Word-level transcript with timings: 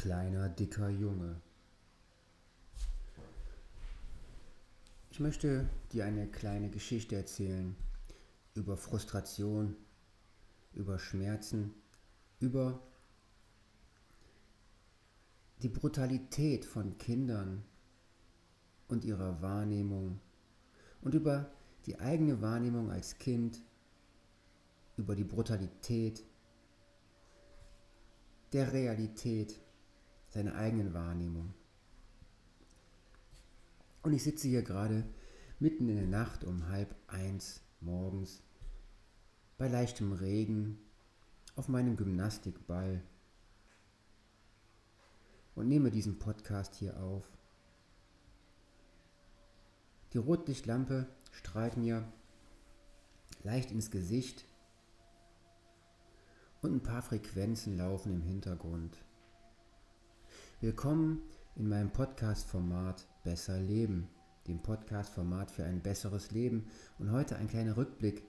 kleiner, 0.00 0.48
dicker 0.48 0.88
Junge. 0.88 1.42
Ich 5.10 5.20
möchte 5.20 5.68
dir 5.92 6.06
eine 6.06 6.26
kleine 6.26 6.70
Geschichte 6.70 7.16
erzählen 7.16 7.76
über 8.54 8.78
Frustration, 8.78 9.76
über 10.72 10.98
Schmerzen, 10.98 11.74
über 12.38 12.80
die 15.60 15.68
Brutalität 15.68 16.64
von 16.64 16.96
Kindern 16.96 17.62
und 18.88 19.04
ihrer 19.04 19.42
Wahrnehmung 19.42 20.18
und 21.02 21.12
über 21.12 21.52
die 21.84 21.98
eigene 21.98 22.40
Wahrnehmung 22.40 22.90
als 22.90 23.18
Kind, 23.18 23.60
über 24.96 25.14
die 25.14 25.24
Brutalität 25.24 26.24
der 28.54 28.72
Realität, 28.72 29.60
seiner 30.30 30.54
eigenen 30.54 30.94
Wahrnehmung. 30.94 31.52
Und 34.02 34.14
ich 34.14 34.22
sitze 34.22 34.48
hier 34.48 34.62
gerade 34.62 35.04
mitten 35.58 35.88
in 35.88 35.96
der 35.96 36.06
Nacht 36.06 36.44
um 36.44 36.68
halb 36.68 36.94
eins 37.06 37.60
morgens 37.80 38.42
bei 39.58 39.68
leichtem 39.68 40.12
Regen 40.12 40.78
auf 41.56 41.68
meinem 41.68 41.96
Gymnastikball 41.96 43.02
und 45.54 45.68
nehme 45.68 45.90
diesen 45.90 46.18
Podcast 46.18 46.76
hier 46.76 46.98
auf. 46.98 47.24
Die 50.14 50.18
Rotlichtlampe 50.18 51.06
strahlt 51.32 51.76
mir 51.76 52.10
leicht 53.44 53.70
ins 53.70 53.90
Gesicht 53.90 54.46
und 56.62 56.72
ein 56.72 56.82
paar 56.82 57.02
Frequenzen 57.02 57.76
laufen 57.76 58.12
im 58.14 58.22
Hintergrund. 58.22 58.96
Willkommen 60.62 61.22
in 61.56 61.70
meinem 61.70 61.90
Podcast-Format 61.90 63.08
Besser 63.24 63.58
Leben, 63.58 64.10
dem 64.46 64.60
Podcast-Format 64.60 65.50
für 65.50 65.64
ein 65.64 65.80
besseres 65.80 66.32
Leben 66.32 66.66
und 66.98 67.10
heute 67.12 67.36
ein 67.36 67.48
kleiner 67.48 67.78
Rückblick 67.78 68.22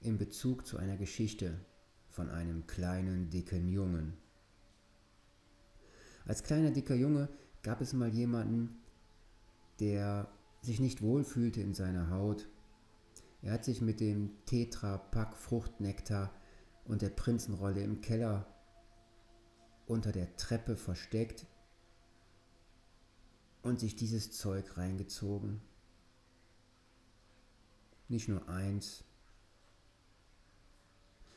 in 0.00 0.18
Bezug 0.18 0.66
zu 0.66 0.76
einer 0.76 0.98
Geschichte 0.98 1.58
von 2.10 2.28
einem 2.28 2.66
kleinen, 2.66 3.30
dicken 3.30 3.68
Jungen. 3.68 4.18
Als 6.26 6.42
kleiner, 6.42 6.72
dicker 6.72 6.94
Junge 6.94 7.30
gab 7.62 7.80
es 7.80 7.94
mal 7.94 8.12
jemanden, 8.12 8.76
der 9.80 10.28
sich 10.60 10.78
nicht 10.78 11.00
wohlfühlte 11.00 11.62
in 11.62 11.72
seiner 11.72 12.10
Haut. 12.10 12.50
Er 13.40 13.52
hat 13.52 13.64
sich 13.64 13.80
mit 13.80 13.98
dem 13.98 14.44
Tetra-Pack 14.44 15.38
Fruchtnektar 15.38 16.30
und 16.84 17.00
der 17.00 17.08
Prinzenrolle 17.08 17.82
im 17.82 18.02
Keller 18.02 18.46
unter 19.86 20.12
der 20.12 20.36
Treppe 20.36 20.76
versteckt 20.76 21.46
und 23.62 23.80
sich 23.80 23.96
dieses 23.96 24.32
Zeug 24.32 24.76
reingezogen. 24.76 25.60
Nicht 28.08 28.28
nur 28.28 28.48
eins, 28.48 29.04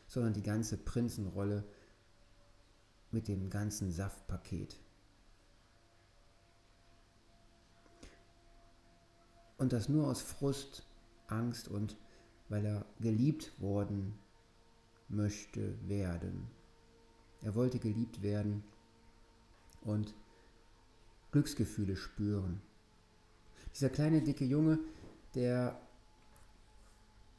sondern 0.08 0.34
die 0.34 0.44
ganze 0.44 0.78
Prinzenrolle 0.78 1.64
mit 3.12 3.28
dem 3.28 3.50
ganzen 3.50 3.92
Saftpaket. 3.92 4.80
Und 9.58 9.74
das 9.74 9.90
nur 9.90 10.08
aus 10.08 10.22
Frust, 10.22 10.86
Angst 11.28 11.68
und 11.68 11.98
weil 12.48 12.66
er 12.66 12.86
geliebt 13.00 13.60
worden 13.60 14.18
möchte 15.10 15.78
werden. 15.88 16.48
Er 17.42 17.56
wollte 17.56 17.80
geliebt 17.80 18.22
werden 18.22 18.64
und 19.82 20.14
Glücksgefühle 21.32 21.96
spüren. 21.96 22.62
Dieser 23.74 23.90
kleine 23.90 24.22
dicke 24.22 24.46
Junge, 24.46 24.80
der 25.36 25.80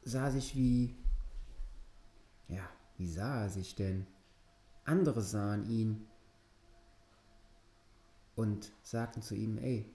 sah 0.03 0.31
sich 0.31 0.55
wie, 0.55 0.95
ja, 2.47 2.67
wie 2.97 3.07
sah 3.07 3.43
er 3.43 3.49
sich 3.49 3.75
denn? 3.75 4.07
Andere 4.85 5.21
sahen 5.21 5.69
ihn 5.69 6.07
und 8.35 8.71
sagten 8.81 9.21
zu 9.21 9.35
ihm, 9.35 9.57
ey, 9.57 9.93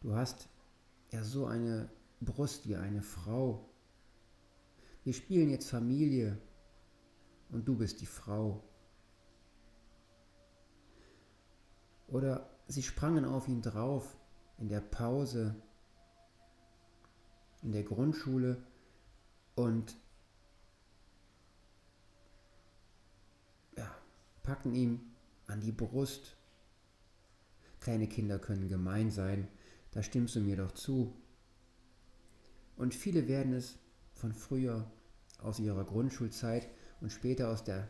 du 0.00 0.14
hast 0.14 0.48
ja 1.10 1.24
so 1.24 1.46
eine 1.46 1.90
Brust 2.20 2.68
wie 2.68 2.76
eine 2.76 3.02
Frau 3.02 3.70
wir 5.04 5.14
spielen 5.14 5.50
jetzt 5.50 5.70
Familie 5.70 6.38
und 7.52 7.66
du 7.66 7.76
bist 7.76 8.00
die 8.00 8.06
Frau. 8.06 8.62
Oder 12.08 12.50
sie 12.66 12.82
sprangen 12.82 13.24
auf 13.24 13.48
ihn 13.48 13.62
drauf 13.62 14.16
in 14.58 14.68
der 14.68 14.80
Pause, 14.80 15.54
in 17.62 17.72
der 17.72 17.82
Grundschule 17.82 18.62
und 19.54 19.96
ja, 23.76 23.90
packten 24.42 24.74
ihm 24.74 25.00
an 25.46 25.60
die 25.60 25.72
Brust. 25.72 26.36
Kleine 27.80 28.08
Kinder 28.08 28.38
können 28.38 28.68
gemein 28.68 29.10
sein, 29.10 29.48
da 29.92 30.02
stimmst 30.02 30.36
du 30.36 30.40
mir 30.40 30.56
doch 30.56 30.72
zu. 30.72 31.14
Und 32.76 32.94
viele 32.94 33.28
werden 33.28 33.52
es 33.52 33.78
von 34.12 34.32
früher, 34.32 34.90
aus 35.38 35.58
ihrer 35.58 35.84
Grundschulzeit 35.84 36.68
und 37.00 37.10
später 37.10 37.50
aus 37.50 37.64
der 37.64 37.88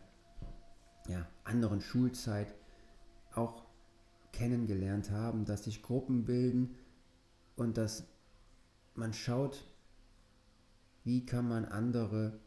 ja, 1.08 1.26
anderen 1.44 1.80
Schulzeit 1.80 2.54
auch 3.34 3.64
kennengelernt 4.32 5.10
haben, 5.10 5.44
dass 5.44 5.64
sich 5.64 5.82
Gruppen 5.82 6.24
bilden 6.24 6.76
und 7.56 7.76
dass 7.76 8.04
man 8.94 9.12
schaut, 9.12 9.64
wie 11.04 11.24
kann 11.24 11.48
man 11.48 11.64
andere 11.64 12.38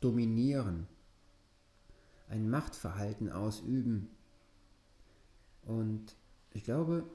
dominieren, 0.00 0.86
ein 2.28 2.48
Machtverhalten 2.48 3.30
ausüben. 3.30 4.08
Und 5.62 6.16
ich 6.52 6.64
glaube, 6.64 7.08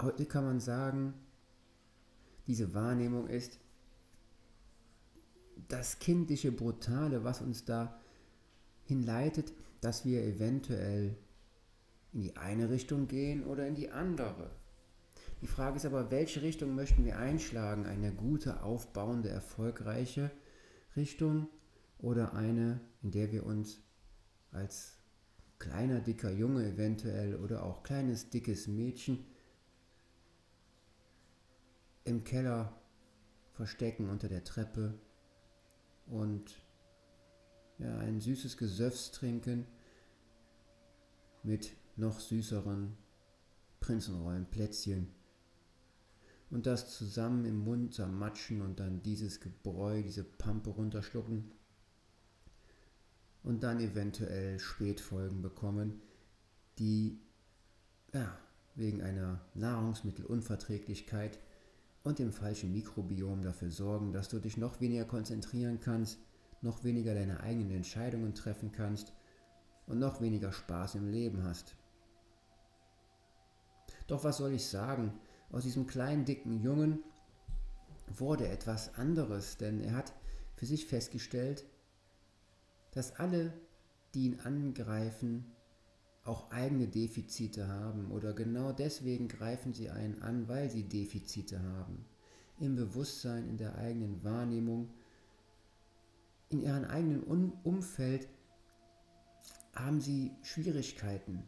heute 0.00 0.26
kann 0.26 0.44
man 0.44 0.60
sagen, 0.60 1.14
diese 2.46 2.74
Wahrnehmung 2.74 3.28
ist 3.28 3.58
das 5.68 5.98
kindliche 5.98 6.52
Brutale, 6.52 7.24
was 7.24 7.40
uns 7.40 7.64
da 7.64 7.98
hinleitet, 8.84 9.52
dass 9.80 10.04
wir 10.04 10.22
eventuell 10.22 11.16
in 12.12 12.20
die 12.22 12.36
eine 12.36 12.70
Richtung 12.70 13.08
gehen 13.08 13.44
oder 13.44 13.66
in 13.66 13.74
die 13.74 13.90
andere. 13.90 14.50
Die 15.42 15.46
Frage 15.46 15.76
ist 15.76 15.84
aber, 15.84 16.10
welche 16.10 16.42
Richtung 16.42 16.74
möchten 16.74 17.04
wir 17.04 17.18
einschlagen? 17.18 17.84
Eine 17.84 18.12
gute, 18.12 18.62
aufbauende, 18.62 19.28
erfolgreiche 19.28 20.30
Richtung 20.96 21.48
oder 21.98 22.34
eine, 22.34 22.80
in 23.02 23.10
der 23.10 23.32
wir 23.32 23.44
uns 23.44 23.80
als 24.50 24.96
kleiner, 25.58 26.00
dicker 26.00 26.30
Junge 26.30 26.64
eventuell 26.64 27.36
oder 27.36 27.64
auch 27.64 27.82
kleines, 27.82 28.30
dickes 28.30 28.66
Mädchen 28.66 29.26
im 32.04 32.24
Keller 32.24 32.72
verstecken 33.52 34.08
unter 34.08 34.28
der 34.28 34.44
Treppe 34.44 34.94
und 36.06 36.62
ja, 37.78 37.98
ein 37.98 38.20
süßes 38.20 38.56
Gesöffs 38.56 39.12
trinken 39.12 39.66
mit 41.42 41.76
noch 41.96 42.20
süßeren 42.20 42.96
Prinzenrollenplätzchen 43.80 45.08
und 46.50 46.66
das 46.66 46.96
zusammen 46.96 47.44
im 47.44 47.64
Mund 47.64 47.94
zermatschen 47.94 48.62
und 48.62 48.80
dann 48.80 49.02
dieses 49.02 49.40
Gebräu, 49.40 50.02
diese 50.02 50.24
Pampe 50.24 50.70
runterschlucken 50.70 51.50
und 53.42 53.62
dann 53.62 53.80
eventuell 53.80 54.58
Spätfolgen 54.58 55.42
bekommen, 55.42 56.02
die 56.78 57.20
ja, 58.12 58.38
wegen 58.74 59.02
einer 59.02 59.40
Nahrungsmittelunverträglichkeit 59.54 61.38
und 62.06 62.20
dem 62.20 62.32
falschen 62.32 62.72
Mikrobiom 62.72 63.42
dafür 63.42 63.72
sorgen, 63.72 64.12
dass 64.12 64.28
du 64.28 64.38
dich 64.38 64.56
noch 64.56 64.80
weniger 64.80 65.04
konzentrieren 65.04 65.80
kannst, 65.80 66.20
noch 66.62 66.84
weniger 66.84 67.14
deine 67.14 67.40
eigenen 67.40 67.72
Entscheidungen 67.72 68.32
treffen 68.32 68.70
kannst 68.70 69.12
und 69.88 69.98
noch 69.98 70.20
weniger 70.20 70.52
Spaß 70.52 70.94
im 70.94 71.08
Leben 71.08 71.42
hast. 71.42 71.74
Doch 74.06 74.22
was 74.22 74.36
soll 74.36 74.52
ich 74.52 74.68
sagen? 74.68 75.18
Aus 75.50 75.64
diesem 75.64 75.88
kleinen, 75.88 76.24
dicken 76.24 76.60
Jungen 76.60 77.00
wurde 78.06 78.46
etwas 78.46 78.94
anderes, 78.94 79.56
denn 79.56 79.80
er 79.80 79.96
hat 79.96 80.14
für 80.54 80.66
sich 80.66 80.86
festgestellt, 80.86 81.66
dass 82.92 83.16
alle, 83.16 83.52
die 84.14 84.26
ihn 84.26 84.38
angreifen, 84.38 85.55
auch 86.26 86.50
eigene 86.50 86.88
Defizite 86.88 87.68
haben 87.68 88.10
oder 88.10 88.32
genau 88.32 88.72
deswegen 88.72 89.28
greifen 89.28 89.72
sie 89.72 89.90
einen 89.90 90.22
an, 90.22 90.48
weil 90.48 90.70
sie 90.70 90.82
Defizite 90.82 91.62
haben. 91.62 92.04
Im 92.58 92.74
Bewusstsein, 92.74 93.48
in 93.48 93.58
der 93.58 93.76
eigenen 93.76 94.24
Wahrnehmung 94.24 94.90
in 96.48 96.62
ihrem 96.62 96.84
eigenen 96.84 97.22
Umfeld 97.64 98.28
haben 99.74 100.00
sie 100.00 100.30
Schwierigkeiten 100.42 101.42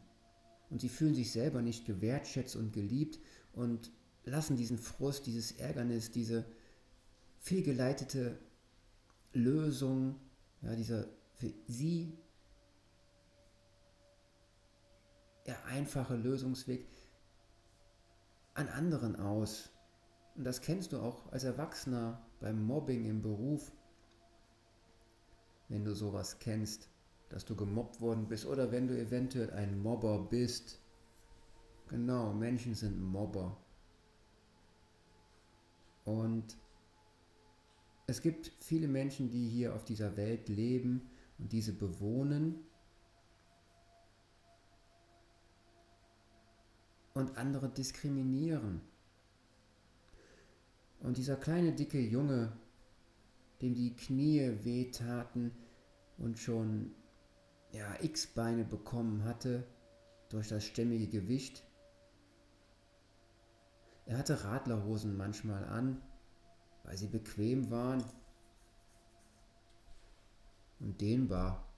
und 0.70 0.80
sie 0.80 0.88
fühlen 0.88 1.14
sich 1.14 1.32
selber 1.32 1.62
nicht 1.62 1.86
gewertschätzt 1.86 2.56
und 2.56 2.72
geliebt 2.72 3.18
und 3.52 3.90
lassen 4.24 4.56
diesen 4.56 4.78
Frust, 4.78 5.26
dieses 5.26 5.52
Ärgernis, 5.52 6.10
diese 6.10 6.44
fehlgeleitete 7.38 8.38
Lösung, 9.32 10.16
ja, 10.62 10.74
dieser 10.74 11.06
für 11.34 11.52
sie 11.66 12.18
der 15.48 15.64
einfache 15.64 16.14
Lösungsweg 16.14 16.86
an 18.52 18.68
anderen 18.68 19.16
aus. 19.16 19.70
Und 20.36 20.44
das 20.44 20.60
kennst 20.60 20.92
du 20.92 21.00
auch 21.00 21.32
als 21.32 21.42
Erwachsener 21.42 22.22
beim 22.38 22.62
Mobbing 22.64 23.06
im 23.06 23.22
Beruf, 23.22 23.72
wenn 25.68 25.84
du 25.84 25.94
sowas 25.94 26.38
kennst, 26.38 26.90
dass 27.30 27.46
du 27.46 27.56
gemobbt 27.56 28.00
worden 28.00 28.28
bist 28.28 28.44
oder 28.44 28.70
wenn 28.70 28.88
du 28.88 28.98
eventuell 29.00 29.50
ein 29.52 29.82
Mobber 29.82 30.18
bist. 30.18 30.80
Genau, 31.88 32.34
Menschen 32.34 32.74
sind 32.74 33.00
Mobber. 33.00 33.56
Und 36.04 36.58
es 38.06 38.20
gibt 38.20 38.52
viele 38.60 38.88
Menschen, 38.88 39.30
die 39.30 39.48
hier 39.48 39.74
auf 39.74 39.84
dieser 39.84 40.16
Welt 40.18 40.50
leben 40.50 41.08
und 41.38 41.52
diese 41.52 41.72
bewohnen 41.72 42.66
und 47.18 47.36
andere 47.36 47.68
diskriminieren. 47.68 48.80
Und 51.00 51.16
dieser 51.16 51.36
kleine 51.36 51.72
dicke 51.72 52.00
Junge, 52.00 52.52
dem 53.60 53.74
die 53.74 53.94
Knie 53.96 54.52
wehtaten 54.62 55.50
und 56.16 56.38
schon 56.38 56.94
ja, 57.72 57.96
X-Beine 58.00 58.64
bekommen 58.64 59.24
hatte 59.24 59.66
durch 60.28 60.48
das 60.48 60.64
stämmige 60.64 61.08
Gewicht. 61.08 61.64
Er 64.06 64.18
hatte 64.18 64.44
Radlerhosen 64.44 65.16
manchmal 65.16 65.64
an, 65.64 66.00
weil 66.84 66.96
sie 66.96 67.08
bequem 67.08 67.70
waren 67.70 68.04
und 70.78 71.00
dehnbar. 71.00 71.68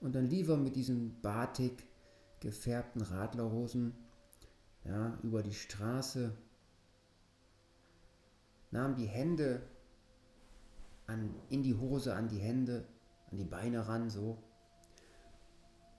Und 0.00 0.14
dann 0.14 0.26
lief 0.26 0.48
er 0.48 0.56
mit 0.56 0.76
diesen 0.76 1.20
batik 1.20 1.89
gefärbten 2.40 3.02
Radlerhosen 3.02 3.94
ja, 4.84 5.18
über 5.22 5.42
die 5.42 5.54
Straße, 5.54 6.36
nahm 8.70 8.94
die 8.96 9.06
Hände 9.06 9.62
an, 11.06 11.34
in 11.48 11.62
die 11.62 11.74
Hose, 11.74 12.14
an 12.14 12.28
die 12.28 12.38
Hände, 12.38 12.86
an 13.30 13.36
die 13.36 13.44
Beine 13.44 13.86
ran, 13.86 14.10
so, 14.10 14.42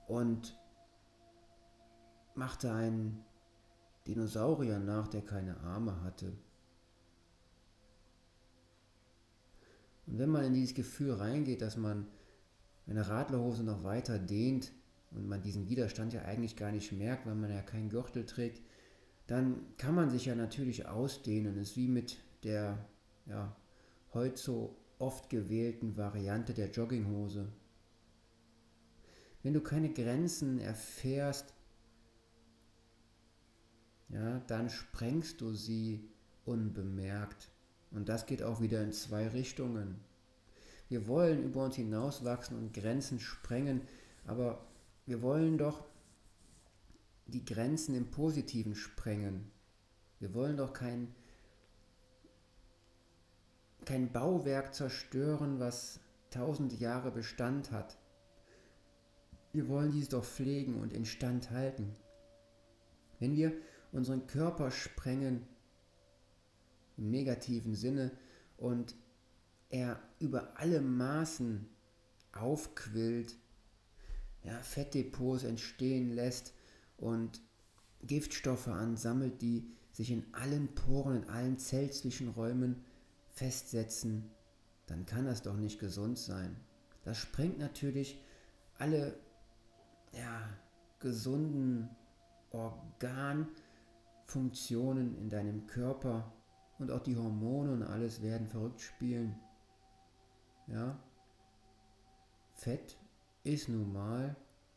und 0.07 0.57
machte 2.33 2.73
einen 2.73 3.23
Dinosaurier 4.07 4.79
nach, 4.79 5.07
der 5.07 5.21
keine 5.21 5.59
Arme 5.59 6.01
hatte. 6.01 6.33
Und 10.07 10.17
wenn 10.17 10.29
man 10.29 10.45
in 10.45 10.53
dieses 10.53 10.75
Gefühl 10.75 11.13
reingeht, 11.13 11.61
dass 11.61 11.77
man 11.77 12.07
eine 12.87 13.07
Radlerhose 13.07 13.63
noch 13.63 13.83
weiter 13.83 14.17
dehnt 14.17 14.73
und 15.11 15.27
man 15.27 15.41
diesen 15.41 15.69
Widerstand 15.69 16.13
ja 16.13 16.23
eigentlich 16.23 16.55
gar 16.55 16.71
nicht 16.71 16.91
merkt, 16.91 17.25
weil 17.25 17.35
man 17.35 17.51
ja 17.51 17.61
keinen 17.61 17.89
Gürtel 17.89 18.25
trägt, 18.25 18.61
dann 19.27 19.75
kann 19.77 19.95
man 19.95 20.09
sich 20.09 20.25
ja 20.25 20.35
natürlich 20.35 20.87
ausdehnen. 20.87 21.57
Es 21.57 21.71
ist 21.71 21.77
wie 21.77 21.87
mit 21.87 22.17
der 22.43 22.85
ja, 23.25 23.55
heute 24.13 24.37
so 24.37 24.75
oft 24.99 25.29
gewählten 25.29 25.97
Variante 25.97 26.53
der 26.53 26.69
Jogginghose. 26.69 27.47
Wenn 29.43 29.53
du 29.53 29.61
keine 29.61 29.91
Grenzen 29.91 30.59
erfährst, 30.59 31.53
ja, 34.09 34.39
dann 34.47 34.69
sprengst 34.69 35.41
du 35.41 35.53
sie 35.53 36.09
unbemerkt. 36.45 37.49
Und 37.91 38.09
das 38.09 38.25
geht 38.25 38.43
auch 38.43 38.61
wieder 38.61 38.83
in 38.83 38.91
zwei 38.91 39.27
Richtungen. 39.27 39.99
Wir 40.89 41.07
wollen 41.07 41.43
über 41.43 41.63
uns 41.63 41.75
hinauswachsen 41.75 42.57
und 42.57 42.73
Grenzen 42.73 43.19
sprengen, 43.19 43.81
aber 44.25 44.65
wir 45.05 45.21
wollen 45.21 45.57
doch 45.57 45.85
die 47.27 47.45
Grenzen 47.45 47.95
im 47.95 48.11
Positiven 48.11 48.75
sprengen. 48.75 49.51
Wir 50.19 50.33
wollen 50.33 50.57
doch 50.57 50.73
kein, 50.73 51.13
kein 53.85 54.11
Bauwerk 54.11 54.73
zerstören, 54.73 55.59
was 55.59 55.99
tausend 56.29 56.79
Jahre 56.79 57.11
Bestand 57.11 57.71
hat. 57.71 57.97
Wir 59.53 59.67
wollen 59.67 59.91
dies 59.91 60.09
doch 60.09 60.23
pflegen 60.23 60.79
und 60.79 60.93
instand 60.93 61.51
halten. 61.51 61.93
Wenn 63.19 63.35
wir 63.35 63.53
unseren 63.91 64.27
Körper 64.27 64.71
sprengen, 64.71 65.45
im 66.97 67.09
negativen 67.09 67.75
Sinne 67.75 68.11
und 68.57 68.95
er 69.69 69.99
über 70.19 70.59
alle 70.59 70.81
Maßen 70.81 71.67
aufquillt, 72.31 73.37
ja, 74.43 74.57
Fettdepots 74.59 75.43
entstehen 75.43 76.13
lässt 76.13 76.53
und 76.97 77.41
Giftstoffe 78.03 78.67
ansammelt, 78.67 79.41
die 79.41 79.71
sich 79.91 80.11
in 80.11 80.25
allen 80.33 80.73
Poren, 80.73 81.23
in 81.23 81.29
allen 81.29 81.57
Zellzwischenräumen 81.57 82.83
festsetzen, 83.29 84.31
dann 84.87 85.05
kann 85.05 85.25
das 85.25 85.41
doch 85.41 85.55
nicht 85.55 85.79
gesund 85.79 86.17
sein. 86.17 86.55
Das 87.03 87.17
sprengt 87.17 87.59
natürlich 87.59 88.21
alle 88.77 89.17
ja, 90.13 90.49
gesunden 90.99 91.89
Organfunktionen 92.51 95.17
in 95.17 95.29
deinem 95.29 95.67
Körper 95.67 96.33
und 96.79 96.91
auch 96.91 97.01
die 97.01 97.15
Hormone 97.15 97.71
und 97.71 97.83
alles 97.83 98.21
werden 98.21 98.47
verrückt 98.47 98.81
spielen. 98.81 99.39
Ja? 100.67 100.99
Fett 102.55 102.97
ist 103.43 103.69
nun 103.69 103.91
mal 103.93 104.35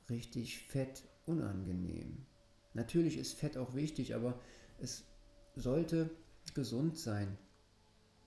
richtig 0.09 0.59
fett 0.59 1.05
unangenehm. 1.27 2.25
Natürlich 2.75 3.17
ist 3.19 3.35
Fett 3.35 3.57
auch 3.57 3.75
wichtig, 3.75 4.15
aber 4.15 4.39
es 4.81 5.05
sollte 5.55 6.11
gesund 6.55 6.99
sein. 6.99 7.39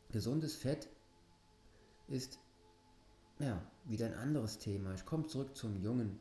Gesundes 0.10 0.56
Fett 0.56 0.88
ist 2.07 2.39
ja 3.40 3.62
wieder 3.85 4.07
ein 4.07 4.16
anderes 4.16 4.57
Thema. 4.57 4.94
Ich 4.94 5.06
komme 5.06 5.28
zurück 5.28 5.56
zum 5.56 5.81
Jungen. 5.81 6.19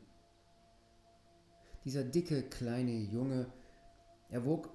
Dieser 1.85 2.03
dicke 2.03 2.43
kleine 2.43 2.91
Junge, 2.91 3.51
er 4.29 4.45
wog 4.45 4.69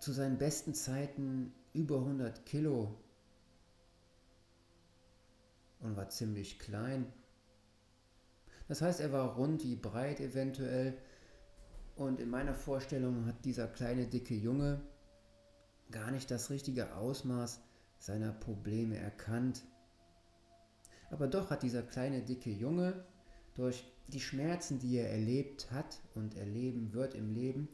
zu 0.00 0.12
seinen 0.12 0.38
besten 0.38 0.74
Zeiten 0.74 1.52
über 1.74 1.98
100 1.98 2.46
Kilo 2.46 2.98
und 5.80 5.96
war 5.96 6.08
ziemlich 6.08 6.58
klein. 6.58 7.12
Das 8.72 8.80
heißt, 8.80 9.00
er 9.00 9.12
war 9.12 9.34
rund 9.34 9.64
wie 9.64 9.76
breit 9.76 10.18
eventuell 10.18 10.96
und 11.94 12.20
in 12.20 12.30
meiner 12.30 12.54
Vorstellung 12.54 13.26
hat 13.26 13.44
dieser 13.44 13.66
kleine 13.66 14.06
dicke 14.06 14.32
Junge 14.32 14.80
gar 15.90 16.10
nicht 16.10 16.30
das 16.30 16.48
richtige 16.48 16.94
Ausmaß 16.94 17.60
seiner 17.98 18.32
Probleme 18.32 18.96
erkannt. 18.96 19.62
Aber 21.10 21.26
doch 21.26 21.50
hat 21.50 21.62
dieser 21.62 21.82
kleine 21.82 22.22
dicke 22.22 22.48
Junge 22.48 23.04
durch 23.56 23.84
die 24.08 24.22
Schmerzen, 24.22 24.78
die 24.78 24.96
er 24.96 25.10
erlebt 25.10 25.70
hat 25.70 26.00
und 26.14 26.38
erleben 26.38 26.94
wird 26.94 27.14
im 27.14 27.34
Leben, 27.34 27.68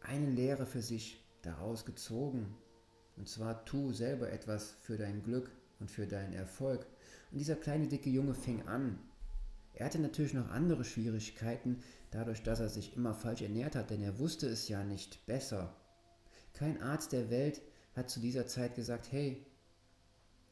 eine 0.00 0.28
Lehre 0.28 0.66
für 0.66 0.82
sich 0.82 1.24
daraus 1.42 1.84
gezogen. 1.84 2.56
Und 3.16 3.28
zwar 3.28 3.64
tu 3.64 3.92
selber 3.92 4.32
etwas 4.32 4.72
für 4.80 4.96
dein 4.96 5.22
Glück 5.22 5.48
und 5.78 5.92
für 5.92 6.08
deinen 6.08 6.32
Erfolg. 6.32 6.88
Und 7.30 7.38
dieser 7.38 7.54
kleine 7.54 7.86
dicke 7.86 8.10
Junge 8.10 8.34
fing 8.34 8.66
an. 8.66 8.98
Er 9.78 9.86
hatte 9.86 10.00
natürlich 10.00 10.34
noch 10.34 10.50
andere 10.50 10.84
Schwierigkeiten, 10.84 11.84
dadurch, 12.10 12.42
dass 12.42 12.58
er 12.58 12.68
sich 12.68 12.96
immer 12.96 13.14
falsch 13.14 13.42
ernährt 13.42 13.76
hat, 13.76 13.90
denn 13.90 14.02
er 14.02 14.18
wusste 14.18 14.48
es 14.48 14.66
ja 14.68 14.82
nicht 14.82 15.24
besser. 15.24 15.72
Kein 16.52 16.82
Arzt 16.82 17.12
der 17.12 17.30
Welt 17.30 17.62
hat 17.94 18.10
zu 18.10 18.18
dieser 18.18 18.48
Zeit 18.48 18.74
gesagt, 18.74 19.12
hey, 19.12 19.46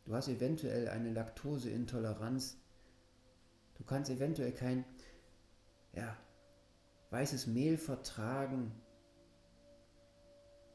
du 0.05 0.15
hast 0.15 0.29
eventuell 0.29 0.89
eine 0.89 1.11
Laktoseintoleranz, 1.11 2.57
du 3.75 3.83
kannst 3.83 4.13
eventuell 4.13 4.53
kein 4.53 4.85
ja, 5.93 6.17
weißes 7.11 7.49
Mehl 7.49 7.79
vertragen, 7.79 8.71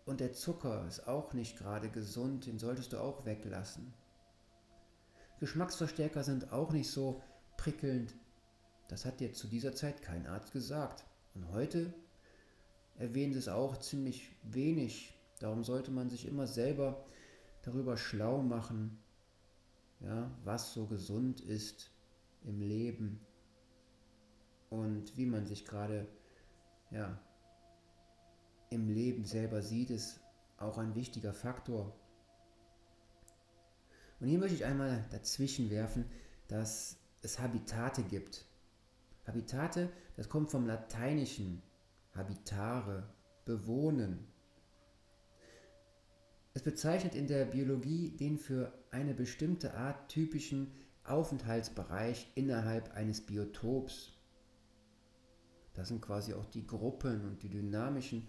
und 0.04 0.20
der 0.20 0.34
Zucker 0.34 0.86
ist 0.88 1.08
auch 1.08 1.32
nicht 1.32 1.58
gerade 1.58 1.90
gesund, 1.90 2.46
den 2.46 2.60
solltest 2.60 2.92
du 2.92 2.98
auch 2.98 3.24
weglassen. 3.24 3.94
Geschmacksverstärker 5.40 6.24
sind 6.24 6.52
auch 6.52 6.74
nicht 6.74 6.90
so 6.90 7.22
prickelnd. 7.56 8.14
Das 8.92 9.06
hat 9.06 9.22
dir 9.22 9.32
zu 9.32 9.48
dieser 9.48 9.74
Zeit 9.74 10.02
kein 10.02 10.28
Arzt 10.28 10.52
gesagt. 10.52 11.06
Und 11.34 11.50
heute 11.54 11.94
erwähnen 12.98 13.32
sie 13.32 13.40
es 13.40 13.48
auch 13.48 13.78
ziemlich 13.78 14.36
wenig. 14.44 15.18
Darum 15.40 15.64
sollte 15.64 15.92
man 15.92 16.10
sich 16.10 16.28
immer 16.28 16.46
selber 16.46 17.06
darüber 17.62 17.96
schlau 17.96 18.42
machen, 18.42 19.00
ja, 20.02 20.30
was 20.44 20.74
so 20.74 20.88
gesund 20.88 21.40
ist 21.40 21.90
im 22.44 22.60
Leben 22.60 23.26
und 24.70 25.16
wie 25.16 25.26
man 25.26 25.46
sich 25.46 25.64
gerade 25.64 26.06
ja, 26.90 27.18
im 28.72 28.90
Leben 28.90 29.24
selber 29.24 29.62
sieht, 29.62 29.90
ist 29.90 30.20
auch 30.58 30.78
ein 30.78 30.96
wichtiger 30.96 31.34
Faktor. 31.34 31.96
Und 34.20 34.28
hier 34.28 34.38
möchte 34.38 34.56
ich 34.56 34.66
einmal 34.66 35.06
dazwischen 35.12 35.70
werfen, 35.70 36.12
dass 36.50 36.98
es 37.22 37.40
Habitate 37.40 38.04
gibt. 38.04 38.51
Habitate, 39.32 39.90
das 40.18 40.28
kommt 40.28 40.52
vom 40.52 40.68
Lateinischen 40.68 41.62
habitare, 42.14 43.08
bewohnen. 43.46 44.28
Es 46.54 46.62
bezeichnet 46.62 47.16
in 47.16 47.28
der 47.28 47.46
Biologie 47.46 48.12
den 48.12 48.38
für 48.38 48.74
eine 48.92 49.14
bestimmte 49.14 49.74
Art 49.74 50.10
typischen 50.10 50.70
Aufenthaltsbereich 51.06 52.30
innerhalb 52.36 52.94
eines 52.94 53.22
Biotops. 53.22 54.12
Das 55.76 55.88
sind 55.88 56.02
quasi 56.02 56.34
auch 56.34 56.46
die 56.48 56.68
Gruppen 56.68 57.24
und 57.24 57.42
die 57.42 57.50
dynamischen 57.50 58.28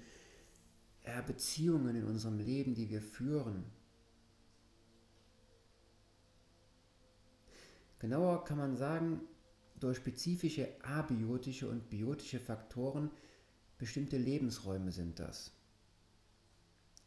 Beziehungen 1.26 1.96
in 1.96 2.04
unserem 2.04 2.38
Leben, 2.38 2.76
die 2.76 2.88
wir 2.88 3.02
führen. 3.02 3.64
Genauer 7.98 8.44
kann 8.44 8.58
man 8.58 8.76
sagen, 8.76 9.20
durch 9.82 9.98
spezifische 9.98 10.68
abiotische 10.82 11.68
und 11.68 11.90
biotische 11.90 12.40
Faktoren 12.40 13.10
bestimmte 13.78 14.16
Lebensräume 14.16 14.92
sind 14.92 15.18
das, 15.18 15.52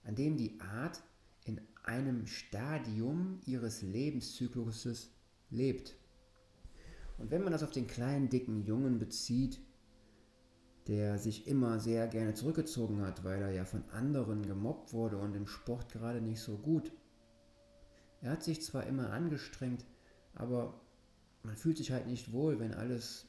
an 0.04 0.16
denen 0.16 0.38
die 0.38 0.60
Art 0.60 1.02
in 1.46 1.62
einem 1.84 2.28
Stadium 2.28 3.40
ihres 3.46 3.82
Lebenszykluses 3.82 5.12
lebt. 5.50 5.96
Und 7.18 7.32
wenn 7.32 7.44
man 7.44 7.54
das 7.54 7.64
auf 7.64 7.72
den 7.72 7.88
kleinen, 7.88 8.30
dicken 8.30 8.66
Jungen 8.66 9.00
bezieht, 9.00 9.62
der 10.88 11.18
sich 11.18 11.48
immer 11.48 11.80
sehr 11.80 12.08
gerne 12.08 12.34
zurückgezogen 12.34 13.02
hat, 13.02 13.24
weil 13.24 13.42
er 13.42 13.52
ja 13.52 13.66
von 13.66 13.84
anderen 13.92 14.46
gemobbt 14.46 14.94
wurde 14.94 15.18
und 15.18 15.36
im 15.36 15.48
Sport 15.48 15.92
gerade 15.92 16.22
nicht 16.22 16.42
so 16.42 16.58
gut. 16.58 16.92
Er 18.22 18.32
hat 18.32 18.44
sich 18.44 18.62
zwar 18.62 18.86
immer 18.86 19.12
angestrengt, 19.12 19.86
aber 20.34 20.80
man 21.46 21.58
fühlt 21.58 21.78
sich 21.78 21.92
halt 21.92 22.08
nicht 22.08 22.32
wohl, 22.32 22.60
wenn 22.60 22.74
alles 22.74 23.28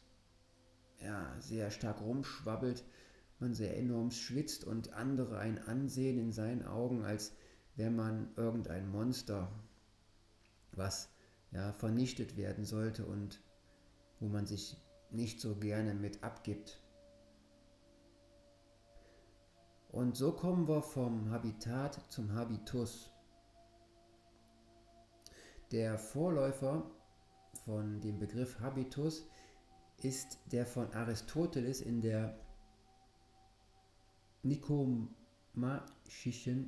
ja, 1.01 1.35
sehr 1.41 1.71
stark 1.71 2.01
rumschwabbelt, 2.01 2.85
man 3.39 3.55
sehr 3.55 3.77
enorm 3.77 4.11
schwitzt 4.11 4.65
und 4.65 4.95
andere 4.95 5.39
einen 5.39 5.59
ansehen 5.59 6.19
in 6.19 6.33
seinen 6.33 6.65
Augen, 6.65 7.05
als 7.05 7.35
wäre 7.75 7.91
man 7.91 8.33
irgendein 8.37 8.89
Monster, 8.89 9.53
was 10.73 11.11
ja, 11.51 11.73
vernichtet 11.75 12.37
werden 12.37 12.65
sollte 12.65 13.05
und 13.05 13.43
wo 14.21 14.29
man 14.29 14.47
sich 14.47 14.77
nicht 15.11 15.41
so 15.41 15.57
gerne 15.57 15.95
mit 15.95 16.23
abgibt. 16.25 16.83
Und 19.89 20.17
so 20.17 20.33
kommen 20.33 20.69
wir 20.69 20.83
vom 20.83 21.31
Habitat 21.31 22.01
zum 22.11 22.33
Habitus. 22.33 23.11
Der 25.71 25.99
Vorläufer 25.99 26.91
von 27.65 28.01
dem 28.01 28.19
Begriff 28.19 28.61
Habitus 28.61 29.27
ist 30.03 30.39
der 30.53 30.67
von 30.67 30.93
Aristoteles 30.93 31.81
in 31.81 32.01
der 32.01 32.39
nikomachischen 34.43 35.15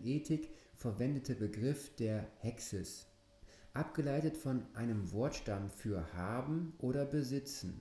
Ethik 0.04 0.50
verwendete 0.74 1.34
Begriff 1.34 1.94
der 1.96 2.26
Hexis, 2.38 3.06
abgeleitet 3.74 4.36
von 4.36 4.66
einem 4.74 5.12
Wortstamm 5.12 5.70
für 5.70 6.12
haben 6.14 6.74
oder 6.78 7.04
besitzen, 7.04 7.80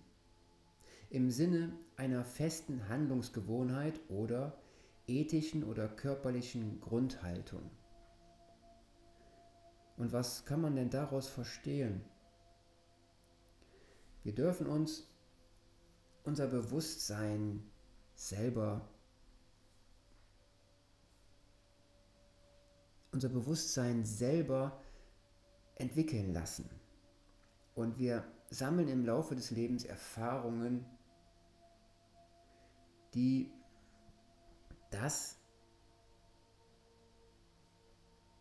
im 1.10 1.32
Sinne 1.32 1.72
einer 1.96 2.26
festen 2.26 2.90
Handlungsgewohnheit 2.90 4.00
oder 4.10 4.58
ethischen 5.08 5.64
oder 5.64 5.88
körperlichen 5.88 6.82
Grundhaltung. 6.82 7.72
Und 9.96 10.12
was 10.12 10.46
kann 10.46 10.62
man 10.62 10.76
denn 10.76 10.90
daraus 10.90 11.28
verstehen? 11.28 12.02
Wir 14.28 14.36
dürfen 14.36 14.68
uns 14.68 15.08
unser 16.26 16.48
Bewusstsein 16.48 17.64
selber, 18.14 18.86
unser 23.14 23.30
Bewusstsein 23.30 24.04
selber 24.04 24.84
entwickeln 25.76 26.34
lassen. 26.34 26.70
Und 27.74 28.00
wir 28.00 28.30
sammeln 28.50 28.90
im 28.90 29.06
Laufe 29.06 29.34
des 29.34 29.50
Lebens 29.52 29.86
Erfahrungen, 29.86 30.86
die 33.14 33.50
das 34.90 35.38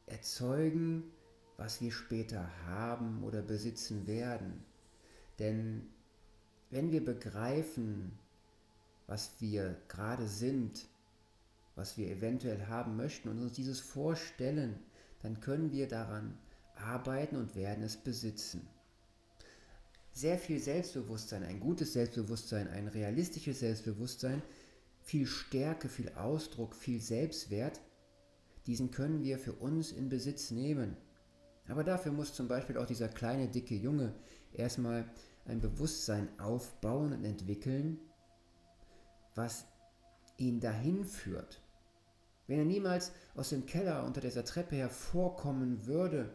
erzeugen, 0.06 1.12
was 1.56 1.80
wir 1.80 1.92
später 1.92 2.50
haben 2.66 3.22
oder 3.22 3.40
besitzen 3.40 4.08
werden. 4.08 4.64
Denn 5.38 5.88
wenn 6.70 6.90
wir 6.90 7.04
begreifen, 7.04 8.18
was 9.06 9.32
wir 9.40 9.76
gerade 9.88 10.26
sind, 10.26 10.86
was 11.74 11.98
wir 11.98 12.08
eventuell 12.08 12.66
haben 12.66 12.96
möchten 12.96 13.28
und 13.28 13.40
uns 13.40 13.52
dieses 13.52 13.80
vorstellen, 13.80 14.78
dann 15.22 15.40
können 15.40 15.72
wir 15.72 15.88
daran 15.88 16.36
arbeiten 16.74 17.36
und 17.36 17.54
werden 17.54 17.84
es 17.84 17.96
besitzen. 17.96 18.66
Sehr 20.12 20.38
viel 20.38 20.58
Selbstbewusstsein, 20.58 21.42
ein 21.42 21.60
gutes 21.60 21.92
Selbstbewusstsein, 21.92 22.68
ein 22.68 22.88
realistisches 22.88 23.60
Selbstbewusstsein, 23.60 24.42
viel 25.02 25.26
Stärke, 25.26 25.88
viel 25.88 26.10
Ausdruck, 26.14 26.74
viel 26.74 27.00
Selbstwert, 27.00 27.80
diesen 28.66 28.90
können 28.90 29.22
wir 29.22 29.38
für 29.38 29.52
uns 29.52 29.92
in 29.92 30.08
Besitz 30.08 30.50
nehmen. 30.50 30.96
Aber 31.68 31.84
dafür 31.84 32.12
muss 32.12 32.34
zum 32.34 32.48
Beispiel 32.48 32.78
auch 32.78 32.86
dieser 32.86 33.08
kleine, 33.08 33.48
dicke 33.48 33.74
Junge 33.74 34.14
erstmal 34.58 35.04
ein 35.44 35.60
Bewusstsein 35.60 36.28
aufbauen 36.38 37.12
und 37.12 37.24
entwickeln, 37.24 37.98
was 39.34 39.66
ihn 40.38 40.60
dahin 40.60 41.04
führt. 41.04 41.62
Wenn 42.46 42.58
er 42.58 42.64
niemals 42.64 43.12
aus 43.34 43.50
dem 43.50 43.66
Keller 43.66 44.04
unter 44.04 44.20
dieser 44.20 44.44
Treppe 44.44 44.76
hervorkommen 44.76 45.86
würde 45.86 46.30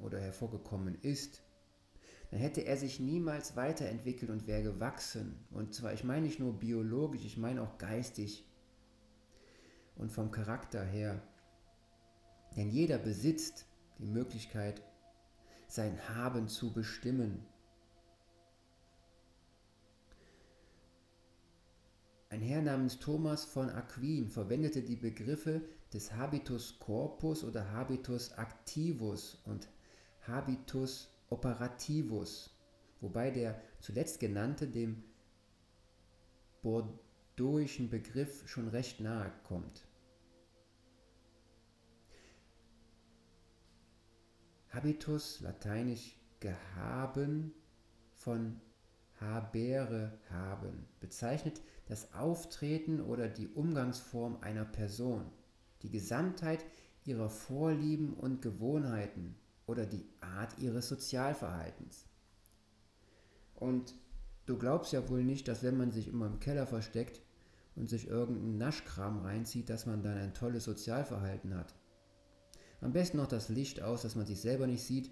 oder 0.00 0.20
hervorgekommen 0.20 0.98
ist, 1.02 1.42
dann 2.30 2.40
hätte 2.40 2.62
er 2.62 2.76
sich 2.76 3.00
niemals 3.00 3.56
weiterentwickelt 3.56 4.30
und 4.30 4.46
wäre 4.46 4.62
gewachsen. 4.62 5.46
Und 5.50 5.74
zwar, 5.74 5.92
ich 5.92 6.04
meine 6.04 6.26
nicht 6.26 6.40
nur 6.40 6.58
biologisch, 6.58 7.24
ich 7.24 7.36
meine 7.36 7.62
auch 7.62 7.78
geistig 7.78 8.44
und 9.96 10.10
vom 10.10 10.30
Charakter 10.30 10.84
her. 10.84 11.22
Denn 12.56 12.68
jeder 12.68 12.98
besitzt 12.98 13.66
die 13.98 14.06
Möglichkeit, 14.06 14.82
sein 15.68 15.98
Haben 16.08 16.48
zu 16.48 16.72
bestimmen. 16.72 17.44
Ein 22.28 22.40
Herr 22.40 22.60
namens 22.60 22.98
Thomas 22.98 23.44
von 23.44 23.70
Aquin 23.70 24.28
verwendete 24.28 24.82
die 24.82 24.96
Begriffe 24.96 25.62
des 25.92 26.12
Habitus 26.12 26.78
corpus 26.78 27.44
oder 27.44 27.70
Habitus 27.72 28.32
activus 28.32 29.40
und 29.44 29.68
Habitus 30.26 31.08
operativus, 31.30 32.50
wobei 33.00 33.30
der 33.30 33.60
zuletzt 33.80 34.20
genannte 34.20 34.66
dem 34.66 35.04
bordeauxischen 36.62 37.88
Begriff 37.88 38.48
schon 38.48 38.68
recht 38.68 39.00
nahe 39.00 39.32
kommt. 39.44 39.85
Habitus, 44.76 45.40
lateinisch 45.40 46.20
gehaben, 46.38 47.54
von 48.12 48.60
habere 49.18 50.18
haben, 50.28 50.86
bezeichnet 51.00 51.62
das 51.86 52.12
Auftreten 52.12 53.00
oder 53.00 53.28
die 53.28 53.48
Umgangsform 53.48 54.36
einer 54.42 54.66
Person, 54.66 55.24
die 55.82 55.90
Gesamtheit 55.90 56.62
ihrer 57.04 57.30
Vorlieben 57.30 58.12
und 58.12 58.42
Gewohnheiten 58.42 59.36
oder 59.66 59.86
die 59.86 60.04
Art 60.20 60.58
ihres 60.58 60.88
Sozialverhaltens. 60.88 62.04
Und 63.54 63.94
du 64.44 64.58
glaubst 64.58 64.92
ja 64.92 65.08
wohl 65.08 65.24
nicht, 65.24 65.48
dass 65.48 65.62
wenn 65.62 65.78
man 65.78 65.90
sich 65.90 66.08
immer 66.08 66.26
im 66.26 66.38
Keller 66.38 66.66
versteckt 66.66 67.22
und 67.76 67.88
sich 67.88 68.08
irgendeinen 68.08 68.58
Naschkram 68.58 69.20
reinzieht, 69.20 69.70
dass 69.70 69.86
man 69.86 70.02
dann 70.02 70.18
ein 70.18 70.34
tolles 70.34 70.64
Sozialverhalten 70.64 71.54
hat. 71.54 71.74
Am 72.80 72.92
besten 72.92 73.16
noch 73.16 73.26
das 73.26 73.48
Licht 73.48 73.82
aus, 73.82 74.02
dass 74.02 74.16
man 74.16 74.26
sich 74.26 74.40
selber 74.40 74.66
nicht 74.66 74.82
sieht. 74.82 75.10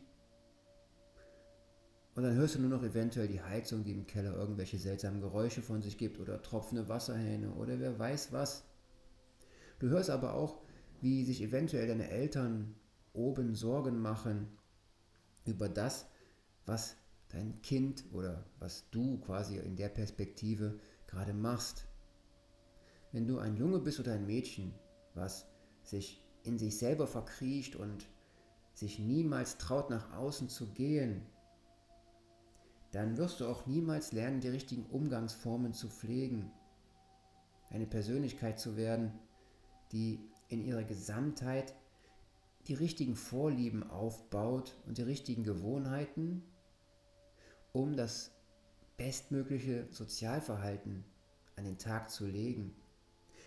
Und 2.14 2.22
dann 2.22 2.34
hörst 2.34 2.54
du 2.54 2.60
nur 2.60 2.70
noch 2.70 2.84
eventuell 2.84 3.26
die 3.26 3.42
Heizung, 3.42 3.82
die 3.82 3.92
im 3.92 4.06
Keller 4.06 4.34
irgendwelche 4.34 4.78
seltsamen 4.78 5.20
Geräusche 5.20 5.62
von 5.62 5.82
sich 5.82 5.98
gibt 5.98 6.20
oder 6.20 6.40
tropfende 6.42 6.88
Wasserhähne 6.88 7.52
oder 7.54 7.80
wer 7.80 7.98
weiß 7.98 8.32
was. 8.32 8.64
Du 9.80 9.88
hörst 9.88 10.10
aber 10.10 10.34
auch, 10.34 10.60
wie 11.00 11.24
sich 11.24 11.42
eventuell 11.42 11.88
deine 11.88 12.08
Eltern 12.08 12.76
oben 13.12 13.54
Sorgen 13.54 14.00
machen 14.00 14.48
über 15.44 15.68
das, 15.68 16.06
was 16.66 16.96
dein 17.28 17.60
Kind 17.62 18.04
oder 18.12 18.44
was 18.58 18.88
du 18.90 19.18
quasi 19.18 19.58
in 19.58 19.76
der 19.76 19.88
Perspektive 19.88 20.78
gerade 21.06 21.34
machst. 21.34 21.86
Wenn 23.12 23.26
du 23.26 23.38
ein 23.38 23.56
Junge 23.56 23.80
bist 23.80 24.00
oder 24.00 24.12
ein 24.12 24.26
Mädchen, 24.26 24.72
was 25.14 25.46
sich 25.82 26.23
in 26.44 26.58
sich 26.58 26.78
selber 26.78 27.06
verkriecht 27.06 27.74
und 27.74 28.06
sich 28.74 28.98
niemals 28.98 29.58
traut, 29.58 29.90
nach 29.90 30.12
außen 30.16 30.48
zu 30.48 30.66
gehen, 30.68 31.22
dann 32.92 33.16
wirst 33.16 33.40
du 33.40 33.46
auch 33.46 33.66
niemals 33.66 34.12
lernen, 34.12 34.40
die 34.40 34.48
richtigen 34.48 34.86
Umgangsformen 34.86 35.72
zu 35.72 35.88
pflegen. 35.88 36.52
Eine 37.70 37.86
Persönlichkeit 37.86 38.60
zu 38.60 38.76
werden, 38.76 39.12
die 39.90 40.20
in 40.48 40.64
ihrer 40.64 40.84
Gesamtheit 40.84 41.74
die 42.68 42.74
richtigen 42.74 43.16
Vorlieben 43.16 43.82
aufbaut 43.90 44.76
und 44.86 44.98
die 44.98 45.02
richtigen 45.02 45.44
Gewohnheiten, 45.44 46.42
um 47.72 47.96
das 47.96 48.30
bestmögliche 48.96 49.88
Sozialverhalten 49.90 51.04
an 51.56 51.64
den 51.64 51.78
Tag 51.78 52.10
zu 52.10 52.26
legen. 52.26 52.74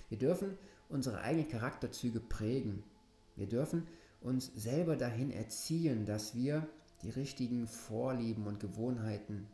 Wir 0.10 0.18
dürfen 0.18 0.58
unsere 0.90 1.22
eigenen 1.22 1.50
Charakterzüge 1.50 2.20
prägen. 2.20 2.84
Wir 3.36 3.48
dürfen 3.48 3.88
uns 4.22 4.52
selber 4.56 4.96
dahin 4.96 5.32
erziehen, 5.32 6.06
dass 6.06 6.36
wir 6.36 6.68
die 7.04 7.10
richtigen 7.10 7.68
Vorlieben 7.68 8.48
und 8.48 8.60
Gewohnheiten, 8.60 9.48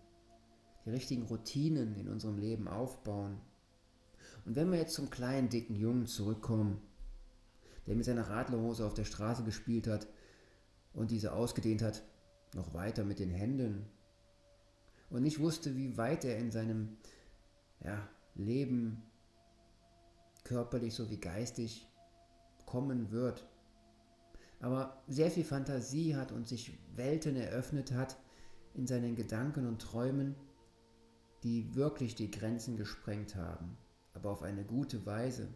die 0.85 0.91
richtigen 0.91 1.23
Routinen 1.23 1.95
in 1.95 2.07
unserem 2.07 2.37
Leben 2.37 2.67
aufbauen. 2.67 3.41
Und 4.45 4.55
wenn 4.55 4.71
wir 4.71 4.77
jetzt 4.77 4.93
zum 4.93 5.09
kleinen, 5.09 5.49
dicken 5.49 5.75
Jungen 5.75 6.05
zurückkommen, 6.05 6.81
der 7.87 7.95
mit 7.95 8.05
seiner 8.05 8.29
Radlerhose 8.29 8.85
auf 8.85 8.93
der 8.93 9.03
Straße 9.03 9.43
gespielt 9.43 9.87
hat 9.87 10.07
und 10.93 11.11
diese 11.11 11.33
ausgedehnt 11.33 11.81
hat, 11.81 12.03
noch 12.55 12.73
weiter 12.73 13.03
mit 13.03 13.19
den 13.19 13.29
Händen 13.29 13.85
und 15.09 15.23
nicht 15.23 15.39
wusste, 15.39 15.75
wie 15.75 15.97
weit 15.97 16.23
er 16.23 16.37
in 16.37 16.51
seinem 16.51 16.97
ja, 17.83 18.07
Leben 18.35 19.03
körperlich 20.43 20.93
sowie 20.93 21.17
geistig 21.17 21.87
kommen 22.65 23.11
wird. 23.11 23.47
Aber 24.59 25.03
sehr 25.07 25.29
viel 25.29 25.43
Fantasie 25.43 26.15
hat 26.15 26.31
und 26.31 26.47
sich 26.47 26.77
Welten 26.95 27.35
eröffnet 27.35 27.91
hat 27.91 28.17
in 28.73 28.87
seinen 28.87 29.15
Gedanken 29.15 29.67
und 29.67 29.81
Träumen, 29.81 30.35
die 31.43 31.75
wirklich 31.75 32.15
die 32.15 32.31
Grenzen 32.31 32.77
gesprengt 32.77 33.35
haben, 33.35 33.77
aber 34.13 34.31
auf 34.31 34.41
eine 34.41 34.63
gute 34.63 35.05
Weise. 35.05 35.49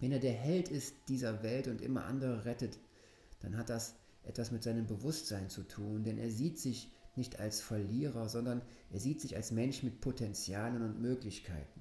Wenn 0.00 0.12
er 0.12 0.18
der 0.18 0.32
Held 0.32 0.68
ist 0.68 0.94
dieser 1.08 1.42
Welt 1.42 1.68
und 1.68 1.80
immer 1.80 2.04
andere 2.04 2.44
rettet, 2.44 2.78
dann 3.40 3.56
hat 3.56 3.70
das 3.70 3.94
etwas 4.24 4.50
mit 4.50 4.62
seinem 4.62 4.86
Bewusstsein 4.86 5.48
zu 5.48 5.62
tun, 5.62 6.02
denn 6.02 6.18
er 6.18 6.30
sieht 6.30 6.58
sich 6.58 6.90
nicht 7.14 7.38
als 7.38 7.60
Verlierer, 7.60 8.28
sondern 8.28 8.60
er 8.90 9.00
sieht 9.00 9.20
sich 9.20 9.36
als 9.36 9.52
Mensch 9.52 9.82
mit 9.82 10.00
Potenzialen 10.00 10.82
und 10.82 11.00
Möglichkeiten. 11.00 11.75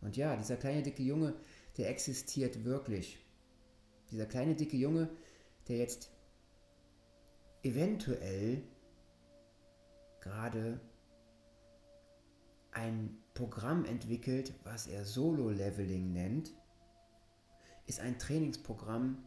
Und 0.00 0.16
ja, 0.16 0.36
dieser 0.36 0.56
kleine 0.56 0.82
dicke 0.82 1.02
Junge, 1.02 1.34
der 1.76 1.90
existiert 1.90 2.64
wirklich. 2.64 3.18
Dieser 4.10 4.26
kleine 4.26 4.54
dicke 4.54 4.76
Junge, 4.76 5.08
der 5.68 5.78
jetzt 5.78 6.10
eventuell 7.62 8.62
gerade 10.20 10.80
ein 12.72 13.16
Programm 13.34 13.84
entwickelt, 13.84 14.54
was 14.64 14.86
er 14.86 15.04
Solo-Leveling 15.04 16.12
nennt, 16.12 16.52
ist 17.86 18.00
ein 18.00 18.18
Trainingsprogramm, 18.18 19.24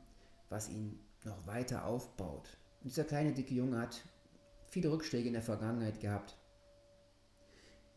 was 0.49 0.69
ihn 0.69 0.99
noch 1.23 1.45
weiter 1.47 1.85
aufbaut. 1.85 2.57
Und 2.81 2.91
dieser 2.91 3.03
kleine 3.03 3.33
dicke 3.33 3.53
Junge 3.53 3.79
hat 3.79 4.03
viele 4.67 4.91
Rückschläge 4.91 5.27
in 5.27 5.33
der 5.33 5.41
Vergangenheit 5.41 5.99
gehabt. 5.99 6.37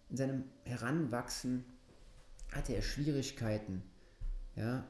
In 0.08 0.16
seinem 0.16 0.44
Heranwachsen 0.64 1.64
hatte 2.52 2.74
er 2.74 2.82
Schwierigkeiten, 2.82 3.82
ja, 4.54 4.88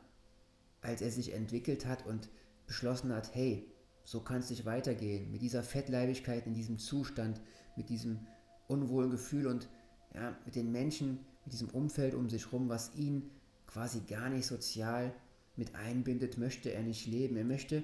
als 0.81 1.03
er 1.03 1.11
sich 1.11 1.33
entwickelt 1.33 1.87
hat 1.87 2.07
und 2.07 2.29
beschlossen 2.67 3.13
hat, 3.13 3.35
hey, 3.35 3.67
so 4.05 4.21
kann 4.21 4.39
es 4.39 4.51
nicht 4.51 4.65
weitergehen, 4.65 5.33
mit 5.33 5.43
dieser 5.43 5.63
Fettleibigkeit 5.63 6.47
in 6.47 6.55
diesem 6.55 6.79
Zustand, 6.79 7.41
mit 7.77 7.89
diesem 7.89 8.21
unwohlen 8.69 9.11
Gefühl 9.11 9.47
und 9.47 9.69
ja, 10.15 10.37
mit 10.45 10.55
den 10.55 10.71
Menschen, 10.71 11.19
mit 11.45 11.53
diesem 11.53 11.69
Umfeld 11.71 12.15
um 12.15 12.31
sich 12.31 12.47
herum, 12.47 12.69
was 12.69 12.95
ihn 12.95 13.31
quasi 13.67 14.01
gar 14.01 14.31
nicht 14.31 14.47
sozial 14.47 15.13
mit 15.57 15.75
einbindet, 15.75 16.39
möchte 16.39 16.73
er 16.73 16.83
nicht 16.83 17.07
leben. 17.07 17.37
Er 17.37 17.45
möchte 17.45 17.83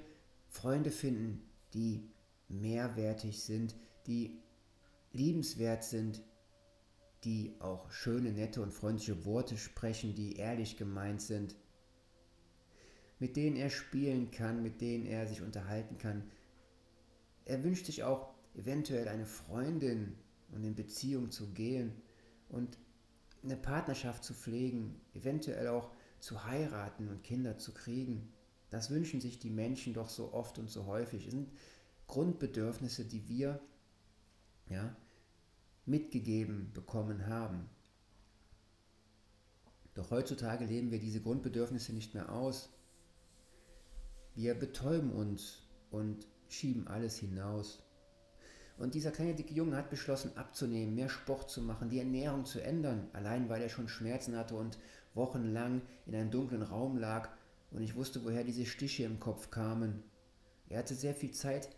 Freunde 0.49 0.91
finden, 0.91 1.43
die 1.75 2.09
mehrwertig 2.49 3.43
sind, 3.43 3.75
die 4.07 4.39
liebenswert 5.13 5.85
sind, 5.85 6.23
die 7.25 7.55
auch 7.61 7.91
schöne, 7.91 8.33
nette 8.33 8.63
und 8.63 8.73
freundliche 8.73 9.25
Worte 9.25 9.57
sprechen, 9.57 10.15
die 10.15 10.37
ehrlich 10.37 10.77
gemeint 10.77 11.23
sind, 11.23 11.55
mit 13.19 13.37
denen 13.37 13.57
er 13.57 13.71
spielen 13.71 14.31
kann, 14.31 14.63
mit 14.63 14.81
denen 14.81 15.07
er 15.07 15.27
sich 15.27 15.43
unterhalten 15.43 15.99
kann. 15.99 16.25
Er 17.45 17.63
wünscht 17.63 17.87
sich 17.87 18.03
auch 18.03 18.35
eventuell 18.55 19.09
eine 19.09 19.27
Freundin 19.27 20.17
und 20.51 20.65
in 20.65 20.75
Beziehung 20.75 21.31
zu 21.31 21.53
gehen 21.53 21.93
und 22.49 22.79
eine 23.45 23.57
Partnerschaft 23.57 24.25
zu 24.25 24.35
pflegen, 24.35 25.01
eventuell 25.15 25.69
auch 25.69 25.91
zu 26.19 26.45
heiraten 26.45 27.09
und 27.09 27.23
Kinder 27.23 27.59
zu 27.59 27.73
kriegen. 27.73 28.33
Das 28.71 28.91
wünschen 28.91 29.21
sich 29.21 29.39
die 29.39 29.51
Menschen 29.51 29.95
doch 29.95 30.09
so 30.09 30.33
oft 30.33 30.59
und 30.59 30.71
so 30.71 30.87
häufig. 30.87 31.27
Es 31.27 31.33
sind 31.33 31.51
Grundbedürfnisse, 32.07 33.05
die 33.05 33.29
wir 33.29 33.61
ja, 34.69 34.95
mitgegeben 35.87 36.73
bekommen 36.73 37.27
haben. 37.27 37.69
Doch 39.95 40.11
heutzutage 40.11 40.65
leben 40.65 40.91
wir 40.91 40.99
diese 40.99 41.21
Grundbedürfnisse 41.21 41.93
nicht 41.93 42.15
mehr 42.15 42.33
aus. 42.33 42.71
Wir 44.35 44.55
betäuben 44.55 45.13
uns 45.13 45.63
und 45.91 46.27
schieben 46.49 46.89
alles 46.89 47.19
hinaus. 47.19 47.83
Und 48.79 48.95
dieser 48.95 49.11
kleine 49.11 49.35
dicke 49.35 49.53
Junge 49.53 49.77
hat 49.77 49.91
beschlossen 49.91 50.37
abzunehmen, 50.37 50.95
mehr 50.95 51.11
Sport 51.11 51.51
zu 51.51 51.61
machen, 51.61 51.91
die 51.91 51.99
Ernährung 51.99 52.47
zu 52.47 52.61
ändern, 52.61 53.09
allein 53.13 53.49
weil 53.49 53.61
er 53.61 53.69
schon 53.69 53.89
Schmerzen 53.89 54.37
hatte 54.37 54.55
und 54.55 54.79
wochenlang 55.15 55.83
in 56.07 56.15
einem 56.15 56.31
dunklen 56.31 56.63
Raum 56.63 56.97
lag 56.97 57.29
und 57.71 57.83
ich 57.83 57.95
wusste, 57.97 58.25
woher 58.25 58.45
diese 58.45 58.65
Stiche 58.65 59.05
im 59.05 59.21
Kopf 59.21 59.51
kamen. 59.51 60.03
Er 60.69 60.79
hatte 60.79 60.95
sehr 60.95 61.15
viel 61.15 61.33
Zeit 61.33 61.69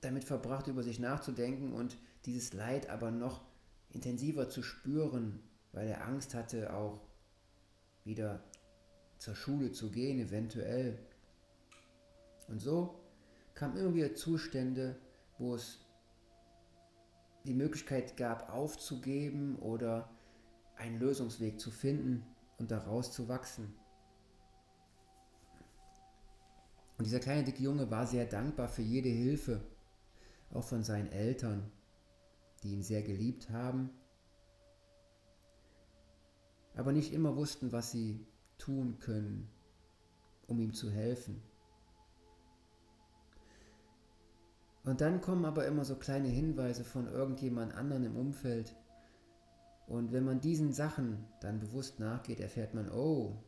damit 0.00 0.24
verbracht, 0.24 0.68
über 0.68 0.82
sich 0.82 1.00
nachzudenken 1.00 1.72
und 1.72 1.96
dieses 2.24 2.52
Leid 2.52 2.88
aber 2.88 3.10
noch 3.10 3.42
intensiver 3.90 4.48
zu 4.48 4.62
spüren, 4.62 5.40
weil 5.72 5.88
er 5.88 6.06
Angst 6.06 6.34
hatte, 6.34 6.74
auch 6.74 7.00
wieder 8.04 8.42
zur 9.18 9.34
Schule 9.34 9.72
zu 9.72 9.90
gehen, 9.90 10.18
eventuell. 10.20 10.98
Und 12.48 12.60
so 12.60 13.00
kamen 13.54 13.76
immer 13.76 13.94
wieder 13.94 14.14
Zustände, 14.14 14.96
wo 15.38 15.54
es 15.54 15.78
die 17.44 17.54
Möglichkeit 17.54 18.16
gab, 18.16 18.52
aufzugeben 18.52 19.56
oder 19.56 20.10
einen 20.76 20.98
Lösungsweg 20.98 21.60
zu 21.60 21.70
finden 21.70 22.24
und 22.58 22.70
daraus 22.70 23.12
zu 23.12 23.28
wachsen. 23.28 23.74
Und 26.98 27.06
dieser 27.06 27.20
kleine 27.20 27.44
dicke 27.44 27.62
Junge 27.62 27.90
war 27.90 28.06
sehr 28.06 28.26
dankbar 28.26 28.68
für 28.68 28.82
jede 28.82 29.08
Hilfe, 29.08 29.60
auch 30.52 30.62
von 30.62 30.84
seinen 30.84 31.10
Eltern, 31.10 31.70
die 32.62 32.72
ihn 32.72 32.82
sehr 32.82 33.02
geliebt 33.02 33.50
haben, 33.50 33.90
aber 36.74 36.92
nicht 36.92 37.12
immer 37.12 37.36
wussten, 37.36 37.72
was 37.72 37.90
sie 37.90 38.26
tun 38.58 38.98
können, 38.98 39.48
um 40.46 40.60
ihm 40.60 40.72
zu 40.72 40.90
helfen. 40.90 41.42
Und 44.84 45.00
dann 45.00 45.20
kommen 45.20 45.44
aber 45.44 45.66
immer 45.66 45.84
so 45.84 45.96
kleine 45.96 46.28
Hinweise 46.28 46.84
von 46.84 47.06
irgendjemand 47.06 47.74
anderen 47.74 48.04
im 48.04 48.16
Umfeld. 48.16 48.74
Und 49.86 50.12
wenn 50.12 50.24
man 50.24 50.40
diesen 50.40 50.72
Sachen 50.72 51.24
dann 51.40 51.60
bewusst 51.60 52.00
nachgeht, 52.00 52.40
erfährt 52.40 52.74
man, 52.74 52.90
oh, 52.90 53.44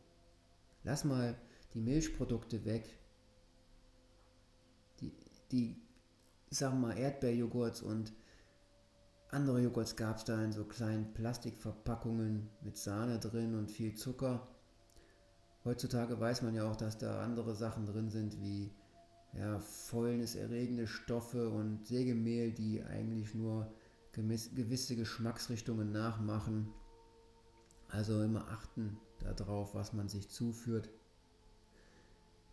lass 0.83 1.03
mal 1.03 1.35
die 1.73 1.81
Milchprodukte 1.81 2.63
weg. 2.63 2.99
Die, 5.01 5.11
die 5.51 5.75
sagen 6.49 6.79
wir 6.79 6.87
mal, 6.87 6.97
Erdbeerjoghurts 6.97 7.81
und 7.81 8.13
andere 9.35 9.59
Joghurts 9.59 9.97
gab 9.97 10.17
es 10.17 10.23
da 10.23 10.41
in 10.43 10.53
so 10.53 10.63
kleinen 10.63 11.13
Plastikverpackungen 11.13 12.49
mit 12.61 12.77
Sahne 12.77 13.19
drin 13.19 13.55
und 13.55 13.69
viel 13.69 13.93
Zucker. 13.93 14.47
Heutzutage 15.65 16.19
weiß 16.19 16.41
man 16.41 16.55
ja 16.55 16.69
auch, 16.69 16.77
dass 16.77 16.97
da 16.97 17.21
andere 17.21 17.53
Sachen 17.53 17.85
drin 17.85 18.09
sind 18.09 18.41
wie 18.41 18.71
ja, 19.33 19.59
fäulniserregende 19.59 20.87
Stoffe 20.87 21.49
und 21.49 21.85
Sägemehl, 21.85 22.53
die 22.53 22.81
eigentlich 22.83 23.35
nur 23.35 23.71
gewisse 24.13 24.95
Geschmacksrichtungen 24.95 25.91
nachmachen. 25.91 26.69
Also 27.89 28.21
immer 28.21 28.47
achten 28.49 28.97
darauf, 29.19 29.75
was 29.75 29.91
man 29.91 30.07
sich 30.07 30.29
zuführt. 30.29 30.89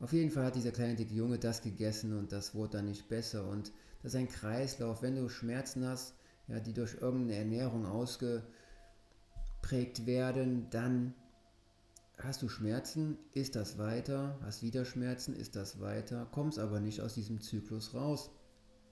Auf 0.01 0.12
jeden 0.12 0.33
Fall 0.33 0.47
hat 0.47 0.57
dieser 0.57 0.73
kleine 0.73 0.97
dicke 0.97 1.14
Junge 1.14 1.38
das 1.38 1.62
gegessen 1.62 2.18
und 2.18 2.33
das 2.33 2.57
wurde 2.57 2.79
dann 2.79 2.87
nicht 2.87 3.09
besser. 3.09 3.47
Und 3.47 3.71
das 4.03 4.14
ist 4.14 4.18
ein 4.18 4.29
Kreislauf. 4.29 5.03
Wenn 5.03 5.14
du 5.14 5.29
Schmerzen 5.29 5.87
hast, 5.87 6.14
ja, 6.53 6.61
die 6.61 6.73
durch 6.75 6.95
irgendeine 7.01 7.38
Ernährung 7.38 7.87
ausgeprägt 7.87 8.45
werden, 10.07 10.69
dann 10.71 11.15
hast 12.19 12.43
du 12.43 12.49
Schmerzen, 12.49 13.17
ist 13.33 13.57
das 13.57 13.79
weiter, 13.79 14.38
hast 14.43 14.62
wieder 14.62 14.85
Schmerzen, 14.85 15.35
ist 15.35 15.57
das 15.57 15.81
weiter, 15.81 16.29
kommst 16.31 16.59
aber 16.59 16.79
nicht 16.79 17.01
aus 17.01 17.15
diesem 17.15 17.41
Zyklus 17.41 17.95
raus. 17.95 18.31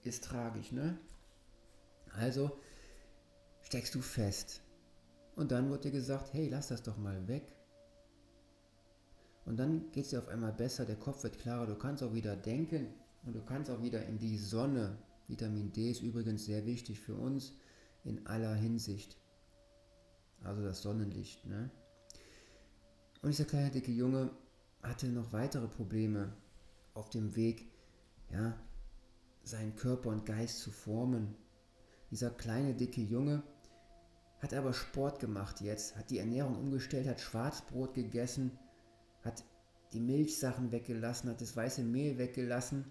Ist 0.03 0.23
tragisch, 0.23 0.71
ne? 0.71 0.97
Also 2.13 2.57
steckst 3.61 3.93
du 3.93 4.01
fest. 4.01 4.61
Und 5.35 5.51
dann 5.51 5.69
wird 5.69 5.83
dir 5.83 5.91
gesagt, 5.91 6.33
hey, 6.33 6.49
lass 6.49 6.69
das 6.69 6.81
doch 6.81 6.97
mal 6.97 7.27
weg. 7.27 7.55
Und 9.45 9.57
dann 9.57 9.91
geht 9.91 10.05
es 10.05 10.09
dir 10.09 10.17
auf 10.19 10.29
einmal 10.29 10.53
besser, 10.53 10.85
der 10.85 10.95
Kopf 10.95 11.21
wird 11.23 11.37
klarer, 11.37 11.67
du 11.67 11.75
kannst 11.75 12.01
auch 12.01 12.15
wieder 12.15 12.35
denken 12.35 12.87
und 13.23 13.35
du 13.35 13.45
kannst 13.45 13.69
auch 13.69 13.83
wieder 13.83 14.03
in 14.07 14.17
die 14.17 14.39
Sonne. 14.39 14.97
Vitamin 15.31 15.71
D 15.71 15.89
ist 15.89 16.01
übrigens 16.01 16.45
sehr 16.45 16.65
wichtig 16.65 16.99
für 16.99 17.15
uns 17.15 17.53
in 18.03 18.27
aller 18.27 18.53
Hinsicht. 18.53 19.17
Also 20.43 20.61
das 20.61 20.81
Sonnenlicht. 20.81 21.45
Ne? 21.45 21.71
Und 23.21 23.29
dieser 23.29 23.45
kleine 23.45 23.71
dicke 23.71 23.91
Junge 23.91 24.31
hatte 24.83 25.07
noch 25.07 25.31
weitere 25.31 25.67
Probleme 25.67 26.33
auf 26.93 27.09
dem 27.09 27.35
Weg, 27.35 27.71
ja, 28.31 28.59
seinen 29.43 29.75
Körper 29.75 30.09
und 30.09 30.25
Geist 30.25 30.59
zu 30.59 30.71
formen. 30.71 31.35
Dieser 32.09 32.31
kleine 32.31 32.75
dicke 32.75 33.01
Junge 33.01 33.41
hat 34.39 34.53
aber 34.53 34.73
Sport 34.73 35.19
gemacht 35.19 35.61
jetzt, 35.61 35.95
hat 35.95 36.09
die 36.09 36.17
Ernährung 36.17 36.57
umgestellt, 36.57 37.07
hat 37.07 37.21
Schwarzbrot 37.21 37.93
gegessen, 37.93 38.51
hat 39.23 39.43
die 39.93 39.99
Milchsachen 39.99 40.71
weggelassen, 40.71 41.29
hat 41.29 41.41
das 41.41 41.55
weiße 41.55 41.83
Mehl 41.83 42.17
weggelassen 42.17 42.85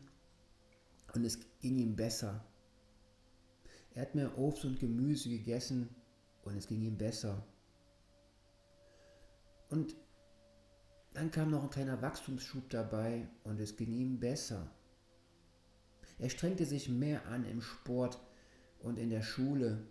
und 1.14 1.24
es 1.24 1.38
ging 1.60 1.76
ihm 1.78 1.96
besser. 1.96 2.44
Er 3.94 4.02
hat 4.02 4.14
mehr 4.14 4.38
Obst 4.38 4.64
und 4.64 4.78
Gemüse 4.78 5.28
gegessen 5.28 5.88
und 6.42 6.56
es 6.56 6.66
ging 6.66 6.82
ihm 6.82 6.96
besser. 6.96 7.44
Und 9.68 9.96
dann 11.12 11.30
kam 11.30 11.50
noch 11.50 11.64
ein 11.64 11.70
kleiner 11.70 12.00
Wachstumsschub 12.02 12.70
dabei 12.70 13.28
und 13.44 13.60
es 13.60 13.76
ging 13.76 13.92
ihm 13.92 14.20
besser. 14.20 14.70
Er 16.18 16.28
strengte 16.28 16.66
sich 16.66 16.88
mehr 16.88 17.26
an 17.26 17.44
im 17.44 17.62
Sport 17.62 18.20
und 18.80 18.98
in 18.98 19.10
der 19.10 19.22
Schule 19.22 19.86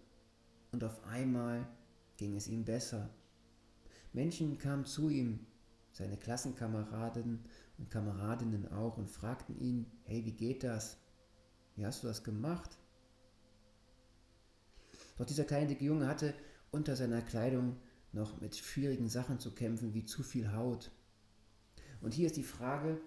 und 0.71 0.83
auf 0.83 1.03
einmal 1.05 1.67
ging 2.17 2.35
es 2.35 2.47
ihm 2.47 2.65
besser. 2.65 3.09
Menschen 4.13 4.57
kamen 4.57 4.85
zu 4.85 5.09
ihm, 5.09 5.45
seine 5.91 6.17
Klassenkameraden 6.17 7.45
und 7.77 7.89
Kameradinnen 7.89 8.71
auch, 8.71 8.97
und 8.97 9.09
fragten 9.09 9.59
ihn, 9.59 9.85
hey, 10.03 10.25
wie 10.25 10.33
geht 10.33 10.63
das? 10.63 10.97
Wie 11.79 11.85
hast 11.85 12.03
du 12.03 12.07
das 12.07 12.25
gemacht? 12.25 12.77
Doch 15.17 15.25
dieser 15.25 15.45
kleine 15.45 15.67
dicke 15.67 15.85
Junge 15.85 16.07
hatte 16.07 16.33
unter 16.71 16.97
seiner 16.97 17.21
Kleidung 17.21 17.77
noch 18.11 18.41
mit 18.41 18.57
schwierigen 18.57 19.07
Sachen 19.07 19.39
zu 19.39 19.55
kämpfen, 19.55 19.93
wie 19.93 20.03
zu 20.03 20.21
viel 20.21 20.51
Haut. 20.51 20.91
Und 22.01 22.13
hier 22.13 22.25
ist 22.25 22.35
die 22.35 22.43
Frage, 22.43 22.99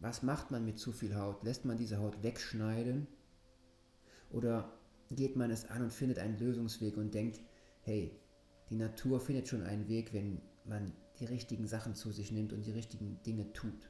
was 0.00 0.22
macht 0.22 0.50
man 0.50 0.66
mit 0.66 0.78
zu 0.78 0.92
viel 0.92 1.16
Haut? 1.16 1.42
Lässt 1.44 1.64
man 1.64 1.78
diese 1.78 1.96
Haut 1.96 2.22
wegschneiden? 2.22 3.06
Oder 4.30 4.70
geht 5.10 5.36
man 5.36 5.50
es 5.50 5.70
an 5.70 5.80
und 5.80 5.92
findet 5.92 6.18
einen 6.18 6.38
Lösungsweg 6.38 6.98
und 6.98 7.14
denkt, 7.14 7.40
hey, 7.80 8.20
die 8.68 8.76
Natur 8.76 9.18
findet 9.18 9.48
schon 9.48 9.62
einen 9.62 9.88
Weg, 9.88 10.12
wenn 10.12 10.42
man 10.66 10.92
die 11.20 11.24
richtigen 11.24 11.66
Sachen 11.66 11.94
zu 11.94 12.12
sich 12.12 12.32
nimmt 12.32 12.52
und 12.52 12.66
die 12.66 12.72
richtigen 12.72 13.22
Dinge 13.22 13.50
tut. 13.54 13.88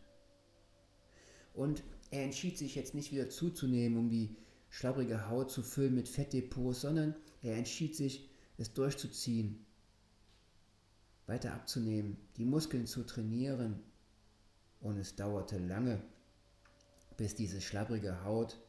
Und 1.53 1.83
er 2.14 2.22
entschied 2.22 2.57
sich 2.57 2.77
jetzt 2.77 2.94
nicht 2.94 3.11
wieder 3.11 3.29
zuzunehmen, 3.29 3.98
um 3.98 4.09
die 4.09 4.37
schlabbrige 4.70 5.29
Haut 5.29 5.50
zu 5.50 5.62
füllen 5.64 5.96
mit 5.96 6.09
Fettdepots, 6.09 6.83
sondern 6.83 7.16
er 7.42 7.57
entschied 7.57 7.96
sich, 7.96 8.31
es 8.57 8.72
durchzuziehen, 8.72 9.66
weiter 11.27 11.53
abzunehmen, 11.55 12.16
die 12.37 12.44
Muskeln 12.44 12.87
zu 12.87 13.05
trainieren. 13.05 13.83
Und 14.81 14.96
es 14.98 15.16
dauerte 15.16 15.59
lange, 15.59 16.00
bis 17.16 17.35
diese 17.35 17.61
schlabbrige 17.61 18.22
Haut 18.22 18.61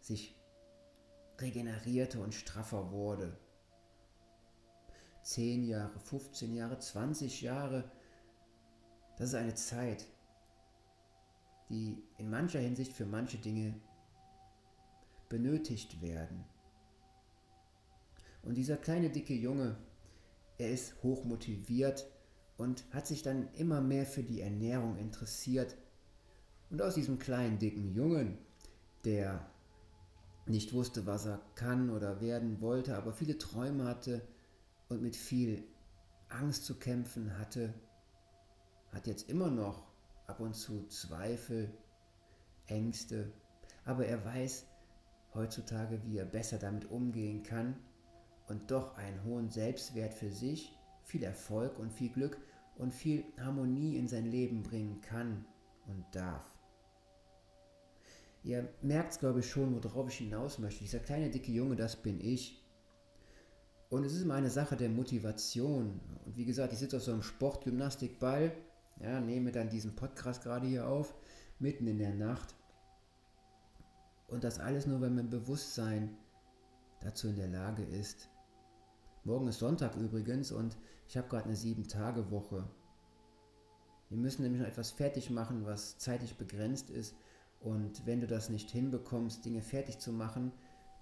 sich 0.00 0.34
regenerierte 1.38 2.18
und 2.18 2.32
straffer 2.32 2.92
wurde. 2.92 3.36
10 5.22 5.64
Jahre, 5.64 5.98
15 5.98 6.54
Jahre, 6.54 6.78
20 6.78 7.42
Jahre, 7.42 7.90
das 9.18 9.30
ist 9.30 9.34
eine 9.34 9.54
Zeit, 9.54 10.06
die 11.68 12.02
in 12.18 12.30
mancher 12.30 12.60
Hinsicht 12.60 12.92
für 12.92 13.06
manche 13.06 13.38
Dinge 13.38 13.74
benötigt 15.28 16.00
werden. 16.02 16.44
Und 18.42 18.56
dieser 18.56 18.76
kleine 18.76 19.10
dicke 19.10 19.34
Junge, 19.34 19.76
er 20.58 20.70
ist 20.70 21.02
hoch 21.02 21.24
motiviert 21.24 22.06
und 22.56 22.84
hat 22.92 23.06
sich 23.06 23.22
dann 23.22 23.52
immer 23.54 23.80
mehr 23.80 24.06
für 24.06 24.22
die 24.22 24.40
Ernährung 24.40 24.96
interessiert. 24.98 25.76
Und 26.70 26.82
aus 26.82 26.94
diesem 26.94 27.18
kleinen 27.18 27.58
dicken 27.58 27.94
Jungen, 27.94 28.38
der 29.04 29.50
nicht 30.46 30.72
wusste, 30.72 31.06
was 31.06 31.26
er 31.26 31.40
kann 31.54 31.90
oder 31.90 32.20
werden 32.20 32.60
wollte, 32.60 32.96
aber 32.96 33.12
viele 33.12 33.38
Träume 33.38 33.84
hatte 33.84 34.20
und 34.88 35.02
mit 35.02 35.16
viel 35.16 35.64
Angst 36.28 36.64
zu 36.64 36.78
kämpfen 36.78 37.38
hatte, 37.38 37.72
hat 38.92 39.06
jetzt 39.06 39.28
immer 39.30 39.50
noch 39.50 39.93
ab 40.26 40.40
und 40.40 40.54
zu 40.54 40.86
Zweifel, 40.88 41.72
Ängste, 42.66 43.32
aber 43.84 44.06
er 44.06 44.24
weiß 44.24 44.66
heutzutage, 45.34 46.02
wie 46.04 46.18
er 46.18 46.24
besser 46.24 46.58
damit 46.58 46.90
umgehen 46.90 47.42
kann 47.42 47.76
und 48.48 48.70
doch 48.70 48.96
einen 48.96 49.22
hohen 49.24 49.50
Selbstwert 49.50 50.14
für 50.14 50.30
sich, 50.30 50.76
viel 51.02 51.22
Erfolg 51.22 51.78
und 51.78 51.92
viel 51.92 52.10
Glück 52.10 52.38
und 52.76 52.92
viel 52.92 53.24
Harmonie 53.38 53.96
in 53.96 54.08
sein 54.08 54.26
Leben 54.26 54.62
bringen 54.62 55.00
kann 55.00 55.44
und 55.86 56.04
darf. 56.12 56.50
Ihr 58.42 58.68
merkt 58.82 59.12
es, 59.12 59.18
glaube 59.18 59.40
ich, 59.40 59.48
schon, 59.48 59.82
worauf 59.82 60.08
ich 60.08 60.18
hinaus 60.18 60.58
möchte. 60.58 60.84
Dieser 60.84 60.98
kleine, 60.98 61.30
dicke 61.30 61.50
Junge, 61.50 61.76
das 61.76 61.96
bin 61.96 62.20
ich. 62.20 62.62
Und 63.88 64.04
es 64.04 64.12
ist 64.12 64.22
immer 64.22 64.34
eine 64.34 64.50
Sache 64.50 64.76
der 64.76 64.90
Motivation. 64.90 66.00
Und 66.26 66.36
wie 66.36 66.44
gesagt, 66.44 66.72
ich 66.72 66.78
sitze 66.78 66.98
auf 66.98 67.02
so 67.02 67.12
einem 67.12 67.22
Sportgymnastikball, 67.22 68.52
ja, 69.00 69.20
nehme 69.20 69.52
dann 69.52 69.68
diesen 69.68 69.94
Podcast 69.94 70.42
gerade 70.42 70.66
hier 70.66 70.88
auf, 70.88 71.14
mitten 71.58 71.86
in 71.86 71.98
der 71.98 72.14
Nacht. 72.14 72.54
Und 74.28 74.44
das 74.44 74.58
alles 74.58 74.86
nur, 74.86 75.00
weil 75.00 75.10
mein 75.10 75.30
Bewusstsein 75.30 76.16
dazu 77.00 77.28
in 77.28 77.36
der 77.36 77.48
Lage 77.48 77.82
ist. 77.84 78.28
Morgen 79.24 79.48
ist 79.48 79.58
Sonntag 79.58 79.96
übrigens 79.96 80.52
und 80.52 80.76
ich 81.08 81.16
habe 81.16 81.28
gerade 81.28 81.44
eine 81.44 81.56
7-Tage-Woche. 81.56 82.68
Wir 84.08 84.18
müssen 84.18 84.42
nämlich 84.42 84.60
noch 84.60 84.68
etwas 84.68 84.90
fertig 84.90 85.30
machen, 85.30 85.66
was 85.66 85.98
zeitlich 85.98 86.36
begrenzt 86.36 86.90
ist. 86.90 87.14
Und 87.60 88.06
wenn 88.06 88.20
du 88.20 88.26
das 88.26 88.50
nicht 88.50 88.70
hinbekommst, 88.70 89.44
Dinge 89.44 89.62
fertig 89.62 89.98
zu 89.98 90.12
machen, 90.12 90.52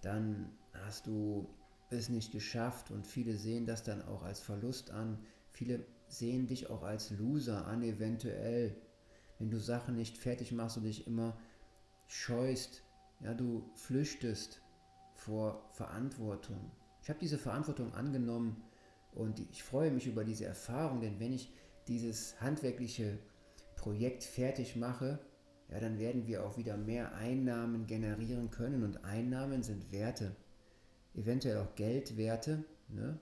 dann 0.03 0.51
hast 0.73 1.07
du 1.07 1.49
es 1.91 2.09
nicht 2.09 2.33
geschafft 2.33 2.91
und 2.91 3.07
viele 3.07 3.37
sehen 3.37 3.67
das 3.67 3.83
dann 3.83 4.03
auch 4.03 4.23
als 4.23 4.41
Verlust 4.41 4.91
an. 4.91 5.19
Viele 5.51 5.85
sehen 6.13 6.47
dich 6.47 6.69
auch 6.71 6.83
als 6.83 7.11
Loser 7.11 7.67
an, 7.67 7.83
eventuell. 7.83 8.77
Wenn 9.39 9.51
du 9.51 9.59
Sachen 9.59 9.97
nicht 9.97 10.19
fertig 10.19 10.53
machst 10.53 10.77
und 10.77 10.85
dich 10.85 11.07
immer 11.07 11.37
scheust, 12.07 12.83
ja, 13.21 13.35
du 13.35 13.71
flüchtest 13.75 14.61
vor 15.15 15.69
Verantwortung. 15.73 16.71
Ich 17.03 17.09
habe 17.09 17.19
diese 17.19 17.39
Verantwortung 17.39 17.95
angenommen 17.95 18.63
und 19.13 19.41
ich 19.51 19.63
freue 19.63 19.91
mich 19.91 20.07
über 20.07 20.25
diese 20.25 20.45
Erfahrung, 20.45 21.01
denn 21.01 21.19
wenn 21.19 21.33
ich 21.33 21.53
dieses 21.89 22.41
handwerkliche 22.41 23.19
Projekt 23.77 24.23
fertig 24.23 24.77
mache, 24.77 25.19
ja, 25.71 25.81
dann 25.81 25.99
werden 25.99 26.27
wir 26.27 26.45
auch 26.45 26.59
wieder 26.59 26.77
mehr 26.77 27.15
Einnahmen 27.15 27.87
generieren 27.87 28.51
können. 28.51 28.85
Und 28.85 29.05
Einnahmen 29.05 29.63
sind 29.63 29.91
Werte, 29.91 30.37
eventuell 31.15 31.59
auch 31.59 31.75
Geldwerte, 31.75 32.65
ne, 32.89 33.19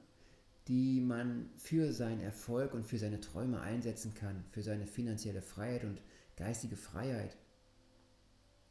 die 0.70 1.00
man 1.00 1.50
für 1.56 1.92
seinen 1.92 2.20
Erfolg 2.20 2.74
und 2.74 2.86
für 2.86 2.96
seine 2.96 3.18
Träume 3.18 3.60
einsetzen 3.60 4.14
kann, 4.14 4.44
für 4.50 4.62
seine 4.62 4.86
finanzielle 4.86 5.42
Freiheit 5.42 5.82
und 5.82 6.00
geistige 6.36 6.76
Freiheit. 6.76 7.36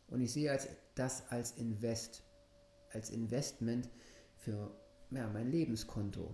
Und 0.07 0.21
ich 0.21 0.31
sehe 0.31 0.57
das 0.95 1.29
als 1.29 1.51
Invest, 1.57 2.23
als 2.93 3.09
Investment 3.09 3.89
für 4.38 4.73
ja, 5.12 5.27
mein 5.27 5.51
Lebenskonto, 5.51 6.33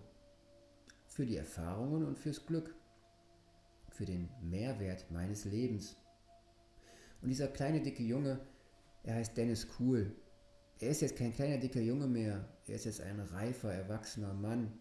für 1.07 1.25
die 1.25 1.37
Erfahrungen 1.37 2.05
und 2.05 2.19
fürs 2.19 2.45
Glück, 2.45 2.75
für 3.89 4.05
den 4.05 4.29
Mehrwert 4.43 5.09
meines 5.09 5.45
Lebens. 5.45 5.95
Und 7.23 7.29
dieser 7.29 7.47
kleine 7.47 7.81
dicke 7.81 8.03
Junge, 8.03 8.39
er 9.01 9.15
heißt 9.15 9.35
Dennis 9.35 9.65
Cool. 9.79 10.15
Er 10.77 10.89
ist 10.89 11.01
jetzt 11.01 11.15
kein 11.15 11.33
kleiner 11.33 11.57
dicker 11.57 11.81
Junge 11.81 12.05
mehr, 12.05 12.47
er 12.67 12.75
ist 12.75 12.85
jetzt 12.85 13.01
ein 13.01 13.19
reifer, 13.19 13.73
erwachsener 13.73 14.35
Mann. 14.35 14.77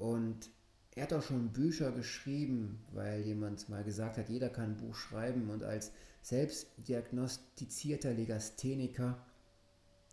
Und 0.00 0.50
er 0.94 1.02
hat 1.02 1.12
auch 1.12 1.22
schon 1.22 1.52
Bücher 1.52 1.92
geschrieben, 1.92 2.82
weil 2.92 3.20
jemand 3.20 3.68
mal 3.68 3.84
gesagt 3.84 4.16
hat, 4.16 4.30
jeder 4.30 4.48
kann 4.48 4.70
ein 4.70 4.76
Buch 4.78 4.94
schreiben 4.94 5.50
und 5.50 5.62
als 5.62 5.92
selbstdiagnostizierter 6.22 8.14
Legastheniker, 8.14 9.22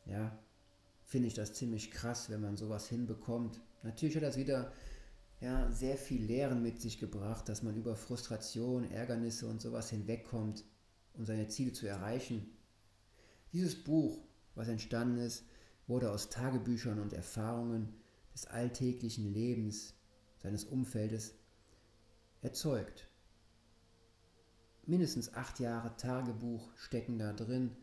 ja, 0.06 0.38
finde 1.04 1.30
ich 1.30 1.36
das 1.36 1.54
ziemlich 1.54 1.91
krass, 1.91 2.30
wenn 2.30 2.41
man 2.41 2.58
sowas 2.58 2.89
hinbekommt. 2.89 3.62
Natürlich 3.82 4.17
hat 4.17 4.23
das 4.23 4.36
wieder 4.36 4.73
ja, 5.39 5.71
sehr 5.71 5.95
viel 5.95 6.21
Lehren 6.21 6.62
mit 6.62 6.82
sich 6.82 7.00
gebracht, 7.00 7.47
dass 7.47 7.63
man 7.63 7.78
über 7.78 7.95
Frustration, 7.95 8.91
Ärgernisse 8.91 9.47
und 9.47 9.62
sowas 9.62 9.89
hinwegkommt, 9.89 10.65
um 11.13 11.23
seine 11.23 11.47
Ziele 11.47 11.71
zu 11.71 11.88
erreichen. 11.88 12.45
Dieses 13.54 13.82
Buch, 13.82 14.19
was 14.54 14.67
entstanden 14.67 15.19
ist, 15.19 15.45
wurde 15.88 16.12
aus 16.12 16.30
Tagebüchern 16.30 17.00
und 17.00 17.13
Erfahrungen 17.13 17.93
des 18.38 18.45
alltäglichen 18.45 19.34
Lebens 19.34 19.95
seines 20.38 20.63
Umfeldes 20.63 21.34
erzeugt. 22.43 23.10
Mindestens 24.86 25.34
acht 25.34 25.60
Jahre 25.60 25.97
Tagebuch 25.97 26.69
stecken 26.78 27.17
da 27.17 27.34
drin 27.34 27.76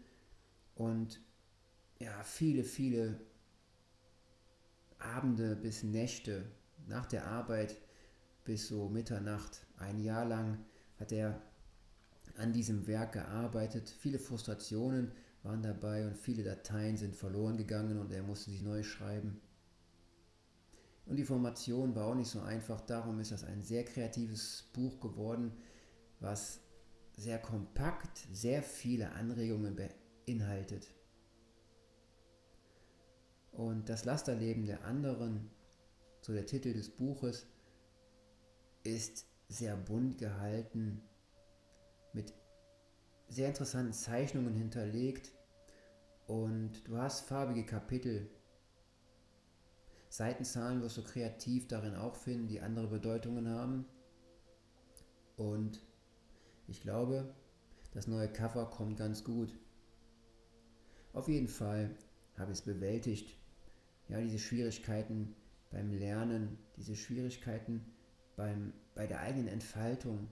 und 0.76 1.20
ja, 1.98 2.22
viele, 2.22 2.62
viele 2.62 3.20
Abende 5.00 5.56
bis 5.56 5.82
Nächte 5.82 6.46
nach 6.86 7.06
der 7.06 7.26
Arbeit 7.26 7.76
bis 8.44 8.68
so 8.68 8.88
Mitternacht, 8.88 9.66
ein 9.78 9.98
Jahr 9.98 10.24
lang 10.24 10.64
hat 11.00 11.10
er 11.10 11.42
an 12.36 12.52
diesem 12.52 12.86
Werk 12.86 13.12
gearbeitet. 13.14 13.90
Viele 13.90 14.20
Frustrationen 14.20 15.10
waren 15.42 15.62
dabei 15.62 16.06
und 16.06 16.16
viele 16.16 16.44
Dateien 16.44 16.96
sind 16.96 17.16
verloren 17.16 17.56
gegangen 17.56 17.98
und 17.98 18.12
er 18.12 18.22
musste 18.22 18.50
sie 18.52 18.62
neu 18.62 18.84
schreiben. 18.84 19.40
Und 21.06 21.16
die 21.16 21.24
Formation 21.24 21.94
war 21.94 22.06
auch 22.06 22.14
nicht 22.14 22.30
so 22.30 22.40
einfach, 22.40 22.80
darum 22.80 23.20
ist 23.20 23.32
das 23.32 23.44
ein 23.44 23.62
sehr 23.62 23.84
kreatives 23.84 24.70
Buch 24.72 25.00
geworden, 25.00 25.52
was 26.20 26.60
sehr 27.16 27.38
kompakt 27.38 28.26
sehr 28.32 28.62
viele 28.62 29.12
Anregungen 29.12 29.76
beinhaltet. 29.76 30.88
Und 33.52 33.88
das 33.88 34.04
Lasterleben 34.04 34.66
der 34.66 34.84
anderen, 34.84 35.50
so 36.22 36.32
der 36.32 36.46
Titel 36.46 36.72
des 36.72 36.90
Buches, 36.90 37.46
ist 38.82 39.26
sehr 39.48 39.76
bunt 39.76 40.18
gehalten, 40.18 41.02
mit 42.12 42.34
sehr 43.28 43.48
interessanten 43.48 43.92
Zeichnungen 43.92 44.54
hinterlegt 44.54 45.32
und 46.26 46.86
du 46.88 46.96
hast 46.96 47.26
farbige 47.26 47.64
Kapitel 47.64 48.30
Seitenzahlen 50.14 50.80
wirst 50.80 50.96
du 50.96 51.02
kreativ 51.02 51.66
darin 51.66 51.96
auch 51.96 52.14
finden, 52.14 52.46
die 52.46 52.60
andere 52.60 52.86
Bedeutungen 52.86 53.48
haben. 53.48 53.84
Und 55.36 55.80
ich 56.68 56.80
glaube, 56.80 57.34
das 57.94 58.06
neue 58.06 58.28
Cover 58.28 58.70
kommt 58.70 58.96
ganz 58.96 59.24
gut. 59.24 59.52
Auf 61.14 61.26
jeden 61.26 61.48
Fall 61.48 61.90
habe 62.38 62.52
ich 62.52 62.58
es 62.58 62.64
bewältigt. 62.64 63.36
Ja, 64.06 64.20
diese 64.20 64.38
Schwierigkeiten 64.38 65.34
beim 65.72 65.90
Lernen, 65.90 66.58
diese 66.76 66.94
Schwierigkeiten 66.94 67.84
beim, 68.36 68.72
bei 68.94 69.08
der 69.08 69.18
eigenen 69.18 69.48
Entfaltung. 69.48 70.28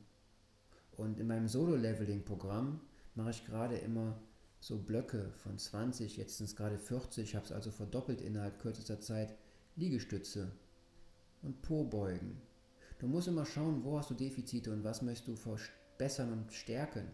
Und 0.92 1.18
in 1.18 1.27
meinem 1.27 1.49
Solo-Leveling-Programm 1.49 2.81
mache 3.16 3.31
ich 3.31 3.45
gerade 3.47 3.79
immer 3.79 4.16
so 4.61 4.79
Blöcke 4.79 5.33
von 5.42 5.59
20, 5.59 6.18
jetzt 6.18 6.38
sind 6.38 6.47
es 6.47 6.55
gerade 6.55 6.79
40, 6.79 7.25
ich 7.25 7.35
habe 7.35 7.47
es 7.47 7.51
also 7.51 7.73
verdoppelt 7.73 8.21
innerhalb 8.21 8.61
kürzester 8.61 9.01
Zeit 9.01 9.37
Liegestütze 9.77 10.53
und 11.43 11.63
Po-Beugen. 11.63 12.41
Du 12.99 13.07
musst 13.07 13.29
immer 13.29 13.47
schauen, 13.47 13.83
wo 13.85 13.99
hast 13.99 14.11
du 14.11 14.15
Defizite 14.15 14.73
und 14.73 14.85
was 14.85 15.03
möchtest 15.03 15.29
du 15.29 15.37
verbessern 15.37 16.33
und 16.33 16.53
stärken. 16.53 17.09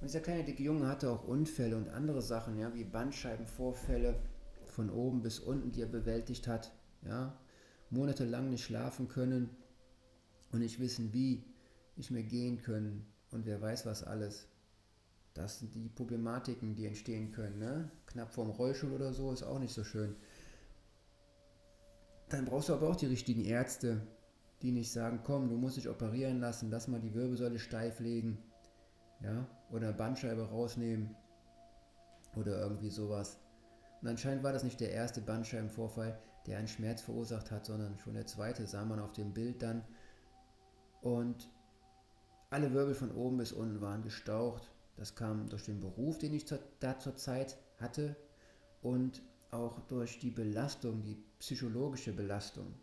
Und 0.00 0.08
dieser 0.08 0.20
kleine 0.20 0.44
dicke 0.44 0.62
Junge 0.62 0.88
hatte 0.88 1.08
auch 1.10 1.24
Unfälle 1.24 1.76
und 1.76 1.88
andere 1.88 2.20
Sachen, 2.20 2.58
ja, 2.58 2.74
wie 2.74 2.84
Bandscheibenvorfälle 2.84 4.20
von 4.64 4.90
oben 4.90 5.22
bis 5.22 5.38
unten, 5.38 5.70
die 5.70 5.82
er 5.82 5.86
bewältigt 5.86 6.48
hat, 6.48 6.72
ja, 7.06 7.38
monatelang 7.90 8.50
nicht 8.50 8.64
schlafen 8.64 9.06
können 9.06 9.50
und 10.50 10.58
nicht 10.58 10.80
wissen, 10.80 11.12
wie, 11.12 11.44
nicht 11.96 12.10
mehr 12.10 12.24
gehen 12.24 12.60
können 12.60 13.06
und 13.30 13.46
wer 13.46 13.60
weiß 13.60 13.86
was 13.86 14.02
alles. 14.02 14.48
Das 15.34 15.60
sind 15.60 15.74
die 15.74 15.88
Problematiken, 15.88 16.74
die 16.74 16.86
entstehen 16.86 17.32
können. 17.32 17.58
Ne? 17.58 17.90
Knapp 18.06 18.32
vorm 18.32 18.50
Rollstuhl 18.50 18.92
oder 18.92 19.12
so 19.12 19.32
ist 19.32 19.42
auch 19.42 19.58
nicht 19.58 19.72
so 19.72 19.84
schön. 19.84 20.16
Dann 22.32 22.46
brauchst 22.46 22.70
du 22.70 22.72
aber 22.72 22.88
auch 22.88 22.96
die 22.96 23.06
richtigen 23.06 23.44
Ärzte, 23.44 24.00
die 24.62 24.72
nicht 24.72 24.90
sagen, 24.90 25.20
komm, 25.22 25.50
du 25.50 25.56
musst 25.56 25.76
dich 25.76 25.90
operieren 25.90 26.40
lassen, 26.40 26.70
lass 26.70 26.88
mal 26.88 26.98
die 26.98 27.12
Wirbelsäule 27.12 27.58
steif 27.58 28.00
legen, 28.00 28.38
ja, 29.20 29.46
oder 29.70 29.92
Bandscheibe 29.92 30.48
rausnehmen 30.48 31.14
oder 32.34 32.58
irgendwie 32.58 32.88
sowas. 32.88 33.38
Und 34.00 34.08
anscheinend 34.08 34.42
war 34.42 34.52
das 34.52 34.64
nicht 34.64 34.80
der 34.80 34.92
erste 34.92 35.20
Bandscheibenvorfall, 35.20 36.18
der 36.46 36.56
einen 36.56 36.68
Schmerz 36.68 37.02
verursacht 37.02 37.50
hat, 37.50 37.66
sondern 37.66 37.98
schon 37.98 38.14
der 38.14 38.26
zweite, 38.26 38.66
sah 38.66 38.86
man 38.86 38.98
auf 38.98 39.12
dem 39.12 39.34
Bild 39.34 39.62
dann. 39.62 39.84
Und 41.02 41.50
alle 42.48 42.72
Wirbel 42.72 42.94
von 42.94 43.12
oben 43.14 43.36
bis 43.36 43.52
unten 43.52 43.82
waren 43.82 44.02
gestaucht. 44.02 44.72
Das 44.96 45.14
kam 45.14 45.50
durch 45.50 45.64
den 45.64 45.80
Beruf, 45.80 46.16
den 46.18 46.32
ich 46.32 46.46
da 46.80 46.98
zur 46.98 47.16
Zeit 47.16 47.58
hatte 47.78 48.16
und 48.80 49.22
auch 49.52 49.80
durch 49.80 50.18
die 50.18 50.30
Belastung, 50.30 51.02
die 51.04 51.22
psychologische 51.38 52.12
Belastung. 52.12 52.74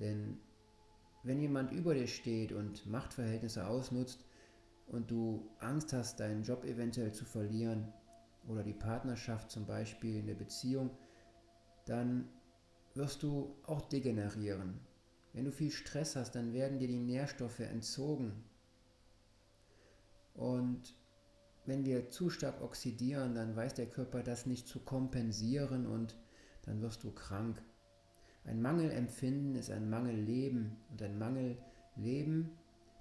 Denn 0.00 0.40
wenn 1.22 1.40
jemand 1.40 1.72
über 1.72 1.94
dir 1.94 2.08
steht 2.08 2.52
und 2.52 2.86
Machtverhältnisse 2.86 3.66
ausnutzt 3.66 4.24
und 4.88 5.10
du 5.10 5.48
Angst 5.60 5.92
hast, 5.92 6.18
deinen 6.18 6.42
Job 6.42 6.64
eventuell 6.64 7.12
zu 7.12 7.24
verlieren 7.24 7.92
oder 8.48 8.62
die 8.62 8.72
Partnerschaft 8.72 9.50
zum 9.50 9.66
Beispiel 9.66 10.16
in 10.16 10.26
der 10.26 10.34
Beziehung, 10.34 10.90
dann 11.84 12.28
wirst 12.94 13.22
du 13.22 13.54
auch 13.66 13.82
degenerieren. 13.82 14.80
Wenn 15.34 15.44
du 15.44 15.52
viel 15.52 15.70
Stress 15.70 16.16
hast, 16.16 16.34
dann 16.34 16.52
werden 16.54 16.78
dir 16.78 16.88
die 16.88 16.98
Nährstoffe 16.98 17.60
entzogen. 17.60 18.42
Und 20.34 20.94
wenn 21.64 21.84
wir 21.84 22.10
zu 22.10 22.30
stark 22.30 22.60
oxidieren, 22.60 23.34
dann 23.34 23.54
weiß 23.54 23.74
der 23.74 23.86
Körper 23.86 24.22
das 24.22 24.46
nicht 24.46 24.66
zu 24.66 24.80
kompensieren 24.80 25.86
und 25.86 26.16
dann 26.62 26.80
wirst 26.82 27.04
du 27.04 27.12
krank. 27.12 27.62
Ein 28.44 28.60
Mangelempfinden 28.60 29.54
ist 29.54 29.70
ein 29.70 29.88
Mangelleben 29.88 30.76
und 30.90 31.02
ein 31.02 31.18
Mangelleben, 31.18 32.50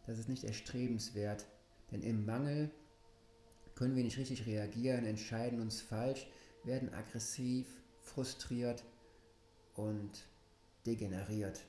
das 0.06 0.20
ist 0.20 0.30
nicht 0.30 0.44
erstrebenswert, 0.44 1.48
denn 1.92 2.02
im 2.02 2.26
Mangel 2.26 2.70
können 3.74 3.96
wir 3.96 4.04
nicht 4.04 4.18
richtig 4.18 4.46
reagieren, 4.46 5.06
entscheiden 5.06 5.60
uns 5.60 5.82
falsch, 5.82 6.28
werden 6.64 6.94
aggressiv, 6.94 7.68
frustriert 8.02 8.84
und 9.74 10.28
degeneriert. 10.86 11.66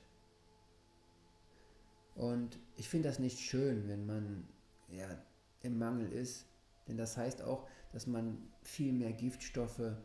Und 2.15 2.59
ich 2.75 2.89
finde 2.89 3.09
das 3.09 3.17
nicht 3.17 3.39
schön, 3.39 3.87
wenn 3.87 4.05
man 4.05 4.47
ja, 4.89 5.07
im 5.61 5.79
Mangel 5.79 6.11
ist, 6.11 6.45
denn 6.87 6.97
das 6.97 7.17
heißt 7.17 7.41
auch, 7.41 7.67
dass 7.91 8.07
man 8.07 8.37
viel 8.61 8.93
mehr 8.93 9.13
Giftstoffe 9.13 9.95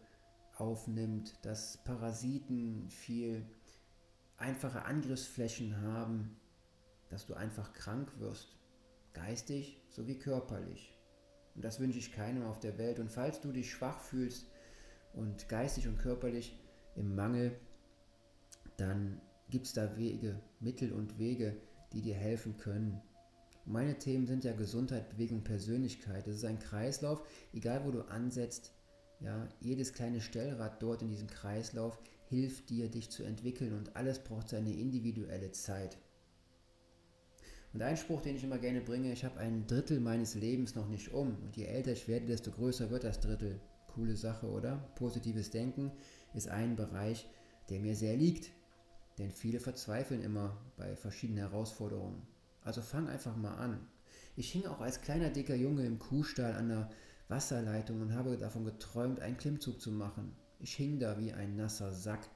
aufnimmt, 0.57 1.35
dass 1.45 1.83
Parasiten 1.85 2.89
viel 2.91 3.47
einfache 4.37 4.85
Angriffsflächen 4.85 5.81
haben, 5.83 6.37
dass 7.09 7.27
du 7.27 7.35
einfach 7.35 7.73
krank 7.73 8.19
wirst, 8.19 8.57
geistig 9.13 9.83
sowie 9.89 10.19
körperlich. 10.19 10.95
Und 11.55 11.65
das 11.65 11.81
wünsche 11.81 11.99
ich 11.99 12.13
keinem 12.13 12.45
auf 12.45 12.61
der 12.61 12.79
Welt. 12.79 13.01
Und 13.01 13.11
falls 13.11 13.41
du 13.41 13.51
dich 13.51 13.71
schwach 13.71 14.01
fühlst 14.01 14.49
und 15.13 15.49
geistig 15.49 15.89
und 15.89 15.99
körperlich 15.99 16.57
im 16.95 17.15
Mangel, 17.15 17.59
dann 18.77 19.21
gibt 19.51 19.67
es 19.67 19.73
da 19.73 19.97
Wege, 19.97 20.41
Mittel 20.61 20.93
und 20.93 21.19
Wege, 21.19 21.57
die 21.93 22.03
dir 22.03 22.15
helfen 22.15 22.57
können. 22.59 23.03
Meine 23.71 23.99
Themen 23.99 24.27
sind 24.27 24.45
ja 24.45 24.55
Gesundheit, 24.55 25.11
Bewegung, 25.11 25.45
Persönlichkeit. 25.45 26.27
Es 26.27 26.37
ist 26.37 26.45
ein 26.47 26.59
Kreislauf, 26.59 27.23
egal 27.53 27.85
wo 27.85 27.91
du 27.91 28.01
ansetzt. 28.09 28.73
Ja, 29.21 29.47
jedes 29.61 29.93
kleine 29.93 30.23
Stellrad 30.23 30.83
dort 30.83 31.03
in 31.03 31.11
diesem 31.11 31.27
Kreislauf 31.27 31.99
hilft 32.31 32.71
dir, 32.71 32.89
dich 32.89 33.11
zu 33.11 33.25
entwickeln 33.25 33.75
und 33.75 33.95
alles 33.95 34.21
braucht 34.21 34.49
seine 34.49 34.73
individuelle 34.73 35.53
Zeit. 35.53 35.99
Und 37.75 37.83
ein 37.83 37.99
Spruch, 37.99 38.23
den 38.23 38.37
ich 38.37 38.45
immer 38.45 38.57
gerne 38.57 38.81
bringe, 38.81 39.13
ich 39.13 39.23
habe 39.27 39.39
ein 39.39 39.67
Drittel 39.67 40.01
meines 40.01 40.35
Lebens 40.35 40.75
noch 40.75 40.89
nicht 40.89 41.13
um. 41.13 41.37
Und 41.43 41.55
je 41.55 41.67
älter 41.67 41.93
ich 41.93 42.09
werde, 42.09 42.25
desto 42.25 42.51
größer 42.51 42.89
wird 42.89 43.05
das 43.05 43.21
Drittel. 43.21 43.61
Coole 43.89 44.17
Sache, 44.17 44.47
oder? 44.47 44.77
Positives 44.95 45.51
Denken 45.51 45.93
ist 46.33 46.49
ein 46.49 46.75
Bereich, 46.75 47.29
der 47.69 47.81
mir 47.81 47.95
sehr 47.95 48.17
liegt. 48.17 48.51
Denn 49.19 49.31
viele 49.31 49.61
verzweifeln 49.61 50.23
immer 50.23 50.57
bei 50.79 50.97
verschiedenen 50.97 51.41
Herausforderungen. 51.41 52.27
Also 52.69 52.83
fang 52.83 53.09
einfach 53.09 53.35
mal 53.35 53.55
an. 53.55 53.81
Ich 54.37 54.53
hing 54.53 54.67
auch 54.67 54.83
als 54.83 55.01
kleiner 55.01 55.31
dicker 55.31 55.55
Junge 55.55 55.87
im 55.87 55.99
Kuhstall 55.99 56.53
an 56.53 56.69
der 56.69 56.91
Wasserleitung 57.29 58.03
und 58.03 58.13
habe 58.13 58.37
davon 58.37 58.67
geträumt, 58.67 59.21
einen 59.21 59.39
Klimmzug 59.39 59.81
zu 59.81 59.91
machen. 59.91 60.37
Ich 60.61 60.75
hing 60.75 60.99
da 60.99 61.19
wie 61.19 61.33
ein 61.33 61.57
nasser 61.57 61.95
Sack. 61.95 62.29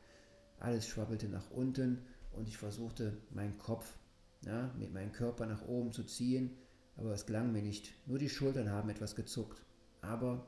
Alles 0.59 0.89
schwappelte 0.89 1.29
nach 1.29 1.51
unten 1.51 1.99
und 2.31 2.49
ich 2.49 2.57
versuchte 2.57 3.19
meinen 3.29 3.59
Kopf 3.59 3.99
ja, 4.47 4.73
mit 4.79 4.95
meinem 4.95 5.13
Körper 5.13 5.45
nach 5.45 5.69
oben 5.69 5.93
zu 5.93 6.03
ziehen, 6.03 6.57
aber 6.97 7.13
es 7.13 7.27
gelang 7.27 7.53
mir 7.53 7.61
nicht. 7.61 7.93
Nur 8.07 8.19
die 8.19 8.31
Schultern 8.31 8.71
haben 8.71 8.89
etwas 8.89 9.15
gezuckt. 9.15 9.61
Aber 10.01 10.47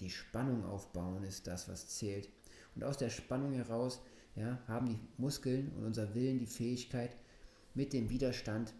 die 0.00 0.08
Spannung 0.08 0.64
aufbauen 0.64 1.24
ist 1.24 1.46
das, 1.46 1.68
was 1.68 1.88
zählt. 1.88 2.30
Und 2.74 2.84
aus 2.84 2.96
der 2.96 3.10
Spannung 3.10 3.52
heraus 3.52 4.00
ja, 4.34 4.58
haben 4.66 4.86
die 4.86 5.00
Muskeln 5.18 5.72
und 5.76 5.84
unser 5.84 6.14
Willen 6.14 6.38
die 6.38 6.46
Fähigkeit, 6.46 7.14
mit 7.74 7.92
dem 7.92 8.08
Widerstand 8.08 8.72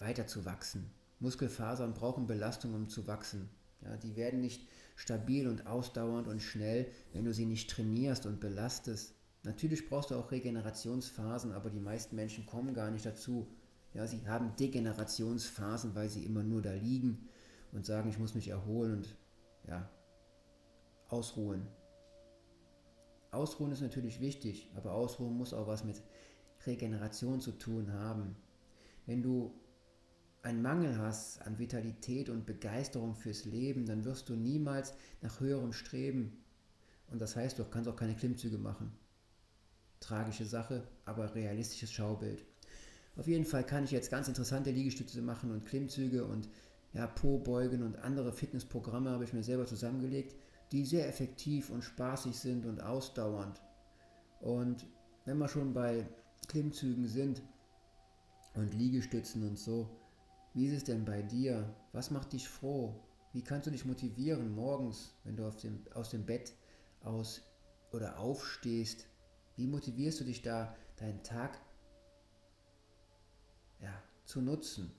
weiter 0.00 0.26
zu 0.26 0.44
wachsen. 0.44 0.90
Muskelfasern 1.20 1.94
brauchen 1.94 2.26
Belastung, 2.26 2.74
um 2.74 2.88
zu 2.88 3.06
wachsen. 3.06 3.50
Ja, 3.82 3.96
die 3.96 4.16
werden 4.16 4.40
nicht 4.40 4.68
stabil 4.96 5.46
und 5.46 5.66
ausdauernd 5.66 6.28
und 6.28 6.40
schnell, 6.40 6.90
wenn 7.12 7.24
du 7.24 7.32
sie 7.32 7.46
nicht 7.46 7.70
trainierst 7.70 8.26
und 8.26 8.40
belastest. 8.40 9.14
Natürlich 9.42 9.88
brauchst 9.88 10.10
du 10.10 10.16
auch 10.16 10.30
Regenerationsphasen, 10.30 11.52
aber 11.52 11.70
die 11.70 11.80
meisten 11.80 12.16
Menschen 12.16 12.44
kommen 12.44 12.74
gar 12.74 12.90
nicht 12.90 13.06
dazu. 13.06 13.48
Ja, 13.94 14.06
sie 14.06 14.26
haben 14.28 14.54
Degenerationsphasen, 14.56 15.94
weil 15.94 16.08
sie 16.08 16.24
immer 16.24 16.42
nur 16.42 16.62
da 16.62 16.72
liegen 16.72 17.28
und 17.72 17.86
sagen, 17.86 18.10
ich 18.10 18.18
muss 18.18 18.34
mich 18.34 18.48
erholen 18.48 18.98
und 18.98 19.16
ja, 19.66 19.90
ausruhen. 21.08 21.66
Ausruhen 23.30 23.72
ist 23.72 23.80
natürlich 23.80 24.20
wichtig, 24.20 24.70
aber 24.74 24.92
Ausruhen 24.92 25.36
muss 25.36 25.54
auch 25.54 25.66
was 25.66 25.84
mit 25.84 26.02
Regeneration 26.66 27.40
zu 27.40 27.52
tun 27.52 27.92
haben. 27.92 28.36
Wenn 29.06 29.22
du 29.22 29.54
einen 30.42 30.62
Mangel 30.62 30.98
hast 30.98 31.42
an 31.42 31.58
Vitalität 31.58 32.30
und 32.30 32.46
Begeisterung 32.46 33.14
fürs 33.14 33.44
Leben, 33.44 33.86
dann 33.86 34.04
wirst 34.04 34.28
du 34.28 34.34
niemals 34.34 34.94
nach 35.20 35.40
höherem 35.40 35.72
streben. 35.72 36.42
Und 37.10 37.20
das 37.20 37.36
heißt, 37.36 37.58
du 37.58 37.64
kannst 37.64 37.88
auch 37.88 37.96
keine 37.96 38.14
Klimmzüge 38.14 38.58
machen. 38.58 38.92
Tragische 40.00 40.46
Sache, 40.46 40.86
aber 41.04 41.34
realistisches 41.34 41.92
Schaubild. 41.92 42.44
Auf 43.16 43.26
jeden 43.26 43.44
Fall 43.44 43.64
kann 43.64 43.84
ich 43.84 43.90
jetzt 43.90 44.10
ganz 44.10 44.28
interessante 44.28 44.70
Liegestütze 44.70 45.20
machen 45.20 45.50
und 45.50 45.66
Klimmzüge 45.66 46.24
und 46.24 46.48
ja, 46.92 47.06
Po-Beugen 47.06 47.82
und 47.82 47.98
andere 47.98 48.32
Fitnessprogramme 48.32 49.10
habe 49.10 49.24
ich 49.24 49.32
mir 49.32 49.42
selber 49.42 49.66
zusammengelegt, 49.66 50.34
die 50.72 50.84
sehr 50.84 51.08
effektiv 51.08 51.70
und 51.70 51.82
spaßig 51.82 52.36
sind 52.36 52.64
und 52.66 52.82
ausdauernd. 52.82 53.60
Und 54.40 54.86
wenn 55.24 55.38
wir 55.38 55.48
schon 55.48 55.74
bei 55.74 56.08
Klimmzügen 56.48 57.06
sind 57.06 57.42
und 58.54 58.74
Liegestützen 58.74 59.46
und 59.46 59.58
so, 59.58 59.99
wie 60.52 60.66
ist 60.66 60.76
es 60.76 60.84
denn 60.84 61.04
bei 61.04 61.22
dir? 61.22 61.74
Was 61.92 62.10
macht 62.10 62.32
dich 62.32 62.48
froh? 62.48 62.94
Wie 63.32 63.42
kannst 63.42 63.66
du 63.66 63.70
dich 63.70 63.84
motivieren 63.84 64.54
morgens, 64.54 65.14
wenn 65.24 65.36
du 65.36 65.48
dem, 65.50 65.84
aus 65.94 66.10
dem 66.10 66.26
Bett 66.26 66.52
aus 67.02 67.42
oder 67.92 68.18
aufstehst? 68.18 69.06
Wie 69.56 69.66
motivierst 69.66 70.20
du 70.20 70.24
dich 70.24 70.42
da, 70.42 70.74
deinen 70.96 71.22
Tag 71.22 71.60
ja, 73.80 74.02
zu 74.24 74.40
nutzen? 74.40 74.90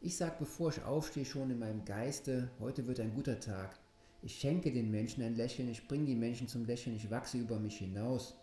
Ich 0.00 0.16
sage, 0.16 0.36
bevor 0.38 0.70
ich 0.70 0.82
aufstehe, 0.84 1.24
schon 1.24 1.50
in 1.50 1.58
meinem 1.58 1.84
Geiste, 1.84 2.50
heute 2.60 2.86
wird 2.86 3.00
ein 3.00 3.14
guter 3.14 3.40
Tag. 3.40 3.76
Ich 4.22 4.38
schenke 4.38 4.70
den 4.70 4.90
Menschen 4.90 5.22
ein 5.22 5.34
Lächeln, 5.34 5.68
ich 5.68 5.88
bringe 5.88 6.06
die 6.06 6.14
Menschen 6.14 6.46
zum 6.46 6.64
Lächeln, 6.64 6.94
ich 6.94 7.10
wachse 7.10 7.38
über 7.38 7.58
mich 7.58 7.78
hinaus. 7.78 8.36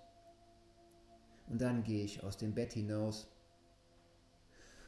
Und 1.48 1.62
dann 1.62 1.84
gehe 1.84 2.04
ich 2.04 2.24
aus 2.24 2.38
dem 2.38 2.54
Bett 2.54 2.74
hinaus. 2.74 3.28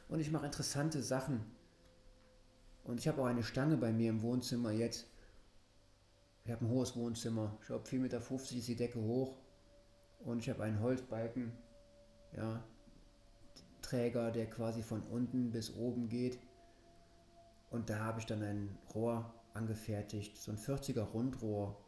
Und 0.08 0.20
ich 0.20 0.30
mache 0.30 0.46
interessante 0.46 1.02
Sachen. 1.02 1.44
Und 2.84 3.00
ich 3.00 3.08
habe 3.08 3.20
auch 3.20 3.26
eine 3.26 3.42
Stange 3.42 3.76
bei 3.76 3.92
mir 3.92 4.10
im 4.10 4.22
Wohnzimmer 4.22 4.70
jetzt. 4.70 5.06
Ich 6.44 6.52
habe 6.52 6.64
ein 6.64 6.70
hohes 6.70 6.94
Wohnzimmer. 6.94 7.56
Ich 7.60 7.66
glaube, 7.66 7.84
4,50 7.84 7.98
Meter 7.98 8.20
ist 8.30 8.68
die 8.68 8.76
Decke 8.76 9.00
hoch. 9.00 9.36
Und 10.20 10.38
ich 10.38 10.48
habe 10.48 10.62
einen 10.62 10.80
Holzbalken, 10.80 11.52
ja, 12.36 12.62
Träger, 13.82 14.30
der 14.30 14.48
quasi 14.48 14.82
von 14.82 15.02
unten 15.02 15.50
bis 15.50 15.74
oben 15.74 16.08
geht. 16.08 16.38
Und 17.70 17.90
da 17.90 17.98
habe 17.98 18.20
ich 18.20 18.26
dann 18.26 18.42
ein 18.42 18.78
Rohr 18.94 19.34
angefertigt, 19.54 20.36
so 20.36 20.52
ein 20.52 20.58
40er 20.58 21.02
Rundrohr, 21.02 21.80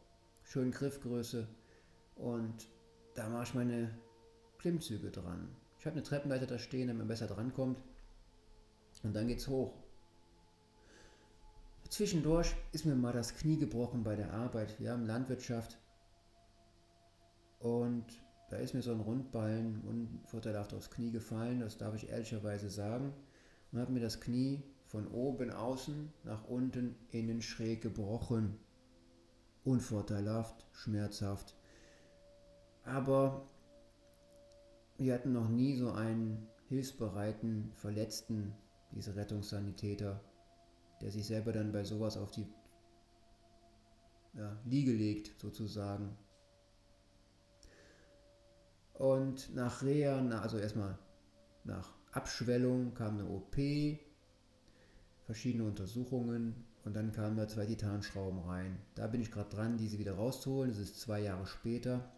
schön 0.43 0.71
Griffgröße. 0.71 1.47
Und 2.15 2.67
da 3.15 3.29
mache 3.29 3.43
ich 3.43 3.53
meine 3.53 3.97
Klimmzüge 4.57 5.09
dran. 5.09 5.55
Ich 5.79 5.85
habe 5.85 5.93
eine 5.93 6.03
Treppenleiter 6.03 6.47
da 6.47 6.59
stehen, 6.59 6.87
damit 6.87 6.99
man 6.99 7.07
besser 7.07 7.27
drankommt. 7.27 7.81
Und 9.03 9.15
dann 9.15 9.27
geht's 9.27 9.47
hoch. 9.47 9.73
Zwischendurch 11.89 12.55
ist 12.71 12.85
mir 12.85 12.95
mal 12.95 13.13
das 13.13 13.35
Knie 13.35 13.57
gebrochen 13.57 14.03
bei 14.03 14.15
der 14.15 14.33
Arbeit. 14.33 14.79
Wir 14.79 14.91
haben 14.91 15.05
Landwirtschaft. 15.05 15.79
Und 17.59 18.05
da 18.49 18.57
ist 18.57 18.73
mir 18.73 18.81
so 18.81 18.91
ein 18.91 18.99
Rundballen 18.99 19.81
unvorteilhaft 19.81 20.73
aufs 20.73 20.89
Knie 20.89 21.11
gefallen, 21.11 21.59
das 21.59 21.77
darf 21.77 21.95
ich 21.95 22.09
ehrlicherweise 22.09 22.69
sagen. 22.69 23.13
Und 23.71 23.79
hat 23.79 23.89
mir 23.89 23.99
das 23.99 24.21
Knie 24.21 24.63
von 24.85 25.07
oben 25.07 25.51
außen 25.51 26.11
nach 26.23 26.47
unten 26.47 26.95
innen 27.11 27.41
schräg 27.41 27.81
gebrochen. 27.81 28.57
Unvorteilhaft, 29.63 30.65
schmerzhaft. 30.71 31.55
Aber 32.83 33.47
wir 34.97 35.13
hatten 35.13 35.31
noch 35.31 35.49
nie 35.49 35.75
so 35.75 35.91
einen 35.91 36.47
hilfsbereiten 36.67 37.71
Verletzten, 37.75 38.55
diese 38.91 39.15
Rettungssanitäter, 39.15 40.19
der 41.01 41.11
sich 41.11 41.25
selber 41.25 41.51
dann 41.51 41.71
bei 41.71 41.83
sowas 41.83 42.17
auf 42.17 42.31
die 42.31 42.47
ja, 44.33 44.57
Liege 44.65 44.91
legt, 44.91 45.39
sozusagen. 45.39 46.17
Und 48.93 49.55
nach 49.55 49.81
Reha, 49.81 50.19
also 50.41 50.57
erstmal 50.57 50.97
nach 51.63 51.93
Abschwellung 52.11 52.93
kam 52.93 53.19
eine 53.19 53.29
OP, 53.29 53.55
verschiedene 55.25 55.63
Untersuchungen 55.63 56.65
und 56.83 56.95
dann 56.95 57.11
kamen 57.11 57.37
da 57.37 57.47
zwei 57.47 57.65
Titanschrauben 57.65 58.39
rein. 58.39 58.77
Da 58.95 59.07
bin 59.07 59.21
ich 59.21 59.31
gerade 59.31 59.55
dran, 59.55 59.77
diese 59.77 59.99
wieder 59.99 60.15
rauszuholen. 60.15 60.71
Das 60.71 60.79
ist 60.79 60.99
zwei 60.99 61.21
Jahre 61.21 61.45
später. 61.45 62.11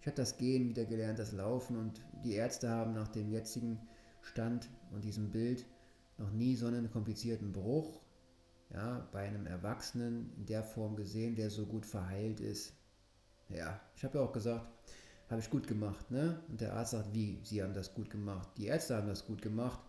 Ich 0.00 0.06
habe 0.06 0.16
das 0.16 0.36
Gehen 0.36 0.68
wieder 0.68 0.84
gelernt, 0.84 1.18
das 1.18 1.32
Laufen 1.32 1.76
und 1.76 2.00
die 2.24 2.32
Ärzte 2.34 2.68
haben 2.68 2.94
nach 2.94 3.08
dem 3.08 3.30
jetzigen 3.30 3.78
Stand 4.22 4.68
und 4.92 5.04
diesem 5.04 5.30
Bild 5.30 5.66
noch 6.18 6.30
nie 6.30 6.56
so 6.56 6.66
einen 6.66 6.90
komplizierten 6.90 7.52
Bruch 7.52 8.00
ja, 8.70 9.08
bei 9.12 9.26
einem 9.26 9.46
Erwachsenen 9.46 10.32
in 10.36 10.46
der 10.46 10.62
Form 10.62 10.96
gesehen, 10.96 11.36
der 11.36 11.50
so 11.50 11.66
gut 11.66 11.86
verheilt 11.86 12.40
ist. 12.40 12.74
Ja, 13.48 13.80
ich 13.96 14.04
habe 14.04 14.18
ja 14.18 14.24
auch 14.24 14.32
gesagt, 14.32 14.66
habe 15.28 15.40
ich 15.40 15.50
gut 15.50 15.66
gemacht, 15.66 16.10
ne? 16.10 16.40
Und 16.48 16.60
der 16.60 16.74
Arzt 16.74 16.92
sagt, 16.92 17.14
wie? 17.14 17.40
Sie 17.42 17.62
haben 17.62 17.74
das 17.74 17.94
gut 17.94 18.10
gemacht. 18.10 18.48
Die 18.56 18.66
Ärzte 18.66 18.96
haben 18.96 19.08
das 19.08 19.26
gut 19.26 19.42
gemacht. 19.42 19.80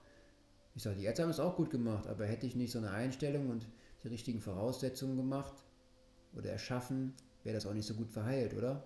Ich 0.75 0.83
sage, 0.83 0.97
die 0.97 1.05
Ärzte 1.05 1.23
haben 1.23 1.29
es 1.29 1.39
auch 1.39 1.55
gut 1.55 1.69
gemacht, 1.69 2.07
aber 2.07 2.25
hätte 2.25 2.45
ich 2.45 2.55
nicht 2.55 2.71
so 2.71 2.79
eine 2.79 2.91
Einstellung 2.91 3.49
und 3.49 3.67
die 4.03 4.09
richtigen 4.09 4.41
Voraussetzungen 4.41 5.17
gemacht 5.17 5.53
oder 6.33 6.51
erschaffen, 6.51 7.13
wäre 7.43 7.55
das 7.55 7.65
auch 7.65 7.73
nicht 7.73 7.87
so 7.87 7.93
gut 7.95 8.11
verheilt, 8.11 8.53
oder? 8.53 8.83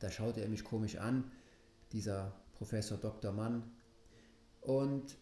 Da 0.00 0.10
schaute 0.10 0.40
er 0.40 0.48
mich 0.48 0.64
komisch 0.64 0.96
an, 0.96 1.30
dieser 1.92 2.34
Professor 2.54 2.98
Dr. 2.98 3.32
Mann, 3.32 3.62
und 4.60 5.16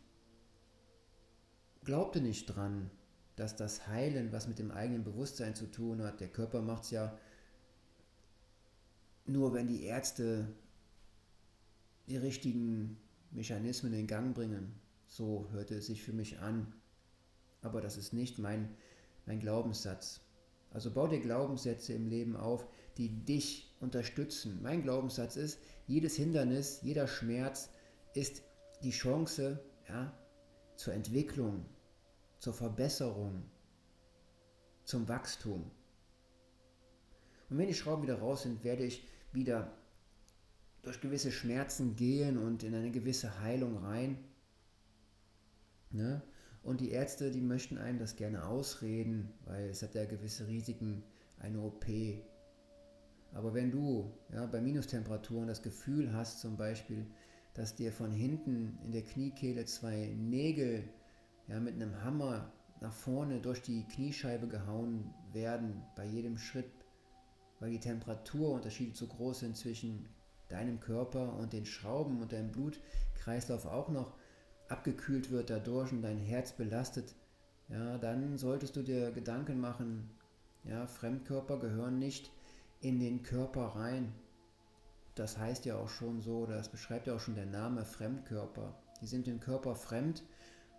glaubte 1.90 2.20
nicht 2.20 2.46
dran, 2.46 2.88
dass 3.35 3.57
das 3.57 3.88
Heilen 3.88 4.31
was 4.31 4.46
mit 4.46 4.61
dem 4.61 4.70
eigenen 4.70 5.03
Bewusstsein 5.03 5.57
zu 5.57 5.66
tun 5.66 6.05
hat. 6.05 6.20
Der 6.20 6.29
Körper 6.29 6.62
macht 6.62 6.85
es 6.85 6.92
ja 6.92 7.18
nur, 9.26 9.55
wenn 9.55 9.66
die 9.66 9.83
Ärzte 9.83 10.46
die 12.07 12.16
richtigen 12.16 12.96
Mechanismen 13.33 13.92
in 13.92 14.07
Gang 14.07 14.37
bringen. 14.37 14.72
So 15.09 15.48
hörte 15.50 15.74
es 15.74 15.87
sich 15.87 16.05
für 16.05 16.12
mich 16.12 16.38
an. 16.38 16.72
Aber 17.61 17.81
das 17.81 17.96
ist 17.96 18.12
nicht 18.12 18.38
mein, 18.38 18.68
mein 19.26 19.40
Glaubenssatz. 19.40 20.20
Also 20.70 20.92
bau 20.92 21.09
dir 21.09 21.18
Glaubenssätze 21.18 21.92
im 21.92 22.07
Leben 22.07 22.37
auf, 22.37 22.68
die 22.98 23.09
dich 23.09 23.74
unterstützen. 23.81 24.61
Mein 24.62 24.85
Glaubenssatz 24.85 25.35
ist, 25.35 25.59
jedes 25.88 26.14
Hindernis, 26.14 26.83
jeder 26.83 27.09
Schmerz 27.09 27.69
ist 28.15 28.42
die 28.85 28.92
Chance 28.92 29.58
ja, 29.88 30.17
zur 30.77 30.94
Entwicklung, 30.94 31.67
zur 32.41 32.55
Verbesserung, 32.55 33.45
zum 34.85 35.07
Wachstum. 35.09 35.71
Und 37.49 37.59
wenn 37.59 37.69
die 37.69 37.75
Schrauben 37.75 38.03
wieder 38.03 38.19
raus 38.19 38.43
sind, 38.43 38.65
werde 38.65 38.85
ich 38.85 39.07
wieder 39.33 39.73
durch 40.83 41.01
gewisse 41.01 41.31
Schmerzen 41.31 41.95
gehen 41.95 42.38
und 42.38 42.63
in 42.63 42.75
eine 42.75 42.91
gewisse 42.91 43.41
Heilung 43.41 43.77
rein. 43.85 44.19
Ne? 45.91 46.23
Und 46.63 46.81
die 46.81 46.91
Ärzte, 46.91 47.31
die 47.31 47.41
möchten 47.41 47.79
einem 47.79 47.99
das 47.99 48.17
gerne 48.17 48.47
ausreden, 48.47 49.33
weil 49.45 49.69
es 49.69 49.83
hat 49.83 49.95
ja 49.95 50.05
gewisse 50.05 50.47
Risiken, 50.47 51.03
eine 51.38 51.61
OP. 51.61 51.87
Aber 53.33 53.55
wenn 53.55 53.71
du 53.71 54.13
ja, 54.33 54.47
bei 54.47 54.61
Minustemperaturen 54.61 55.49
das 55.49 55.63
Gefühl 55.63 56.13
hast, 56.13 56.41
zum 56.41 56.57
Beispiel, 56.57 57.07
dass 57.55 57.75
dir 57.75 57.93
von 57.93 58.13
hinten 58.13 58.79
in 58.85 58.93
der 58.93 59.03
Kniekehle 59.03 59.65
zwei 59.65 60.15
Nägel 60.17 60.85
ja, 61.51 61.59
mit 61.59 61.75
einem 61.75 62.03
Hammer 62.05 62.53
nach 62.81 62.92
vorne 62.92 63.40
durch 63.40 63.61
die 63.61 63.85
Kniescheibe 63.85 64.46
gehauen 64.46 65.13
werden 65.33 65.83
bei 65.96 66.07
jedem 66.07 66.38
Schritt, 66.38 66.71
weil 67.59 67.71
die 67.71 67.81
Temperaturunterschiede 67.81 68.94
zu 68.94 69.09
groß 69.09 69.40
sind 69.40 69.57
zwischen 69.57 70.09
deinem 70.48 70.81
Körper 70.81 71.35
und 71.35 71.53
den 71.53 71.67
Schrauben 71.67 72.23
und 72.23 72.33
deinem 72.33 72.53
Blutkreislauf 72.53 73.67
auch 73.67 73.88
noch 73.88 74.15
abgekühlt 74.69 75.31
wird 75.31 75.51
dadurch 75.51 75.92
und 75.92 76.03
dein 76.03 76.19
Herz 76.19 76.53
belastet, 76.53 77.15
ja, 77.69 77.98
dann 77.98 78.38
solltest 78.38 78.77
du 78.77 78.83
dir 78.83 79.11
Gedanken 79.11 79.61
machen, 79.61 80.11
ja, 80.65 80.87
Fremdkörper 80.87 81.59
gehören 81.59 81.98
nicht 81.98 82.31
in 82.81 83.01
den 83.01 83.23
Körper 83.23 83.77
rein. 83.77 84.13
Das 85.15 85.37
heißt 85.38 85.67
ja 85.67 85.77
auch 85.77 85.88
schon 85.88 86.21
so, 86.21 86.46
das 86.46 86.69
beschreibt 86.69 87.07
ja 87.07 87.15
auch 87.15 87.21
schon 87.21 87.35
der 87.35 87.46
Name 87.46 87.85
Fremdkörper. 87.85 88.75
Die 89.01 89.07
sind 89.07 89.27
dem 89.27 89.40
Körper 89.40 89.75
fremd 89.75 90.23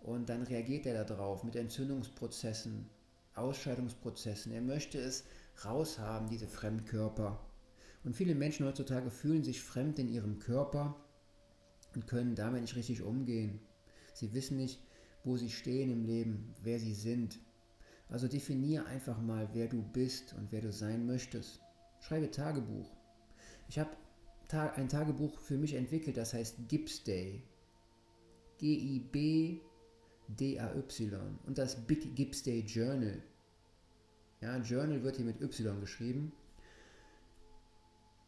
und 0.02 0.30
dann 0.30 0.44
reagiert 0.44 0.86
er 0.86 1.06
darauf 1.06 1.44
mit 1.44 1.56
Entzündungsprozessen, 1.56 2.90
Ausscheidungsprozessen. 3.36 4.52
Er 4.52 4.62
möchte 4.62 5.00
es 5.00 5.24
raushaben, 5.64 6.28
diese 6.28 6.48
Fremdkörper. 6.48 7.40
Und 8.04 8.16
viele 8.16 8.34
Menschen 8.34 8.66
heutzutage 8.66 9.12
fühlen 9.12 9.44
sich 9.44 9.62
fremd 9.62 10.00
in 10.00 10.10
ihrem 10.10 10.40
Körper 10.40 10.96
und 11.94 12.08
können 12.08 12.36
damit 12.36 12.62
nicht 12.62 12.76
richtig 12.76 13.04
umgehen. 13.04 13.60
Sie 14.14 14.34
wissen 14.34 14.58
nicht, 14.58 14.82
wo 15.24 15.38
sie 15.38 15.52
stehen 15.52 15.92
im 15.92 16.04
Leben, 16.04 16.56
wer 16.64 16.80
sie 16.80 16.96
sind. 16.96 17.40
Also 18.10 18.28
definiere 18.28 18.86
einfach 18.86 19.22
mal, 19.22 19.50
wer 19.54 19.68
du 19.68 19.84
bist 19.84 20.34
und 20.34 20.52
wer 20.52 20.62
du 20.62 20.72
sein 20.72 21.06
möchtest. 21.06 21.62
Schreibe 22.00 22.32
Tagebuch. 22.32 22.92
Ich 23.70 23.78
habe 23.78 23.92
ein 24.76 24.90
Tagebuch 24.90 25.40
für 25.40 25.58
mich 25.58 25.76
entwickelt, 25.76 26.18
das 26.18 26.34
heißt 26.34 26.68
Gibbs 26.68 27.04
Day. 27.04 27.44
G-I-B 28.58 29.62
D-A-Y 30.36 31.40
und 31.46 31.58
das 31.58 31.76
Big 31.76 32.16
Gibbs 32.16 32.44
Day 32.44 32.62
Journal. 32.62 33.22
Ja, 34.42 34.58
Journal 34.58 35.04
wird 35.04 35.18
hier 35.18 35.26
mit 35.26 35.42
Y 35.42 35.80
geschrieben. 35.80 36.32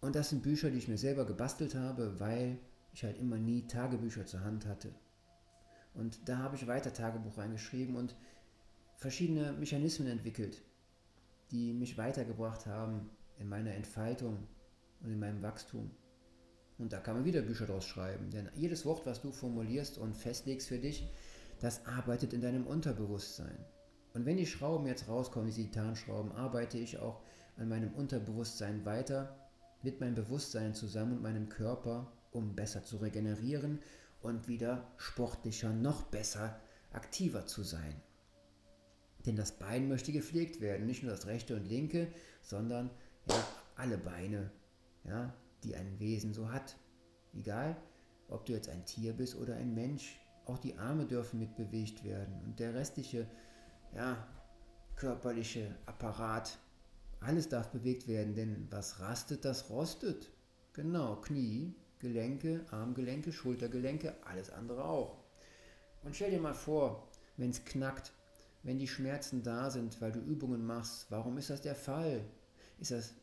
Und 0.01 0.15
das 0.15 0.29
sind 0.29 0.43
Bücher, 0.43 0.69
die 0.69 0.77
ich 0.77 0.87
mir 0.87 0.97
selber 0.97 1.25
gebastelt 1.25 1.75
habe, 1.75 2.19
weil 2.19 2.57
ich 2.93 3.03
halt 3.03 3.17
immer 3.17 3.37
nie 3.37 3.65
Tagebücher 3.67 4.25
zur 4.25 4.41
Hand 4.41 4.65
hatte. 4.65 4.93
Und 5.93 6.27
da 6.27 6.39
habe 6.39 6.55
ich 6.55 6.67
weiter 6.67 6.93
Tagebuch 6.93 7.37
reingeschrieben 7.37 7.95
und 7.95 8.15
verschiedene 8.95 9.53
Mechanismen 9.53 10.07
entwickelt, 10.07 10.61
die 11.51 11.73
mich 11.73 11.97
weitergebracht 11.97 12.65
haben 12.65 13.09
in 13.37 13.47
meiner 13.47 13.73
Entfaltung 13.73 14.47
und 15.01 15.11
in 15.11 15.19
meinem 15.19 15.41
Wachstum. 15.41 15.91
Und 16.77 16.91
da 16.91 16.99
kann 16.99 17.15
man 17.15 17.25
wieder 17.25 17.41
Bücher 17.41 17.65
draus 17.65 17.85
schreiben, 17.85 18.31
denn 18.31 18.49
jedes 18.55 18.85
Wort, 18.85 19.05
was 19.05 19.21
du 19.21 19.31
formulierst 19.31 19.97
und 19.97 20.15
festlegst 20.15 20.67
für 20.67 20.79
dich, 20.79 21.07
das 21.63 21.85
arbeitet 21.85 22.33
in 22.33 22.41
deinem 22.41 22.67
Unterbewusstsein. 22.67 23.57
Und 24.13 24.25
wenn 24.25 24.35
die 24.35 24.45
Schrauben 24.45 24.85
jetzt 24.85 25.07
rauskommen, 25.07 25.49
die 25.49 25.63
Titanschrauben, 25.63 26.33
arbeite 26.33 26.77
ich 26.77 26.99
auch 26.99 27.21
an 27.55 27.69
meinem 27.69 27.93
Unterbewusstsein 27.93 28.83
weiter, 28.83 29.33
mit 29.81 30.01
meinem 30.01 30.15
Bewusstsein 30.15 30.73
zusammen 30.73 31.13
und 31.13 31.21
meinem 31.21 31.47
Körper, 31.47 32.11
um 32.33 32.53
besser 32.53 32.83
zu 32.83 32.97
regenerieren 32.97 33.79
und 34.21 34.49
wieder 34.49 34.91
sportlicher, 34.97 35.71
noch 35.71 36.03
besser, 36.03 36.59
aktiver 36.91 37.45
zu 37.45 37.63
sein. 37.63 37.95
Denn 39.25 39.37
das 39.37 39.53
Bein 39.53 39.87
möchte 39.87 40.11
gepflegt 40.11 40.59
werden, 40.59 40.85
nicht 40.85 41.01
nur 41.01 41.13
das 41.13 41.27
rechte 41.27 41.55
und 41.55 41.65
linke, 41.65 42.09
sondern 42.41 42.89
ja, 43.29 43.41
alle 43.77 43.97
Beine, 43.97 44.51
ja, 45.05 45.33
die 45.63 45.77
ein 45.77 45.97
Wesen 46.01 46.33
so 46.33 46.51
hat. 46.51 46.75
Egal, 47.33 47.77
ob 48.27 48.45
du 48.45 48.51
jetzt 48.51 48.67
ein 48.67 48.85
Tier 48.85 49.13
bist 49.13 49.37
oder 49.37 49.55
ein 49.55 49.73
Mensch, 49.73 50.19
auch 50.45 50.57
die 50.57 50.75
Arme 50.77 51.05
dürfen 51.05 51.39
mitbewegt 51.39 52.03
werden 52.03 52.41
und 52.43 52.59
der 52.59 52.73
restliche, 52.73 53.27
ja, 53.95 54.27
körperliche 54.95 55.75
Apparat, 55.85 56.57
alles 57.19 57.49
darf 57.49 57.69
bewegt 57.69 58.07
werden, 58.07 58.35
denn 58.35 58.67
was 58.69 58.99
rastet, 58.99 59.45
das 59.45 59.69
rostet. 59.69 60.31
Genau, 60.73 61.15
Knie, 61.17 61.73
Gelenke, 61.99 62.65
Armgelenke, 62.71 63.31
Schultergelenke, 63.31 64.15
alles 64.25 64.49
andere 64.49 64.83
auch. 64.83 65.23
Und 66.03 66.15
stell 66.15 66.31
dir 66.31 66.41
mal 66.41 66.53
vor, 66.53 67.07
wenn 67.37 67.49
es 67.49 67.63
knackt, 67.63 68.11
wenn 68.63 68.79
die 68.79 68.87
Schmerzen 68.87 69.43
da 69.43 69.69
sind, 69.69 70.01
weil 70.01 70.11
du 70.11 70.19
Übungen 70.19 70.65
machst, 70.65 71.07
warum 71.09 71.37
ist 71.37 71.49
das 71.49 71.61
der 71.61 71.75
Fall? 71.75 72.23
Ist 72.79 72.91
das, 72.91 73.13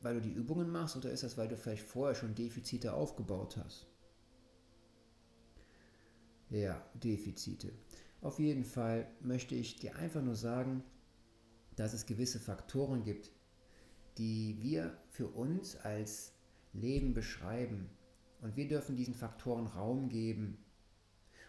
weil 0.00 0.14
du 0.14 0.20
die 0.20 0.32
Übungen 0.32 0.70
machst 0.70 0.96
oder 0.96 1.10
ist 1.10 1.22
das, 1.22 1.36
weil 1.36 1.48
du 1.48 1.56
vielleicht 1.56 1.84
vorher 1.84 2.14
schon 2.14 2.34
Defizite 2.34 2.94
aufgebaut 2.94 3.56
hast? 3.56 3.91
Ja, 6.52 6.84
Defizite. 6.92 7.72
Auf 8.20 8.38
jeden 8.38 8.64
Fall 8.64 9.10
möchte 9.22 9.54
ich 9.54 9.76
dir 9.76 9.96
einfach 9.96 10.20
nur 10.20 10.34
sagen, 10.34 10.84
dass 11.76 11.94
es 11.94 12.04
gewisse 12.04 12.38
Faktoren 12.38 13.04
gibt, 13.04 13.32
die 14.18 14.58
wir 14.60 14.98
für 15.08 15.28
uns 15.28 15.76
als 15.76 16.34
Leben 16.74 17.14
beschreiben. 17.14 17.88
Und 18.42 18.54
wir 18.54 18.68
dürfen 18.68 18.96
diesen 18.96 19.14
Faktoren 19.14 19.66
Raum 19.66 20.10
geben. 20.10 20.58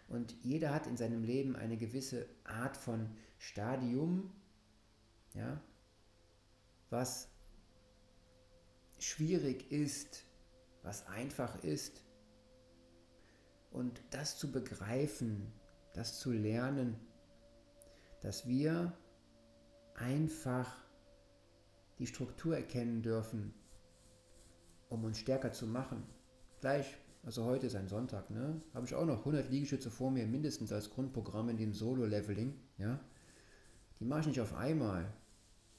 Und 0.07 0.37
jeder 0.41 0.73
hat 0.73 0.87
in 0.87 0.95
seinem 0.95 1.25
Leben 1.25 1.57
eine 1.57 1.75
gewisse 1.75 2.25
Art 2.45 2.77
von 2.77 3.09
Stadium, 3.37 4.31
ja, 5.33 5.61
was 6.89 7.27
schwierig 8.99 9.69
ist, 9.69 10.23
was 10.81 11.05
einfach 11.07 11.61
ist. 11.61 12.02
Und 13.73 14.01
das 14.11 14.37
zu 14.37 14.51
begreifen, 14.51 15.51
das 15.93 16.19
zu 16.19 16.31
lernen, 16.31 16.95
dass 18.21 18.47
wir 18.47 18.93
einfach 19.95 20.71
die 21.97 22.05
Struktur 22.05 22.55
erkennen 22.55 23.01
dürfen, 23.01 23.53
um 24.89 25.03
uns 25.03 25.17
stärker 25.17 25.51
zu 25.51 25.65
machen. 25.65 26.03
Gleich, 26.61 26.97
also 27.23 27.45
heute 27.45 27.65
ist 27.65 27.75
ein 27.75 27.87
Sonntag, 27.87 28.29
ne? 28.29 28.61
Habe 28.75 28.85
ich 28.85 28.93
auch 28.93 29.05
noch 29.05 29.19
100 29.19 29.49
Liegestütze 29.49 29.89
vor 29.89 30.11
mir, 30.11 30.27
mindestens 30.27 30.71
als 30.71 30.91
Grundprogramm 30.91 31.49
in 31.49 31.57
dem 31.57 31.73
Solo-Leveling, 31.73 32.53
ja? 32.77 32.99
Die 33.99 34.05
mache 34.05 34.21
ich 34.21 34.27
nicht 34.27 34.41
auf 34.41 34.53
einmal, 34.53 35.11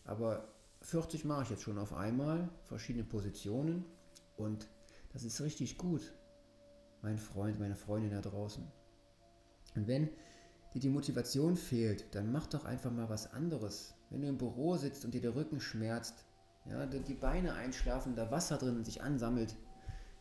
aber 0.04 0.48
40 0.80 1.24
mache 1.24 1.44
ich 1.44 1.50
jetzt 1.50 1.62
schon 1.62 1.78
auf 1.78 1.92
einmal, 1.92 2.48
verschiedene 2.64 3.04
Positionen 3.04 3.84
und 4.36 4.68
das 5.12 5.22
ist 5.22 5.40
richtig 5.40 5.78
gut 5.78 6.12
mein 7.04 7.18
Freund, 7.18 7.60
meine 7.60 7.76
Freundin 7.76 8.10
da 8.10 8.20
draußen. 8.20 8.66
Und 9.76 9.86
wenn 9.86 10.08
dir 10.72 10.80
die 10.80 10.88
Motivation 10.88 11.56
fehlt, 11.56 12.14
dann 12.14 12.32
mach 12.32 12.46
doch 12.46 12.64
einfach 12.64 12.90
mal 12.90 13.08
was 13.08 13.32
anderes. 13.32 13.94
Wenn 14.10 14.22
du 14.22 14.28
im 14.28 14.38
Büro 14.38 14.76
sitzt 14.76 15.04
und 15.04 15.14
dir 15.14 15.20
der 15.20 15.36
Rücken 15.36 15.60
schmerzt, 15.60 16.24
ja, 16.66 16.86
die 16.86 17.14
Beine 17.14 17.54
einschlafen, 17.54 18.16
da 18.16 18.30
Wasser 18.30 18.56
drin 18.56 18.84
sich 18.84 19.02
ansammelt, 19.02 19.54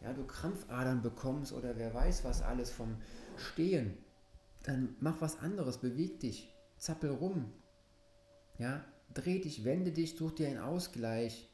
ja, 0.02 0.12
du 0.14 0.26
Krampfadern 0.26 1.02
bekommst 1.02 1.54
oder 1.54 1.78
wer 1.78 1.94
weiß 1.94 2.26
was 2.26 2.42
alles 2.42 2.70
vom 2.70 2.98
Stehen, 3.38 3.98
dann 4.64 4.96
mach 5.00 5.22
was 5.22 5.40
anderes, 5.40 5.78
beweg 5.78 6.20
dich, 6.20 6.54
zappel 6.78 7.12
rum, 7.12 7.52
ja, 8.58 8.84
dreh 9.14 9.40
dich, 9.40 9.64
wende 9.64 9.92
dich, 9.92 10.18
such 10.18 10.32
dir 10.32 10.48
einen 10.50 10.60
Ausgleich. 10.60 11.50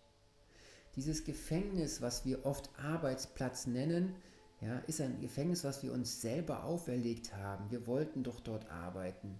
Dieses 0.96 1.24
Gefängnis, 1.24 2.02
was 2.02 2.26
wir 2.26 2.46
oft 2.46 2.70
Arbeitsplatz 2.78 3.68
nennen, 3.68 4.16
ja, 4.62 4.80
ist 4.88 5.00
ein 5.00 5.22
Gefängnis, 5.22 5.64
was 5.64 5.84
wir 5.84 5.94
uns 5.94 6.22
selber 6.22 6.64
auferlegt 6.66 7.36
haben. 7.36 7.72
Wir 7.72 7.88
wollten 7.88 8.24
doch 8.24 8.42
dort 8.42 8.70
arbeiten. 8.70 9.40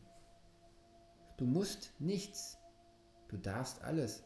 Du 1.38 1.46
musst 1.46 1.94
nichts. 2.00 2.58
Du 3.28 3.38
darfst 3.38 3.82
alles. 3.82 4.24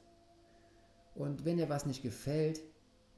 Und 1.16 1.46
wenn 1.46 1.58
dir 1.58 1.70
was 1.70 1.86
nicht 1.86 2.04
gefällt, 2.04 2.62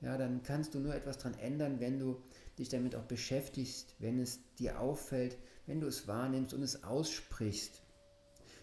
ja, 0.02 0.18
dann 0.18 0.44
kannst 0.44 0.74
du 0.74 0.80
nur 0.80 0.94
etwas 0.94 1.18
daran 1.18 1.38
ändern, 1.40 1.80
wenn 1.80 2.00
du 2.00 2.22
dich 2.58 2.70
damit 2.70 2.96
auch 2.96 3.06
beschäftigst, 3.06 3.96
wenn 4.00 4.20
es 4.20 4.40
dir 4.56 4.80
auffällt, 4.80 5.38
wenn 5.66 5.80
du 5.82 5.88
es 5.88 6.08
wahrnimmst 6.08 6.54
und 6.54 6.64
es 6.64 6.84
aussprichst. 6.84 7.82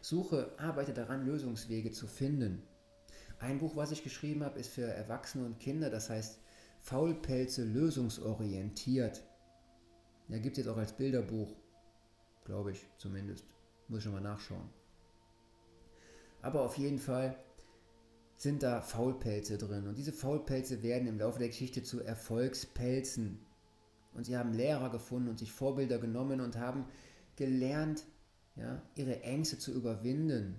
Suche, 0.00 0.52
arbeite 0.58 0.92
daran, 0.92 1.26
Lösungswege 1.26 1.92
zu 1.92 2.06
finden. 2.06 2.62
Ein 3.38 3.58
Buch, 3.58 3.76
was 3.76 3.92
ich 3.92 4.04
geschrieben 4.04 4.44
habe, 4.44 4.58
ist 4.58 4.70
für 4.70 4.86
Erwachsene 4.86 5.44
und 5.44 5.58
Kinder, 5.58 5.90
das 5.90 6.10
heißt 6.10 6.38
Faulpelze 6.82 7.64
lösungsorientiert. 7.64 9.22
Ja, 10.28 10.38
gibt 10.38 10.58
es 10.58 10.64
jetzt 10.64 10.72
auch 10.72 10.78
als 10.78 10.92
Bilderbuch, 10.92 11.54
glaube 12.44 12.72
ich 12.72 12.84
zumindest. 12.98 13.46
Muss 13.88 13.98
ich 13.98 14.04
schon 14.04 14.12
mal 14.12 14.20
nachschauen. 14.20 14.68
Aber 16.42 16.62
auf 16.62 16.76
jeden 16.76 16.98
Fall 16.98 17.36
sind 18.36 18.64
da 18.64 18.80
Faulpelze 18.80 19.58
drin. 19.58 19.86
Und 19.86 19.96
diese 19.96 20.12
Faulpelze 20.12 20.82
werden 20.82 21.06
im 21.06 21.18
Laufe 21.18 21.38
der 21.38 21.48
Geschichte 21.48 21.84
zu 21.84 22.00
Erfolgspelzen. 22.00 23.38
Und 24.14 24.24
sie 24.24 24.36
haben 24.36 24.52
Lehrer 24.52 24.90
gefunden 24.90 25.28
und 25.28 25.38
sich 25.38 25.52
Vorbilder 25.52 25.98
genommen 25.98 26.40
und 26.40 26.56
haben 26.56 26.86
gelernt, 27.36 28.04
ja, 28.56 28.82
ihre 28.96 29.22
Ängste 29.22 29.58
zu 29.58 29.72
überwinden. 29.72 30.56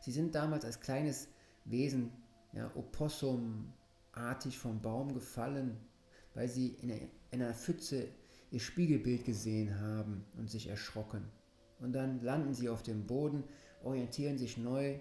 Sie 0.00 0.12
sind 0.12 0.34
damals 0.34 0.66
als 0.66 0.80
kleines 0.80 1.28
Wesen, 1.64 2.12
ja, 2.52 2.70
Opossum, 2.76 3.72
artig 4.12 4.58
vom 4.58 4.80
Baum 4.80 5.14
gefallen, 5.14 5.76
weil 6.34 6.48
sie 6.48 6.76
in 6.80 7.42
einer 7.42 7.54
Pfütze 7.54 8.08
ihr 8.50 8.60
Spiegelbild 8.60 9.24
gesehen 9.24 9.80
haben 9.80 10.24
und 10.36 10.50
sich 10.50 10.68
erschrocken. 10.68 11.24
Und 11.80 11.92
dann 11.92 12.20
landen 12.20 12.54
sie 12.54 12.68
auf 12.68 12.82
dem 12.82 13.06
Boden, 13.06 13.44
orientieren 13.82 14.38
sich 14.38 14.56
neu 14.58 14.98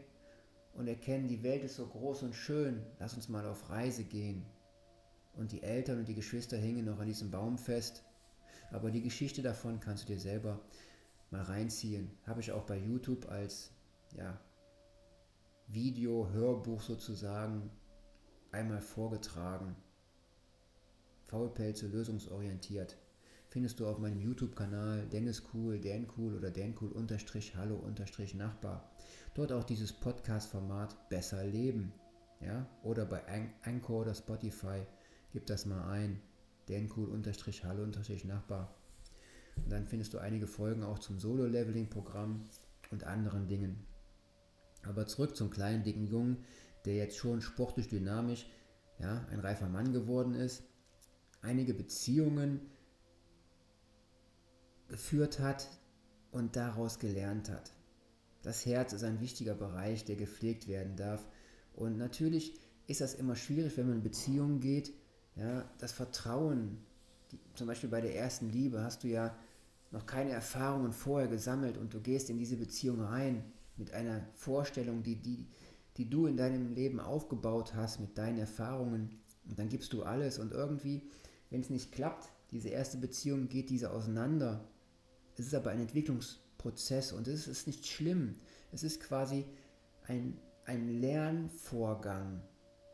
und 0.73 0.87
erkennen, 0.87 1.27
die 1.27 1.43
Welt 1.43 1.63
ist 1.63 1.75
so 1.75 1.85
groß 1.85 2.23
und 2.23 2.33
schön, 2.33 2.81
lass 2.99 3.13
uns 3.13 3.29
mal 3.29 3.45
auf 3.45 3.69
Reise 3.69 4.03
gehen. 4.03 4.45
und 5.33 5.51
die 5.51 5.63
Eltern 5.63 5.99
und 5.99 6.07
die 6.07 6.15
Geschwister 6.15 6.57
hingen 6.57 6.85
noch 6.85 6.99
an 6.99 7.07
diesem 7.07 7.31
Baum 7.31 7.57
fest. 7.57 8.03
Aber 8.71 8.91
die 8.91 9.01
Geschichte 9.01 9.41
davon 9.41 9.79
kannst 9.79 10.03
du 10.03 10.13
dir 10.13 10.19
selber 10.19 10.59
mal 11.29 11.41
reinziehen. 11.43 12.11
Habe 12.25 12.41
ich 12.41 12.51
auch 12.51 12.63
bei 12.63 12.77
YouTube 12.77 13.29
als 13.29 13.71
ja, 14.17 14.39
Video, 15.67 16.29
Hörbuch 16.31 16.81
sozusagen 16.81 17.69
einmal 18.51 18.81
vorgetragen. 18.81 19.75
Faulpelze 21.27 21.87
lösungsorientiert. 21.87 22.97
Findest 23.49 23.79
du 23.79 23.87
auf 23.87 23.99
meinem 23.99 24.19
YouTube-Kanal 24.19 25.07
Dennis 25.07 25.43
Cool, 25.53 25.79
Dan 25.79 26.07
Cool 26.17 26.35
oder 26.35 26.51
Dan 26.51 26.75
Cool 26.79 26.91
unterstrich 26.91 27.55
Hallo 27.55 27.75
unterstrich 27.75 28.33
Nachbar. 28.33 28.89
Dort 29.33 29.51
auch 29.51 29.63
dieses 29.63 29.91
Podcast-Format 29.93 31.09
Besser 31.09 31.43
Leben. 31.43 31.93
Ja? 32.39 32.67
Oder 32.83 33.05
bei 33.05 33.21
Anchor 33.63 34.01
oder 34.01 34.13
Spotify. 34.13 34.85
Gib 35.31 35.45
das 35.45 35.65
mal 35.65 35.89
ein. 35.89 36.21
Dan 36.67 36.89
Cool 36.95 37.09
unterstrich 37.09 37.63
Hallo 37.63 37.83
unterstrich 37.83 38.25
Nachbar. 38.25 38.73
Und 39.57 39.71
dann 39.71 39.87
findest 39.87 40.13
du 40.13 40.19
einige 40.19 40.47
Folgen 40.47 40.83
auch 40.83 40.99
zum 40.99 41.19
Solo-Leveling-Programm 41.19 42.47
und 42.91 43.03
anderen 43.03 43.47
Dingen. 43.47 43.85
Aber 44.83 45.07
zurück 45.07 45.35
zum 45.35 45.49
kleinen, 45.49 45.83
dicken 45.83 46.07
Jungen, 46.07 46.37
der 46.85 46.95
jetzt 46.95 47.17
schon 47.17 47.41
sportlich 47.41 47.87
dynamisch, 47.87 48.47
ja, 48.99 49.25
ein 49.31 49.39
reifer 49.39 49.67
Mann 49.67 49.93
geworden 49.93 50.33
ist, 50.33 50.63
einige 51.41 51.73
Beziehungen 51.73 52.61
geführt 54.87 55.39
hat 55.39 55.67
und 56.31 56.55
daraus 56.55 56.99
gelernt 56.99 57.49
hat. 57.49 57.71
Das 58.43 58.65
Herz 58.65 58.93
ist 58.93 59.03
ein 59.03 59.21
wichtiger 59.21 59.55
Bereich, 59.55 60.05
der 60.05 60.15
gepflegt 60.15 60.67
werden 60.67 60.95
darf. 60.95 61.25
Und 61.73 61.97
natürlich 61.97 62.59
ist 62.87 63.01
das 63.01 63.13
immer 63.13 63.35
schwierig, 63.35 63.77
wenn 63.77 63.87
man 63.87 63.97
in 63.97 64.03
Beziehungen 64.03 64.59
geht. 64.59 64.93
Ja, 65.35 65.69
das 65.79 65.93
Vertrauen, 65.93 66.77
die, 67.31 67.39
zum 67.55 67.67
Beispiel 67.67 67.89
bei 67.89 68.01
der 68.01 68.15
ersten 68.15 68.49
Liebe, 68.49 68.83
hast 68.83 69.03
du 69.03 69.07
ja 69.07 69.35
noch 69.91 70.05
keine 70.05 70.31
Erfahrungen 70.31 70.91
vorher 70.91 71.27
gesammelt 71.27 71.77
und 71.77 71.93
du 71.93 72.01
gehst 72.01 72.29
in 72.29 72.37
diese 72.37 72.57
Beziehung 72.57 73.01
rein 73.01 73.43
mit 73.77 73.93
einer 73.93 74.25
Vorstellung, 74.33 75.03
die, 75.03 75.15
die, 75.15 75.47
die 75.97 76.09
du 76.09 76.25
in 76.25 76.37
deinem 76.37 76.73
Leben 76.73 76.99
aufgebaut 76.99 77.73
hast, 77.75 77.99
mit 77.99 78.17
deinen 78.17 78.37
Erfahrungen. 78.37 79.19
Und 79.47 79.59
dann 79.59 79.69
gibst 79.69 79.93
du 79.93 80.03
alles 80.03 80.39
und 80.39 80.51
irgendwie, 80.51 81.09
wenn 81.49 81.61
es 81.61 81.69
nicht 81.69 81.91
klappt, 81.91 82.29
diese 82.51 82.69
erste 82.69 82.97
Beziehung 82.97 83.47
geht 83.47 83.69
diese 83.69 83.91
auseinander. 83.91 84.67
Es 85.37 85.47
ist 85.47 85.55
aber 85.55 85.71
ein 85.71 85.79
Entwicklungsprozess 85.79 87.11
und 87.11 87.27
es 87.27 87.47
ist 87.47 87.67
nicht 87.67 87.87
schlimm. 87.87 88.35
Es 88.71 88.83
ist 88.83 89.01
quasi 89.01 89.45
ein, 90.07 90.37
ein 90.65 90.99
Lernvorgang. 90.99 92.41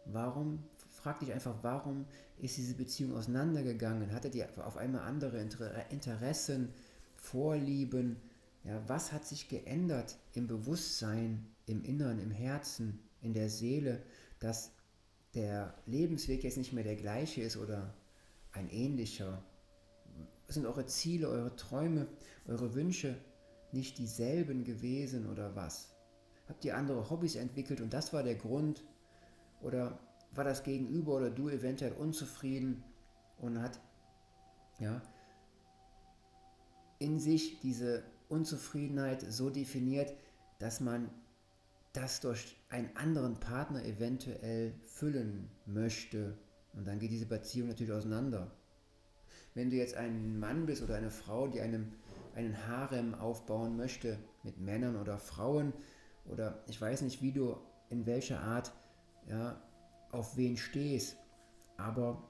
Warum, 0.06 0.64
frag 0.90 1.20
dich 1.20 1.34
einfach, 1.34 1.56
warum 1.64 2.06
ist 2.40 2.58
diese 2.58 2.76
Beziehung 2.76 3.16
auseinandergegangen? 3.16 4.14
Hattet 4.14 4.36
ihr 4.36 4.48
auf 4.66 4.78
einmal 4.78 5.02
andere 5.02 5.46
Interessen, 5.90 6.70
Vorlieben? 7.16 8.18
Ja, 8.68 8.84
was 8.88 9.14
hat 9.14 9.26
sich 9.26 9.48
geändert 9.48 10.18
im 10.34 10.46
Bewusstsein, 10.48 11.48
im 11.68 11.86
Inneren, 11.86 12.20
im 12.20 12.32
Herzen, 12.32 13.00
in 13.22 13.34
der 13.34 13.50
Seele, 13.50 14.04
dass 14.40 14.74
der 15.36 15.74
Lebensweg 15.86 16.44
jetzt 16.44 16.58
nicht 16.58 16.74
mehr 16.74 16.84
der 16.84 16.98
gleiche 16.98 17.42
ist 17.42 17.56
oder 17.56 17.94
ein 18.52 18.70
ähnlicher? 18.70 19.42
Sind 20.50 20.66
eure 20.66 20.86
Ziele, 20.86 21.30
eure 21.30 21.56
Träume, 21.56 22.08
eure 22.46 22.74
Wünsche 22.74 23.16
nicht 23.72 23.98
dieselben 24.00 24.66
gewesen 24.66 25.32
oder 25.32 25.56
was? 25.56 25.96
Habt 26.50 26.66
ihr 26.66 26.76
andere 26.76 27.10
Hobbys 27.10 27.38
entwickelt 27.38 27.80
und 27.80 27.94
das 27.94 28.12
war 28.12 28.24
der 28.24 28.36
Grund? 28.36 28.84
Oder 29.62 29.98
war 30.32 30.44
das 30.44 30.64
Gegenüber 30.64 31.16
oder 31.16 31.30
du 31.30 31.48
eventuell 31.48 31.94
unzufrieden 31.94 32.84
und 33.38 33.62
hat 33.62 33.80
ja, 34.80 35.02
in 37.00 37.18
sich 37.20 37.62
diese 37.62 38.04
Unzufriedenheit 38.30 39.22
so 39.22 39.50
definiert, 39.50 40.14
dass 40.60 40.80
man 40.80 41.10
das 41.94 42.20
durch 42.20 42.56
einen 42.70 42.96
anderen 42.96 43.40
Partner 43.40 43.84
eventuell 43.86 44.74
füllen 44.84 45.50
möchte. 45.66 46.38
Und 46.74 46.88
dann 46.88 47.00
geht 47.00 47.12
diese 47.12 47.26
Beziehung 47.26 47.70
natürlich 47.70 47.94
auseinander. 47.94 48.52
Wenn 49.56 49.70
du 49.70 49.76
jetzt 49.76 49.96
ein 49.96 50.40
Mann 50.40 50.66
bist 50.66 50.84
oder 50.84 50.96
eine 50.96 51.10
Frau, 51.10 51.48
die 51.48 51.62
einem 51.62 51.92
einen 52.36 52.68
Harem 52.68 53.16
aufbauen 53.16 53.76
möchte 53.76 54.20
mit 54.44 54.60
Männern 54.60 54.96
oder 54.96 55.18
Frauen 55.18 55.74
oder 56.26 56.64
ich 56.68 56.80
weiß 56.80 57.02
nicht, 57.02 57.24
wie 57.24 57.32
du 57.32 57.58
in 57.90 58.06
welcher 58.06 58.42
Art 58.42 58.72
ja, 59.28 59.60
auf 60.12 60.38
wen 60.38 60.56
stehst, 60.56 61.18
aber 61.78 62.22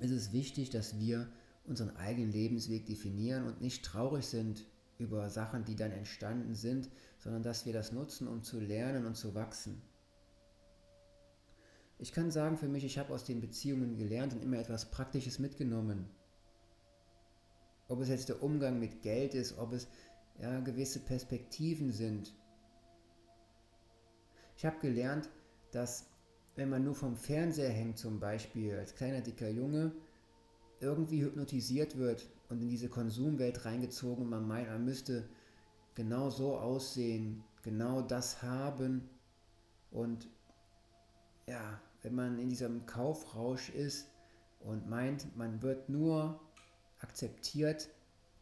es 0.00 0.10
ist 0.10 0.32
wichtig, 0.32 0.70
dass 0.70 0.98
wir 0.98 1.28
unseren 1.64 1.96
eigenen 1.96 2.32
Lebensweg 2.32 2.86
definieren 2.86 3.46
und 3.46 3.60
nicht 3.60 3.84
traurig 3.84 4.26
sind 4.26 4.66
über 5.00 5.30
Sachen, 5.30 5.64
die 5.64 5.76
dann 5.76 5.92
entstanden 5.92 6.54
sind, 6.54 6.90
sondern 7.18 7.42
dass 7.42 7.66
wir 7.66 7.72
das 7.72 7.92
nutzen, 7.92 8.28
um 8.28 8.42
zu 8.42 8.60
lernen 8.60 9.06
und 9.06 9.16
zu 9.16 9.34
wachsen. 9.34 9.82
Ich 11.98 12.12
kann 12.12 12.30
sagen 12.30 12.56
für 12.56 12.68
mich, 12.68 12.84
ich 12.84 12.98
habe 12.98 13.12
aus 13.12 13.24
den 13.24 13.40
Beziehungen 13.40 13.96
gelernt 13.96 14.32
und 14.32 14.42
immer 14.42 14.58
etwas 14.58 14.90
Praktisches 14.90 15.38
mitgenommen. 15.38 16.08
Ob 17.88 18.00
es 18.00 18.08
jetzt 18.08 18.28
der 18.28 18.42
Umgang 18.42 18.78
mit 18.78 19.02
Geld 19.02 19.34
ist, 19.34 19.58
ob 19.58 19.72
es 19.72 19.88
ja, 20.40 20.60
gewisse 20.60 21.00
Perspektiven 21.00 21.92
sind. 21.92 22.34
Ich 24.56 24.64
habe 24.64 24.78
gelernt, 24.78 25.28
dass 25.72 26.06
wenn 26.56 26.70
man 26.70 26.84
nur 26.84 26.94
vom 26.94 27.16
Fernseher 27.16 27.70
hängt 27.70 27.98
zum 27.98 28.20
Beispiel, 28.20 28.76
als 28.76 28.94
kleiner 28.94 29.20
dicker 29.20 29.48
Junge, 29.48 29.92
irgendwie 30.80 31.22
hypnotisiert 31.22 31.98
wird 31.98 32.26
und 32.50 32.60
in 32.60 32.68
diese 32.68 32.88
Konsumwelt 32.88 33.64
reingezogen 33.64 34.24
und 34.24 34.30
man 34.30 34.46
meint, 34.46 34.68
man 34.68 34.84
müsste 34.84 35.28
genau 35.94 36.30
so 36.30 36.58
aussehen, 36.58 37.44
genau 37.62 38.02
das 38.02 38.42
haben. 38.42 39.08
Und 39.90 40.28
ja, 41.46 41.80
wenn 42.02 42.14
man 42.14 42.38
in 42.38 42.48
diesem 42.48 42.86
Kaufrausch 42.86 43.70
ist 43.70 44.08
und 44.60 44.88
meint, 44.88 45.36
man 45.36 45.62
wird 45.62 45.88
nur 45.88 46.40
akzeptiert 47.00 47.88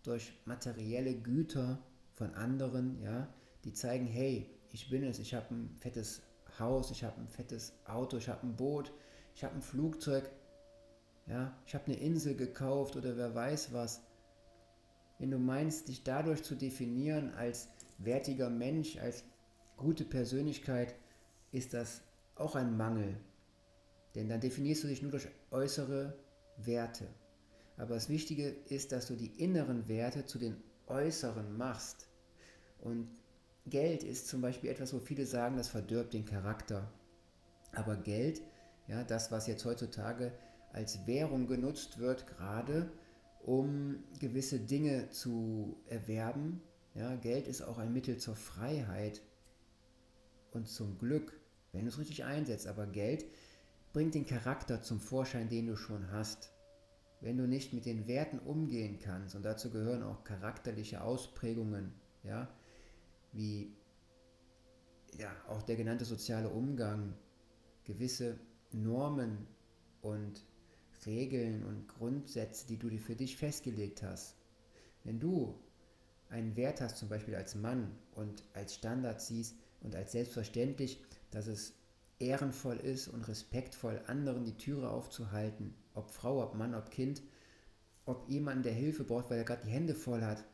durch 0.03 0.33
materielle 0.47 1.15
Güter 1.15 1.79
von 2.15 2.35
anderen, 2.35 3.01
ja, 3.03 3.29
die 3.65 3.73
zeigen, 3.73 4.07
hey, 4.07 4.51
ich 4.73 4.89
bin 4.91 5.05
es, 5.05 5.19
ich 5.19 5.35
habe 5.35 5.55
ein 5.55 5.77
fettes 5.81 6.23
Haus, 6.59 6.91
ich 6.91 7.05
habe 7.05 7.21
ein 7.21 7.29
fettes 7.29 7.75
Auto, 7.85 8.17
ich 8.17 8.29
habe 8.29 8.47
ein 8.47 8.57
Boot, 8.57 8.93
ich 9.35 9.45
habe 9.45 9.55
ein 9.55 9.63
Flugzeug, 9.63 10.31
ja, 11.29 11.57
ich 11.67 11.75
habe 11.75 11.87
eine 11.87 11.97
Insel 11.97 12.35
gekauft 12.35 12.97
oder 12.97 13.17
wer 13.17 13.35
weiß 13.35 13.73
was. 13.73 14.03
Wenn 15.19 15.31
du 15.31 15.39
meinst, 15.39 15.89
dich 15.89 16.05
dadurch 16.05 16.43
zu 16.43 16.55
definieren 16.55 17.35
als 17.35 17.69
wertiger 17.99 18.49
Mensch, 18.49 18.99
als 18.99 19.25
gute 19.77 20.05
Persönlichkeit, 20.05 20.95
ist 21.53 21.75
das 21.75 22.03
auch 22.37 22.57
ein 22.57 22.77
Mangel. 22.77 23.17
Denn 24.15 24.29
dann 24.29 24.41
definierst 24.41 24.85
du 24.85 24.89
dich 24.89 25.03
nur 25.03 25.11
durch 25.11 25.29
äußere 25.51 26.17
Werte. 26.57 27.07
Aber 27.77 27.95
das 27.95 28.09
Wichtige 28.09 28.49
ist, 28.69 28.93
dass 28.93 29.07
du 29.07 29.15
die 29.15 29.43
inneren 29.43 29.87
Werte 29.89 30.25
zu 30.25 30.39
den 30.39 30.57
äußeren 30.87 31.57
machst. 31.57 32.09
Und 32.81 33.09
Geld 33.67 34.03
ist 34.03 34.29
zum 34.29 34.41
Beispiel 34.41 34.71
etwas, 34.71 34.95
wo 34.95 34.99
viele 34.99 35.27
sagen, 35.27 35.57
das 35.57 35.69
verdirbt 35.69 36.15
den 36.15 36.25
Charakter. 36.25 36.91
Aber 37.73 37.97
Geld, 37.97 38.41
ja, 38.87 39.05
das, 39.05 39.31
was 39.31 39.47
jetzt 39.47 39.65
heutzutage 39.65 40.33
als 40.79 41.09
Währung 41.09 41.49
genutzt 41.49 41.99
wird, 41.99 42.29
gerade 42.29 42.89
um 43.41 44.05
gewisse 44.21 44.61
Dinge 44.61 45.11
zu 45.11 45.77
erwerben. 45.89 46.63
Ja, 46.95 47.17
Geld 47.17 47.49
ist 47.49 47.63
auch 47.63 47.79
ein 47.79 47.93
Mittel 47.93 48.19
zur 48.19 48.37
Freiheit 48.37 49.21
und 50.53 50.69
zum 50.69 50.97
Glück, 51.01 51.41
wenn 51.73 51.83
du 51.83 51.89
es 51.89 51.99
richtig 51.99 52.25
einsetzt. 52.25 52.69
Aber 52.69 52.87
Geld 52.87 53.25
bringt 53.93 54.15
den 54.15 54.25
Charakter 54.25 54.81
zum 54.81 55.01
Vorschein, 55.01 55.49
den 55.49 55.67
du 55.67 55.75
schon 55.75 56.13
hast. 56.13 56.53
Wenn 57.21 57.37
du 57.37 57.49
nicht 57.49 57.73
mit 57.73 57.85
den 57.85 58.07
Werten 58.07 58.39
umgehen 58.39 59.01
kannst, 59.01 59.35
und 59.35 59.43
dazu 59.43 59.71
gehören 59.71 60.05
auch 60.05 60.23
charakterliche 60.23 61.03
Ausprägungen, 61.03 61.93
ja, 62.23 62.49
wie 63.33 63.75
ja, 65.19 65.33
auch 65.49 65.63
der 65.63 65.75
genannte 65.75 66.05
soziale 66.05 66.51
Umgang, 66.51 67.15
gewisse 67.83 68.39
Normen 68.71 69.49
und 70.03 70.47
Regeln 71.07 71.65
und 71.65 71.89
Grundsätze, 71.89 72.67
die 72.67 72.79
du 72.79 72.89
dir 72.89 73.01
für 73.01 73.17
dich 73.17 73.37
festgelegt 73.37 74.03
hast. 74.03 74.37
Wenn 75.05 75.21
du 75.21 75.55
einen 76.29 76.57
Wert 76.57 76.81
hast, 76.81 76.99
zum 76.99 77.09
Beispiel 77.09 77.35
als 77.35 77.55
Mann 77.55 77.91
und 78.15 78.43
als 78.55 78.75
Standard 78.75 79.21
siehst 79.21 79.57
und 79.81 79.95
als 79.97 80.13
selbstverständlich, 80.13 81.03
dass 81.31 81.47
es 81.47 81.75
ehrenvoll 82.19 82.77
ist 82.77 83.09
und 83.09 83.27
respektvoll, 83.29 84.03
anderen 84.07 84.45
die 84.45 84.57
Türe 84.57 84.91
aufzuhalten, 84.91 85.75
ob 85.95 86.11
Frau, 86.11 86.43
ob 86.43 86.55
Mann, 86.55 86.75
ob 86.75 86.91
Kind, 86.91 87.23
ob 88.05 88.29
jemand, 88.29 88.65
der 88.65 88.73
Hilfe 88.73 89.05
braucht, 89.05 89.31
weil 89.31 89.39
er 89.39 89.45
gerade 89.45 89.65
die 89.65 89.71
Hände 89.71 89.95
voll 89.95 90.23
hat, 90.23 90.45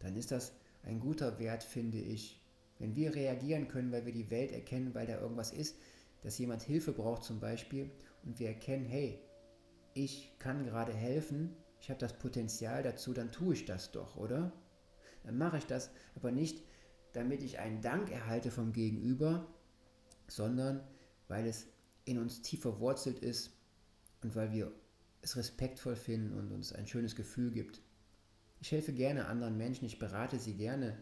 dann 0.00 0.16
ist 0.16 0.30
das 0.30 0.52
ein 0.82 1.00
guter 1.00 1.38
Wert, 1.38 1.62
finde 1.62 1.98
ich. 1.98 2.40
Wenn 2.78 2.96
wir 2.96 3.14
reagieren 3.14 3.68
können, 3.68 3.92
weil 3.92 4.04
wir 4.04 4.12
die 4.12 4.30
Welt 4.30 4.52
erkennen, 4.52 4.94
weil 4.94 5.06
da 5.06 5.20
irgendwas 5.20 5.52
ist, 5.52 5.76
dass 6.22 6.38
jemand 6.38 6.62
Hilfe 6.62 6.92
braucht 6.92 7.22
zum 7.22 7.38
Beispiel 7.38 7.90
und 8.24 8.38
wir 8.38 8.48
erkennen, 8.48 8.86
hey, 8.86 9.18
ich 9.94 10.36
kann 10.38 10.64
gerade 10.64 10.92
helfen, 10.92 11.56
ich 11.80 11.88
habe 11.88 12.00
das 12.00 12.18
Potenzial 12.18 12.82
dazu, 12.82 13.12
dann 13.12 13.30
tue 13.30 13.54
ich 13.54 13.64
das 13.64 13.92
doch, 13.92 14.16
oder? 14.16 14.52
Dann 15.22 15.38
mache 15.38 15.58
ich 15.58 15.66
das 15.66 15.90
aber 16.16 16.30
nicht, 16.30 16.62
damit 17.12 17.42
ich 17.42 17.58
einen 17.58 17.80
Dank 17.80 18.10
erhalte 18.10 18.50
vom 18.50 18.72
Gegenüber, 18.72 19.46
sondern 20.26 20.82
weil 21.28 21.46
es 21.46 21.66
in 22.04 22.18
uns 22.18 22.42
tief 22.42 22.62
verwurzelt 22.62 23.18
ist 23.20 23.52
und 24.22 24.34
weil 24.34 24.52
wir 24.52 24.72
es 25.22 25.36
respektvoll 25.36 25.96
finden 25.96 26.36
und 26.36 26.52
uns 26.52 26.72
ein 26.72 26.86
schönes 26.86 27.16
Gefühl 27.16 27.50
gibt. 27.50 27.80
Ich 28.60 28.72
helfe 28.72 28.92
gerne 28.92 29.26
anderen 29.26 29.56
Menschen, 29.56 29.86
ich 29.86 29.98
berate 29.98 30.38
sie 30.38 30.54
gerne. 30.54 30.98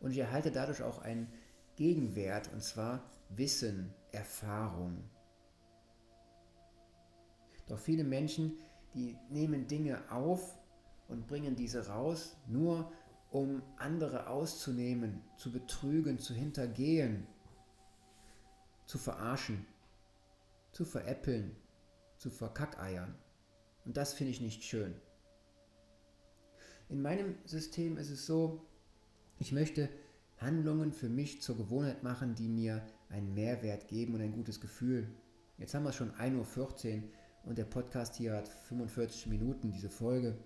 Und 0.00 0.12
ich 0.12 0.18
erhalte 0.18 0.50
dadurch 0.50 0.82
auch 0.82 0.98
einen 0.98 1.32
Gegenwert, 1.76 2.52
und 2.52 2.62
zwar 2.62 3.10
Wissen, 3.28 3.92
Erfahrung. 4.12 5.04
Doch 7.66 7.78
viele 7.78 8.04
Menschen, 8.04 8.58
die 8.94 9.16
nehmen 9.28 9.66
Dinge 9.66 10.10
auf 10.10 10.58
und 11.08 11.26
bringen 11.26 11.56
diese 11.56 11.88
raus, 11.88 12.36
nur 12.46 12.90
um 13.30 13.62
andere 13.76 14.28
auszunehmen, 14.28 15.22
zu 15.36 15.52
betrügen, 15.52 16.18
zu 16.18 16.32
hintergehen, 16.32 17.26
zu 18.86 18.98
verarschen, 18.98 19.66
zu 20.72 20.84
veräppeln, 20.84 21.56
zu 22.18 22.30
verkackeiern. 22.30 23.14
Und 23.84 23.96
das 23.96 24.14
finde 24.14 24.32
ich 24.32 24.40
nicht 24.40 24.62
schön. 24.62 24.94
In 26.88 27.02
meinem 27.02 27.36
System 27.44 27.98
ist 27.98 28.10
es 28.10 28.26
so, 28.26 28.64
ich 29.38 29.52
möchte 29.52 29.88
Handlungen 30.38 30.92
für 30.92 31.08
mich 31.08 31.42
zur 31.42 31.56
Gewohnheit 31.56 32.02
machen, 32.02 32.34
die 32.34 32.48
mir 32.48 32.86
einen 33.08 33.34
Mehrwert 33.34 33.88
geben 33.88 34.14
und 34.14 34.20
ein 34.20 34.32
gutes 34.32 34.60
Gefühl. 34.60 35.08
Jetzt 35.58 35.74
haben 35.74 35.84
wir 35.84 35.92
schon 35.92 36.12
1.14 36.12 37.02
Uhr 37.02 37.08
und 37.46 37.58
der 37.58 37.64
Podcast 37.64 38.16
hier 38.16 38.34
hat 38.34 38.48
45 38.48 39.28
Minuten, 39.28 39.70
diese 39.70 39.88
Folge. 39.88 40.36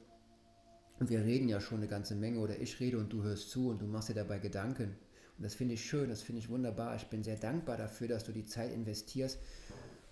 Und 0.99 1.09
wir 1.09 1.25
reden 1.25 1.49
ja 1.49 1.61
schon 1.61 1.79
eine 1.79 1.89
ganze 1.89 2.15
Menge 2.15 2.39
oder 2.41 2.61
ich 2.61 2.79
rede 2.79 2.99
und 2.99 3.11
du 3.11 3.23
hörst 3.23 3.51
zu 3.51 3.71
und 3.71 3.81
du 3.81 3.87
machst 3.87 4.11
dir 4.11 4.15
dabei 4.15 4.39
Gedanken. 4.39 4.97
Und 5.39 5.43
das 5.43 5.55
finde 5.55 5.75
ich 5.75 5.85
schön, 5.85 6.11
das 6.11 6.21
finde 6.21 6.41
ich 6.41 6.51
wunderbar. 6.51 6.95
Ich 6.97 7.07
bin 7.07 7.25
sehr 7.25 7.37
dankbar 7.37 7.79
dafür, 7.79 8.07
dass 8.07 8.25
du 8.25 8.33
die 8.33 8.45
Zeit 8.45 8.71
investierst 8.71 9.41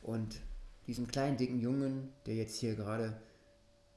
und 0.03 0.41
diesen 0.87 1.07
kleinen, 1.07 1.37
dicken 1.37 1.61
Jungen, 1.61 2.09
der 2.25 2.37
jetzt 2.37 2.57
hier 2.59 2.75
gerade 2.75 3.21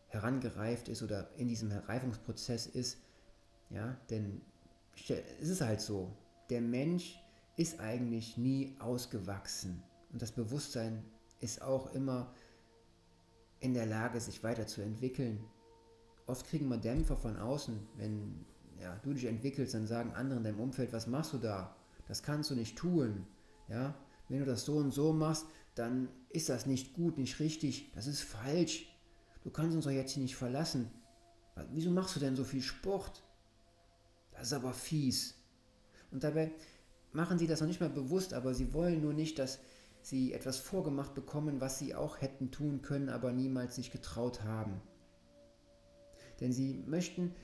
herangereift 0.09 0.89
ist 0.89 1.01
oder 1.01 1.29
in 1.37 1.47
diesem 1.47 1.71
Reifungsprozess 1.71 2.67
ist, 2.67 2.97
ja, 3.69 3.97
denn 4.09 4.41
es 5.39 5.47
ist 5.47 5.61
halt 5.61 5.79
so, 5.79 6.11
der 6.49 6.59
Mensch 6.59 7.17
ist 7.55 7.79
eigentlich 7.79 8.37
nie 8.37 8.75
ausgewachsen 8.79 9.81
und 10.11 10.21
das 10.21 10.33
Bewusstsein 10.33 11.05
ist 11.39 11.61
auch 11.61 11.93
immer 11.93 12.33
in 13.61 13.73
der 13.73 13.85
Lage, 13.85 14.19
sich 14.19 14.43
weiterzuentwickeln. 14.43 15.39
Oft 16.27 16.45
kriegen 16.47 16.67
wir 16.67 16.77
Dämpfer 16.77 17.15
von 17.15 17.37
außen, 17.37 17.79
wenn 17.95 18.45
ja, 18.81 18.99
du 19.03 19.13
dich 19.13 19.25
entwickelst, 19.25 19.73
dann 19.73 19.87
sagen 19.87 20.11
andere 20.13 20.39
in 20.39 20.43
deinem 20.43 20.59
Umfeld, 20.59 20.91
was 20.91 21.07
machst 21.07 21.33
du 21.33 21.37
da? 21.37 21.75
Das 22.07 22.23
kannst 22.23 22.49
du 22.49 22.55
nicht 22.55 22.77
tun. 22.77 23.25
Ja? 23.69 23.95
Wenn 24.27 24.39
du 24.39 24.45
das 24.45 24.65
so 24.65 24.77
und 24.77 24.91
so 24.91 25.13
machst, 25.13 25.45
dann 25.75 26.09
ist 26.29 26.49
das 26.49 26.65
nicht 26.65 26.93
gut, 26.93 27.17
nicht 27.17 27.39
richtig, 27.39 27.91
das 27.93 28.07
ist 28.07 28.21
falsch. 28.21 28.87
Du 29.43 29.49
kannst 29.49 29.75
uns 29.75 29.85
doch 29.85 29.91
jetzt 29.91 30.11
hier 30.11 30.23
nicht 30.23 30.35
verlassen. 30.35 30.91
Wieso 31.71 31.91
machst 31.91 32.15
du 32.15 32.19
denn 32.19 32.35
so 32.35 32.43
viel 32.43 32.61
Sport? 32.61 33.23
Das 34.31 34.47
ist 34.47 34.53
aber 34.53 34.73
fies. 34.73 35.35
Und 36.11 36.23
dabei 36.23 36.51
machen 37.11 37.37
sie 37.37 37.47
das 37.47 37.61
noch 37.61 37.67
nicht 37.67 37.81
mal 37.81 37.89
bewusst, 37.89 38.33
aber 38.33 38.53
sie 38.53 38.73
wollen 38.73 39.01
nur 39.01 39.13
nicht, 39.13 39.39
dass 39.39 39.59
sie 40.01 40.33
etwas 40.33 40.57
vorgemacht 40.57 41.13
bekommen, 41.13 41.61
was 41.61 41.79
sie 41.79 41.95
auch 41.95 42.21
hätten 42.21 42.51
tun 42.51 42.81
können, 42.81 43.09
aber 43.09 43.31
niemals 43.31 43.75
sich 43.75 43.91
getraut 43.91 44.43
haben. 44.43 44.81
Denn 46.39 46.51
sie 46.51 46.83
möchten 46.87 47.35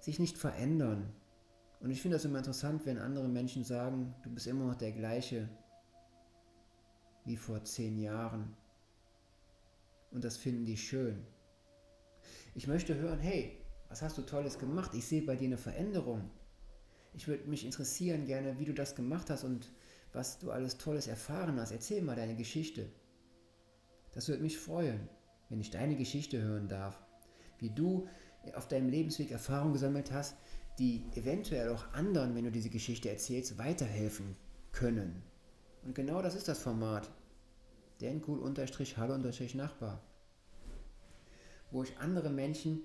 sich 0.00 0.18
nicht 0.18 0.38
verändern. 0.38 1.12
Und 1.80 1.90
ich 1.90 2.00
finde 2.00 2.16
das 2.16 2.24
immer 2.24 2.38
interessant, 2.38 2.86
wenn 2.86 2.98
andere 2.98 3.28
Menschen 3.28 3.64
sagen, 3.64 4.14
du 4.22 4.30
bist 4.30 4.46
immer 4.46 4.66
noch 4.66 4.76
der 4.76 4.92
gleiche 4.92 5.48
wie 7.24 7.36
vor 7.36 7.62
zehn 7.64 7.98
Jahren. 7.98 8.56
Und 10.10 10.24
das 10.24 10.36
finden 10.36 10.64
die 10.64 10.76
schön. 10.76 11.26
Ich 12.54 12.66
möchte 12.66 12.94
hören, 12.94 13.18
hey, 13.18 13.60
was 13.88 14.02
hast 14.02 14.18
du 14.18 14.22
Tolles 14.22 14.58
gemacht? 14.58 14.92
Ich 14.94 15.06
sehe 15.06 15.22
bei 15.22 15.36
dir 15.36 15.46
eine 15.46 15.58
Veränderung. 15.58 16.30
Ich 17.14 17.28
würde 17.28 17.48
mich 17.48 17.64
interessieren 17.64 18.24
gerne, 18.26 18.58
wie 18.58 18.64
du 18.64 18.74
das 18.74 18.94
gemacht 18.94 19.30
hast 19.30 19.44
und 19.44 19.70
was 20.12 20.38
du 20.38 20.50
alles 20.50 20.78
Tolles 20.78 21.06
erfahren 21.06 21.60
hast. 21.60 21.72
Erzähl 21.72 22.02
mal 22.02 22.16
deine 22.16 22.36
Geschichte. 22.36 22.90
Das 24.12 24.28
würde 24.28 24.42
mich 24.42 24.58
freuen, 24.58 25.08
wenn 25.48 25.60
ich 25.60 25.70
deine 25.70 25.96
Geschichte 25.96 26.40
hören 26.40 26.68
darf. 26.68 27.00
Wie 27.58 27.70
du 27.70 28.08
auf 28.54 28.68
deinem 28.68 28.88
Lebensweg 28.88 29.30
Erfahrungen 29.30 29.74
gesammelt 29.74 30.12
hast, 30.12 30.36
die 30.78 31.04
eventuell 31.14 31.70
auch 31.70 31.92
anderen, 31.92 32.34
wenn 32.34 32.44
du 32.44 32.50
diese 32.50 32.70
Geschichte 32.70 33.10
erzählst, 33.10 33.58
weiterhelfen 33.58 34.36
können. 34.72 35.22
Und 35.84 35.94
genau 35.94 36.22
das 36.22 36.34
ist 36.34 36.48
das 36.48 36.60
Format. 36.60 37.10
Dencool-Hallo-Nachbar. 38.00 40.02
Wo 41.70 41.82
ich 41.82 41.98
andere 41.98 42.30
Menschen 42.30 42.80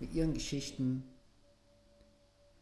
mit 0.00 0.12
ihren 0.12 0.34
Geschichten 0.34 1.04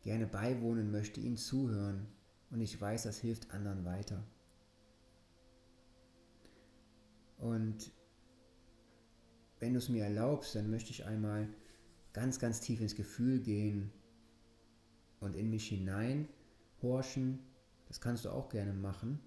gerne 0.02 0.26
beiwohnen 0.26 0.90
möchte, 0.90 1.20
ihnen 1.20 1.36
zuhören 1.36 2.06
und 2.50 2.60
ich 2.60 2.80
weiß, 2.80 3.04
das 3.04 3.18
hilft 3.18 3.50
anderen 3.50 3.84
weiter. 3.84 4.24
Und 7.38 7.92
wenn 9.60 9.72
du 9.72 9.78
es 9.78 9.88
mir 9.88 10.04
erlaubst, 10.04 10.54
dann 10.54 10.70
möchte 10.70 10.90
ich 10.90 11.06
einmal 11.06 11.48
ganz, 12.12 12.38
ganz 12.38 12.60
tief 12.60 12.80
ins 12.80 12.96
Gefühl 12.96 13.40
gehen 13.40 13.92
und 15.20 15.36
in 15.36 15.50
mich 15.50 15.68
hinein 15.68 16.28
horchen. 16.82 17.38
Das 17.88 18.00
kannst 18.00 18.24
du 18.24 18.30
auch 18.30 18.48
gerne 18.48 18.72
machen. 18.72 19.20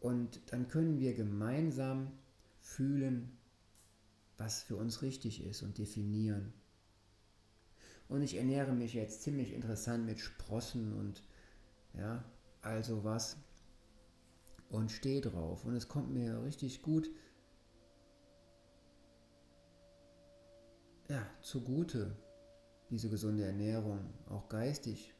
Und 0.00 0.52
dann 0.52 0.68
können 0.68 0.98
wir 1.00 1.14
gemeinsam 1.14 2.12
fühlen, 2.60 3.36
was 4.36 4.62
für 4.62 4.76
uns 4.76 5.02
richtig 5.02 5.44
ist 5.44 5.62
und 5.62 5.78
definieren. 5.78 6.52
Und 8.08 8.22
ich 8.22 8.36
ernähre 8.36 8.72
mich 8.72 8.94
jetzt 8.94 9.22
ziemlich 9.22 9.52
interessant 9.52 10.06
mit 10.06 10.18
Sprossen 10.18 10.94
und 10.94 11.22
ja, 11.94 12.24
also 12.62 13.04
was. 13.04 13.36
Und 14.70 14.90
stehe 14.90 15.20
drauf. 15.20 15.64
Und 15.64 15.74
es 15.74 15.88
kommt 15.88 16.12
mir 16.12 16.42
richtig 16.42 16.82
gut 16.82 17.10
ja, 21.08 21.26
zugute, 21.40 22.16
diese 22.90 23.08
gesunde 23.08 23.44
Ernährung. 23.44 24.12
Auch 24.28 24.48
geistig 24.48 25.14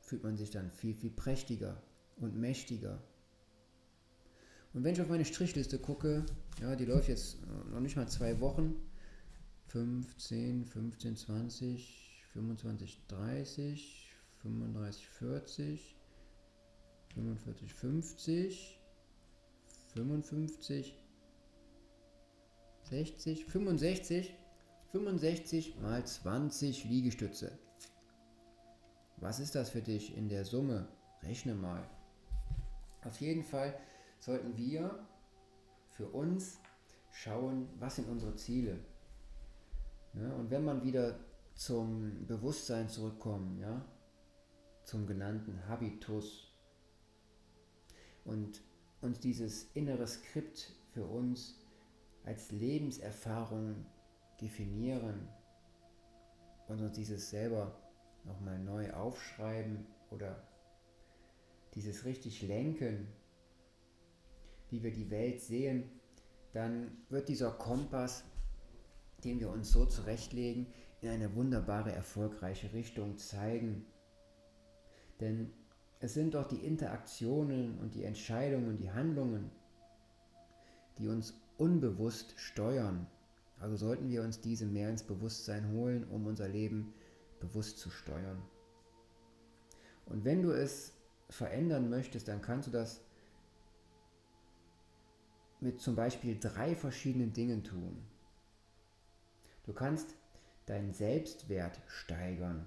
fühlt 0.00 0.22
man 0.22 0.36
sich 0.36 0.50
dann 0.50 0.70
viel, 0.70 0.94
viel 0.94 1.10
prächtiger 1.10 1.82
und 2.16 2.36
mächtiger. 2.36 3.02
Und 4.72 4.84
wenn 4.84 4.94
ich 4.94 5.02
auf 5.02 5.08
meine 5.08 5.24
Strichliste 5.24 5.78
gucke, 5.78 6.24
ja, 6.60 6.76
die 6.76 6.86
läuft 6.86 7.08
jetzt 7.08 7.38
noch 7.70 7.80
nicht 7.80 7.96
mal 7.96 8.08
zwei 8.08 8.40
Wochen, 8.40 8.76
15, 9.68 10.64
15, 10.64 11.16
20, 11.16 12.01
25, 12.32 13.06
30, 13.08 14.10
35, 14.42 15.08
40, 15.08 15.96
45, 17.14 17.74
50, 17.74 18.80
55, 19.94 20.98
60, 22.84 23.44
65, 23.44 24.34
65 24.92 25.80
mal 25.80 26.04
20 26.04 26.84
Liegestütze. 26.84 27.58
Was 29.18 29.38
ist 29.38 29.54
das 29.54 29.70
für 29.70 29.82
dich 29.82 30.16
in 30.16 30.28
der 30.28 30.44
Summe? 30.44 30.88
Rechne 31.22 31.54
mal. 31.54 31.88
Auf 33.04 33.20
jeden 33.20 33.44
Fall 33.44 33.78
sollten 34.18 34.56
wir 34.56 35.06
für 35.90 36.08
uns 36.08 36.60
schauen, 37.10 37.68
was 37.78 37.96
sind 37.96 38.08
unsere 38.08 38.34
Ziele. 38.36 38.78
Ja, 40.14 40.32
und 40.34 40.50
wenn 40.50 40.64
man 40.64 40.82
wieder 40.82 41.18
zum 41.64 42.26
Bewusstsein 42.26 42.88
zurückkommen, 42.88 43.56
ja, 43.60 43.84
zum 44.82 45.06
genannten 45.06 45.68
Habitus. 45.68 46.52
Und 48.24 48.60
uns 49.00 49.20
dieses 49.20 49.70
innere 49.74 50.08
Skript 50.08 50.72
für 50.92 51.04
uns 51.04 51.60
als 52.24 52.50
Lebenserfahrung 52.50 53.86
definieren 54.40 55.28
und 56.66 56.80
uns 56.80 56.96
dieses 56.96 57.30
selber 57.30 57.80
nochmal 58.24 58.58
neu 58.58 58.92
aufschreiben 58.92 59.86
oder 60.10 60.42
dieses 61.74 62.04
richtig 62.04 62.42
lenken, 62.42 63.06
wie 64.70 64.82
wir 64.82 64.92
die 64.92 65.10
Welt 65.10 65.40
sehen, 65.40 65.90
dann 66.52 67.04
wird 67.08 67.28
dieser 67.28 67.52
Kompass, 67.52 68.24
den 69.22 69.38
wir 69.38 69.50
uns 69.50 69.70
so 69.70 69.86
zurechtlegen, 69.86 70.66
in 71.02 71.10
eine 71.10 71.34
wunderbare, 71.34 71.92
erfolgreiche 71.92 72.72
Richtung 72.72 73.18
zeigen. 73.18 73.84
Denn 75.20 75.52
es 76.00 76.14
sind 76.14 76.34
doch 76.34 76.46
die 76.46 76.64
Interaktionen 76.64 77.78
und 77.78 77.94
die 77.94 78.04
Entscheidungen, 78.04 78.76
die 78.76 78.90
Handlungen, 78.90 79.50
die 80.98 81.08
uns 81.08 81.34
unbewusst 81.58 82.34
steuern. 82.38 83.06
Also 83.60 83.76
sollten 83.76 84.10
wir 84.10 84.22
uns 84.22 84.40
diese 84.40 84.64
mehr 84.64 84.90
ins 84.90 85.02
Bewusstsein 85.02 85.70
holen, 85.72 86.04
um 86.08 86.26
unser 86.26 86.48
Leben 86.48 86.94
bewusst 87.40 87.78
zu 87.78 87.90
steuern. 87.90 88.40
Und 90.06 90.24
wenn 90.24 90.42
du 90.42 90.52
es 90.52 90.92
verändern 91.28 91.90
möchtest, 91.90 92.28
dann 92.28 92.42
kannst 92.42 92.68
du 92.68 92.72
das 92.72 93.00
mit 95.60 95.80
zum 95.80 95.94
Beispiel 95.94 96.38
drei 96.38 96.74
verschiedenen 96.74 97.32
Dingen 97.32 97.62
tun. 97.62 97.96
Du 99.64 99.72
kannst 99.72 100.16
deinen 100.72 100.94
Selbstwert 100.94 101.78
steigern. 101.86 102.66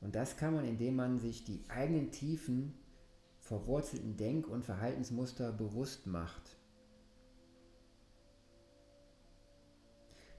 Und 0.00 0.14
das 0.14 0.36
kann 0.36 0.54
man, 0.54 0.64
indem 0.64 0.94
man 0.94 1.18
sich 1.18 1.42
die 1.42 1.64
eigenen 1.68 2.12
tiefen, 2.12 2.72
verwurzelten 3.40 4.16
Denk- 4.16 4.46
und 4.46 4.64
Verhaltensmuster 4.64 5.52
bewusst 5.52 6.06
macht. 6.06 6.56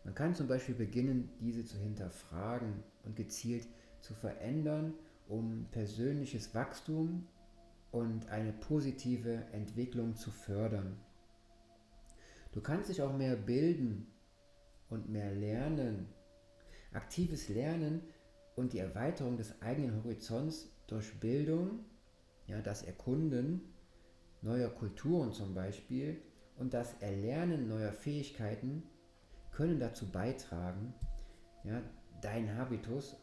Man 0.05 0.15
kann 0.15 0.33
zum 0.33 0.47
Beispiel 0.47 0.75
beginnen, 0.75 1.29
diese 1.41 1.65
zu 1.65 1.77
hinterfragen 1.77 2.81
und 3.03 3.17
gezielt 3.17 3.67
zu 3.99 4.13
verändern, 4.13 4.93
um 5.27 5.67
persönliches 5.71 6.55
Wachstum 6.55 7.27
und 7.91 8.29
eine 8.29 8.53
positive 8.53 9.43
Entwicklung 9.51 10.15
zu 10.15 10.31
fördern. 10.31 10.95
Du 12.53 12.61
kannst 12.61 12.89
dich 12.89 13.01
auch 13.01 13.13
mehr 13.13 13.35
bilden 13.35 14.07
und 14.89 15.09
mehr 15.09 15.31
lernen. 15.31 16.07
Aktives 16.91 17.49
Lernen 17.49 18.01
und 18.55 18.73
die 18.73 18.79
Erweiterung 18.79 19.37
des 19.37 19.61
eigenen 19.61 20.03
Horizonts 20.03 20.71
durch 20.87 21.19
Bildung, 21.19 21.85
ja, 22.47 22.61
das 22.61 22.83
Erkunden 22.83 23.73
neuer 24.41 24.69
Kulturen 24.69 25.33
zum 25.33 25.53
Beispiel 25.53 26.21
und 26.57 26.73
das 26.73 27.01
Erlernen 27.01 27.67
neuer 27.67 27.91
Fähigkeiten 27.91 28.83
können 29.51 29.79
dazu 29.79 30.09
beitragen, 30.11 30.93
ja, 31.63 31.81
deinen 32.21 32.55
Habitus 32.55 33.17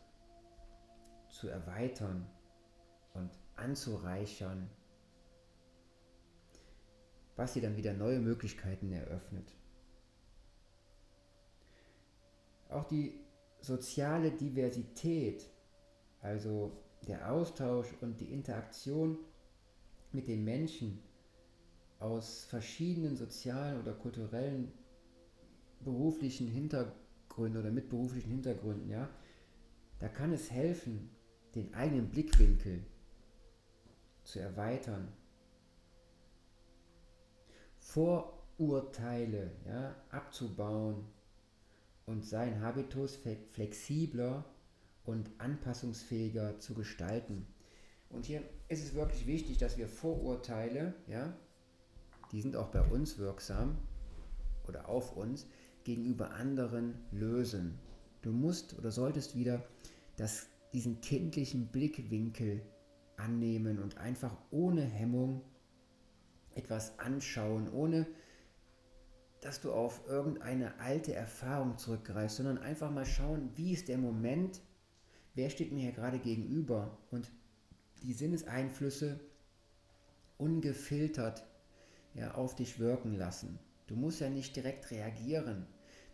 zu 1.29 1.49
erweitern 1.49 2.27
und 3.15 3.31
anzureichern, 3.57 4.69
was 7.37 7.55
dir 7.55 7.62
dann 7.62 7.77
wieder 7.77 7.93
neue 7.93 8.21
Möglichkeiten 8.21 8.93
eröffnet. 8.93 9.53
Auch 12.75 12.85
die 12.85 13.20
soziale 13.61 14.33
Diversität, 14.33 15.49
also 16.20 16.72
der 17.07 17.31
Austausch 17.31 17.87
und 18.01 18.20
die 18.20 18.33
Interaktion 18.33 19.16
mit 20.11 20.27
den 20.27 20.45
Menschen 20.45 21.01
aus 22.01 22.45
verschiedenen 22.45 23.16
sozialen 23.16 23.81
oder 23.81 23.93
kulturellen 23.93 24.72
beruflichen 25.85 26.49
Hintergründen 26.49 27.61
oder 27.61 27.70
mit 27.70 27.89
beruflichen 27.89 28.31
Hintergründen, 28.31 28.91
ja, 28.91 29.09
da 30.01 30.09
kann 30.09 30.33
es 30.33 30.51
helfen, 30.51 31.11
den 31.55 31.72
eigenen 31.75 32.11
Blickwinkel 32.11 32.85
zu 34.25 34.41
erweitern. 34.41 35.12
Vorurteile 37.79 39.53
ja, 39.64 39.95
abzubauen 40.11 41.14
und 42.07 42.24
seinen 42.24 42.61
Habitus 42.61 43.18
flexibler 43.52 44.44
und 45.05 45.30
anpassungsfähiger 45.38 46.59
zu 46.59 46.74
gestalten. 46.74 47.46
Und 48.11 48.26
hier 48.26 48.42
ist 48.68 48.84
es 48.84 48.94
wirklich 48.94 49.26
wichtig, 49.26 49.59
dass 49.59 49.76
wir 49.76 49.88
Vorurteile, 49.88 50.94
ja, 51.07 51.36
die 52.32 52.40
sind 52.40 52.57
auch 52.57 52.68
bei 52.68 52.82
uns 52.82 53.18
wirksam 53.18 53.76
oder 54.66 54.88
auf 54.88 55.16
uns, 55.16 55.46
gegenüber 55.84 56.30
anderen 56.32 56.94
lösen. 57.12 57.78
Du 58.22 58.32
musst 58.32 58.78
oder 58.78 58.90
solltest 58.90 59.36
wieder 59.36 59.62
das, 60.16 60.46
diesen 60.72 61.00
kindlichen 61.00 61.66
Blickwinkel 61.66 62.62
annehmen 63.16 63.78
und 63.78 63.98
einfach 63.98 64.36
ohne 64.50 64.82
Hemmung 64.82 65.42
etwas 66.55 66.98
anschauen, 66.98 67.68
ohne 67.70 68.07
dass 69.45 69.61
du 69.61 69.72
auf 69.72 70.01
irgendeine 70.09 70.80
alte 70.80 71.14
Erfahrung 71.14 71.76
zurückgreifst, 71.76 72.38
sondern 72.38 72.59
einfach 72.59 72.90
mal 72.90 73.05
schauen, 73.05 73.51
wie 73.57 73.72
ist 73.72 73.88
der 73.88 73.99
Moment, 73.99 74.62
wer 75.34 75.51
steht 75.51 75.70
mir 75.70 75.80
hier 75.82 75.92
gerade 75.92 76.18
gegenüber 76.18 76.97
und 77.11 77.30
die 78.03 78.14
Sinneseinflüsse 78.14 79.20
ungefiltert 80.38 81.47
ja, 82.14 82.32
auf 82.34 82.55
dich 82.55 82.78
wirken 82.78 83.14
lassen. 83.14 83.59
Du 83.86 83.97
musst 83.97 84.20
ja 84.20 84.30
nicht 84.30 84.57
direkt 84.57 84.90
reagieren, 84.90 85.66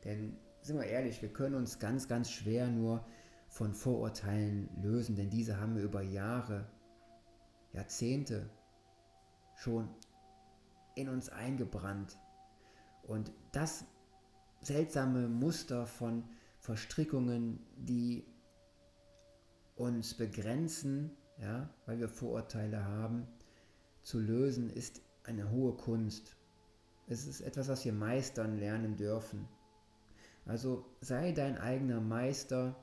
denn 0.05 0.37
sind 0.63 0.77
wir 0.77 0.87
ehrlich, 0.87 1.23
wir 1.23 1.33
können 1.33 1.55
uns 1.55 1.79
ganz, 1.79 2.09
ganz 2.09 2.33
schwer 2.33 2.67
nur 2.67 3.07
von 3.47 3.75
Vorurteilen 3.75 4.69
lösen, 4.83 5.15
denn 5.15 5.31
diese 5.31 5.61
haben 5.61 5.77
wir 5.77 5.83
über 5.83 6.03
Jahre, 6.03 6.67
Jahrzehnte 7.73 8.51
schon 9.55 9.89
in 10.97 11.09
uns 11.09 11.29
eingebrannt. 11.29 12.19
Und 13.11 13.33
das 13.51 13.85
seltsame 14.61 15.27
Muster 15.27 15.85
von 15.85 16.23
Verstrickungen, 16.61 17.59
die 17.77 18.25
uns 19.75 20.15
begrenzen, 20.15 21.11
ja, 21.37 21.69
weil 21.87 21.99
wir 21.99 22.09
Vorurteile 22.09 22.85
haben, 22.85 23.27
zu 24.05 24.21
lösen, 24.21 24.71
ist 24.71 25.03
eine 25.25 25.51
hohe 25.51 25.73
Kunst. 25.73 26.37
Es 27.09 27.27
ist 27.27 27.41
etwas, 27.41 27.67
was 27.67 27.85
wir 27.85 27.93
meistern 27.93 28.61
lernen 28.61 28.97
dürfen. 28.97 29.49
Also 30.47 30.87
sei 31.01 31.33
dein 31.33 31.59
eigener 31.59 32.01
Meister 32.01 32.77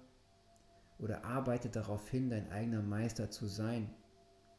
oder 0.99 1.23
arbeite 1.23 1.69
darauf 1.69 2.09
hin, 2.09 2.29
dein 2.29 2.51
eigener 2.51 2.81
Meister 2.81 3.31
zu 3.31 3.45
sein. 3.45 3.89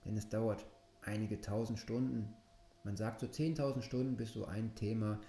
Denn 0.06 0.16
es 0.16 0.30
dauert 0.30 0.64
einige 1.02 1.42
tausend 1.42 1.78
Stunden. 1.78 2.34
Man 2.84 2.96
sagt 2.96 3.20
so 3.20 3.26
10.000 3.26 3.82
Stunden, 3.82 4.16
bis 4.16 4.32
du 4.32 4.46
ein 4.46 4.74
Thema, 4.74 5.20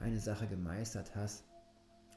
eine 0.00 0.18
Sache 0.18 0.46
gemeistert 0.46 1.14
hast. 1.14 1.44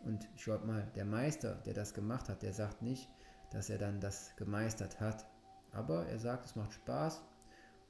Und 0.03 0.27
schaut 0.35 0.65
mal, 0.65 0.91
der 0.95 1.05
Meister, 1.05 1.55
der 1.65 1.73
das 1.73 1.93
gemacht 1.93 2.27
hat, 2.27 2.41
der 2.41 2.53
sagt 2.53 2.81
nicht, 2.81 3.09
dass 3.51 3.69
er 3.69 3.77
dann 3.77 4.01
das 4.01 4.35
gemeistert 4.35 4.99
hat. 4.99 5.25
Aber 5.71 6.05
er 6.07 6.19
sagt, 6.19 6.45
es 6.45 6.55
macht 6.55 6.73
Spaß 6.73 7.21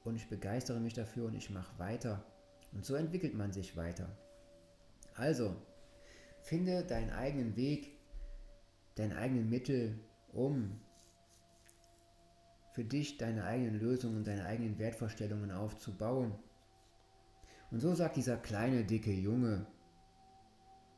und 0.04 0.16
ich 0.16 0.28
begeistere 0.28 0.80
mich 0.80 0.94
dafür 0.94 1.26
und 1.26 1.34
ich 1.34 1.50
mache 1.50 1.78
weiter. 1.78 2.24
Und 2.72 2.84
so 2.84 2.94
entwickelt 2.94 3.34
man 3.34 3.52
sich 3.52 3.76
weiter. 3.76 4.08
Also, 5.14 5.56
finde 6.42 6.84
deinen 6.84 7.10
eigenen 7.10 7.56
Weg, 7.56 7.98
deinen 8.96 9.12
eigenen 9.12 9.48
Mittel, 9.48 9.98
um 10.32 10.80
für 12.72 12.84
dich 12.84 13.18
deine 13.18 13.44
eigenen 13.44 13.78
Lösungen 13.78 14.16
und 14.16 14.26
deine 14.26 14.44
eigenen 14.46 14.78
Wertvorstellungen 14.78 15.52
aufzubauen. 15.52 16.34
Und 17.70 17.80
so 17.80 17.94
sagt 17.94 18.16
dieser 18.16 18.36
kleine, 18.36 18.84
dicke 18.84 19.12
Junge, 19.12 19.66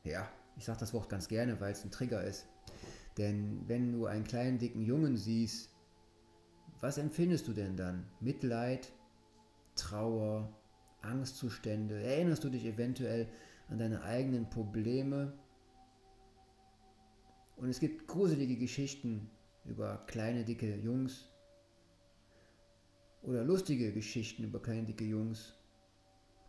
ja, 0.06 0.28
ich 0.56 0.64
sage 0.64 0.80
das 0.80 0.94
Wort 0.94 1.08
ganz 1.08 1.28
gerne, 1.28 1.60
weil 1.60 1.72
es 1.72 1.84
ein 1.84 1.90
Trigger 1.90 2.22
ist. 2.22 2.46
Denn 3.18 3.62
wenn 3.66 3.92
du 3.92 4.06
einen 4.06 4.24
kleinen, 4.24 4.58
dicken 4.58 4.82
Jungen 4.82 5.16
siehst, 5.16 5.70
was 6.80 6.98
empfindest 6.98 7.48
du 7.48 7.52
denn 7.52 7.76
dann? 7.76 8.06
Mitleid, 8.20 8.92
Trauer, 9.74 10.52
Angstzustände? 11.02 12.02
Erinnerst 12.02 12.44
du 12.44 12.50
dich 12.50 12.64
eventuell 12.64 13.28
an 13.68 13.78
deine 13.78 14.02
eigenen 14.02 14.48
Probleme? 14.50 15.32
Und 17.56 17.70
es 17.70 17.80
gibt 17.80 18.06
gruselige 18.06 18.56
Geschichten 18.56 19.30
über 19.64 20.04
kleine, 20.06 20.44
dicke 20.44 20.76
Jungs 20.76 21.30
oder 23.22 23.42
lustige 23.42 23.92
Geschichten 23.92 24.44
über 24.44 24.60
kleine, 24.60 24.84
dicke 24.84 25.04
Jungs 25.04 25.54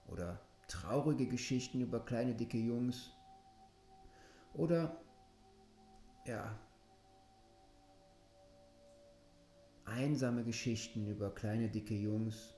oder 0.07 0.41
traurige 0.67 1.27
Geschichten 1.27 1.81
über 1.81 2.03
kleine, 2.03 2.35
dicke 2.35 2.57
Jungs 2.57 3.16
oder 4.57 5.01
ja, 6.25 6.59
einsame 9.85 10.43
Geschichten 10.43 11.07
über 11.07 11.33
kleine, 11.33 11.69
dicke 11.69 11.95
Jungs 11.95 12.57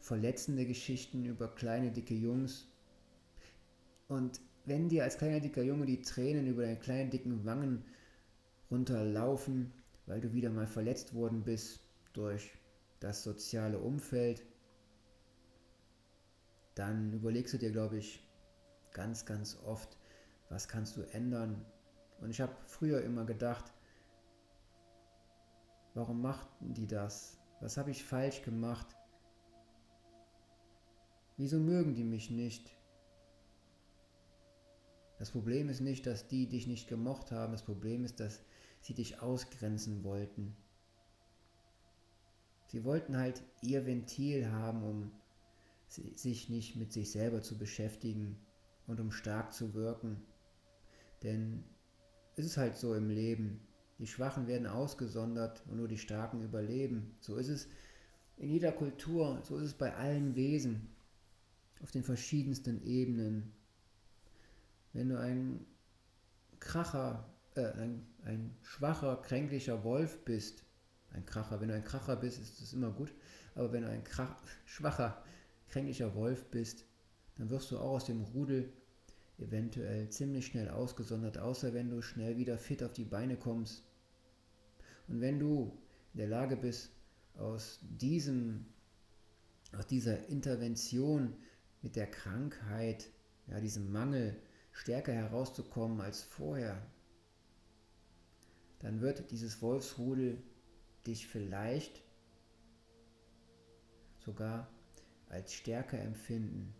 verletzende 0.00 0.64
Geschichten 0.66 1.24
über 1.24 1.48
kleine, 1.54 1.90
dicke 1.90 2.14
Jungs. 2.14 2.66
Und 4.08 4.40
wenn 4.64 4.88
dir 4.88 5.04
als 5.04 5.18
kleiner, 5.18 5.40
dicker 5.40 5.62
Junge 5.62 5.86
die 5.86 6.00
Tränen 6.00 6.46
über 6.46 6.62
deine 6.62 6.78
kleinen, 6.78 7.10
dicken 7.10 7.44
Wangen 7.44 7.84
runterlaufen, 8.70 9.72
weil 10.06 10.20
du 10.20 10.32
wieder 10.32 10.50
mal 10.50 10.66
verletzt 10.66 11.14
worden 11.14 11.44
bist 11.44 11.80
durch 12.12 12.50
das 13.00 13.22
soziale 13.22 13.78
Umfeld, 13.78 14.44
dann 16.74 17.12
überlegst 17.12 17.54
du 17.54 17.58
dir, 17.58 17.70
glaube 17.70 17.98
ich, 17.98 18.26
ganz, 18.92 19.26
ganz 19.26 19.58
oft, 19.64 19.98
was 20.48 20.68
kannst 20.68 20.96
du 20.96 21.02
ändern. 21.02 21.64
Und 22.20 22.30
ich 22.30 22.40
habe 22.40 22.54
früher 22.66 23.02
immer 23.02 23.24
gedacht, 23.24 23.72
warum 25.94 26.22
machten 26.22 26.74
die 26.74 26.86
das? 26.86 27.38
Was 27.60 27.76
habe 27.76 27.90
ich 27.90 28.04
falsch 28.04 28.42
gemacht? 28.42 28.86
Wieso 31.36 31.58
mögen 31.58 31.94
die 31.94 32.04
mich 32.04 32.30
nicht? 32.30 32.76
Das 35.18 35.32
Problem 35.32 35.68
ist 35.68 35.80
nicht, 35.80 36.06
dass 36.06 36.28
die 36.28 36.48
dich 36.48 36.66
nicht 36.66 36.88
gemocht 36.88 37.32
haben, 37.32 37.52
das 37.52 37.64
Problem 37.64 38.04
ist, 38.04 38.20
dass 38.20 38.42
sie 38.80 38.94
dich 38.94 39.20
ausgrenzen 39.20 40.04
wollten. 40.04 40.56
Sie 42.68 42.84
wollten 42.84 43.16
halt 43.16 43.42
ihr 43.62 43.86
Ventil 43.86 44.50
haben, 44.52 44.82
um 44.82 45.10
sich 45.88 46.48
nicht 46.48 46.76
mit 46.76 46.92
sich 46.92 47.10
selber 47.10 47.42
zu 47.42 47.56
beschäftigen 47.58 48.38
und 48.86 49.00
um 49.00 49.10
stark 49.10 49.52
zu 49.52 49.74
wirken. 49.74 50.22
Denn 51.22 51.64
es 52.36 52.46
ist 52.46 52.56
halt 52.56 52.76
so 52.76 52.94
im 52.94 53.10
Leben. 53.10 53.60
Die 53.98 54.06
Schwachen 54.06 54.46
werden 54.46 54.66
ausgesondert 54.66 55.64
und 55.66 55.76
nur 55.76 55.88
die 55.88 55.98
Starken 55.98 56.40
überleben. 56.42 57.16
So 57.20 57.36
ist 57.36 57.48
es 57.48 57.68
in 58.36 58.50
jeder 58.50 58.70
Kultur, 58.70 59.40
so 59.42 59.56
ist 59.56 59.64
es 59.64 59.74
bei 59.74 59.94
allen 59.94 60.36
Wesen, 60.36 60.88
auf 61.82 61.90
den 61.90 62.04
verschiedensten 62.04 62.82
Ebenen. 62.84 63.52
Wenn 64.92 65.08
du 65.08 65.18
ein 65.18 65.66
Kracher, 66.60 67.28
äh, 67.54 67.72
ein, 67.72 68.06
ein 68.24 68.56
schwacher, 68.62 69.16
kränklicher 69.16 69.82
Wolf 69.82 70.24
bist, 70.24 70.64
ein 71.12 71.26
Kracher, 71.26 71.60
wenn 71.60 71.68
du 71.68 71.74
ein 71.74 71.84
Kracher 71.84 72.16
bist, 72.16 72.40
ist 72.40 72.60
das 72.60 72.72
immer 72.72 72.90
gut, 72.90 73.12
aber 73.54 73.72
wenn 73.72 73.82
du 73.82 73.88
ein 73.88 74.04
Krach, 74.04 74.36
schwacher, 74.64 75.22
kränklicher 75.68 76.14
Wolf 76.14 76.46
bist, 76.46 76.84
dann 77.36 77.50
wirst 77.50 77.70
du 77.70 77.78
auch 77.78 77.96
aus 77.96 78.06
dem 78.06 78.22
Rudel 78.22 78.72
eventuell 79.38 80.08
ziemlich 80.10 80.46
schnell 80.46 80.68
ausgesondert, 80.68 81.38
außer 81.38 81.72
wenn 81.74 81.90
du 81.90 82.02
schnell 82.02 82.36
wieder 82.36 82.58
fit 82.58 82.82
auf 82.82 82.92
die 82.92 83.04
Beine 83.04 83.36
kommst. 83.36 83.84
Und 85.06 85.20
wenn 85.20 85.38
du 85.38 85.78
in 86.12 86.18
der 86.18 86.28
Lage 86.28 86.56
bist, 86.56 86.90
aus 87.36 87.78
diesem, 87.82 88.66
aus 89.76 89.86
dieser 89.86 90.28
Intervention 90.28 91.36
mit 91.82 91.94
der 91.94 92.10
Krankheit, 92.10 93.08
ja, 93.46 93.60
diesem 93.60 93.92
Mangel 93.92 94.36
stärker 94.72 95.12
herauszukommen 95.12 96.00
als 96.00 96.22
vorher, 96.22 96.84
dann 98.80 99.00
wird 99.00 99.30
dieses 99.30 99.62
Wolfsrudel 99.62 100.42
dich 101.06 101.26
vielleicht 101.26 102.02
sogar 104.18 104.68
als 105.28 105.52
stärker 105.52 105.98
empfinden 105.98 106.74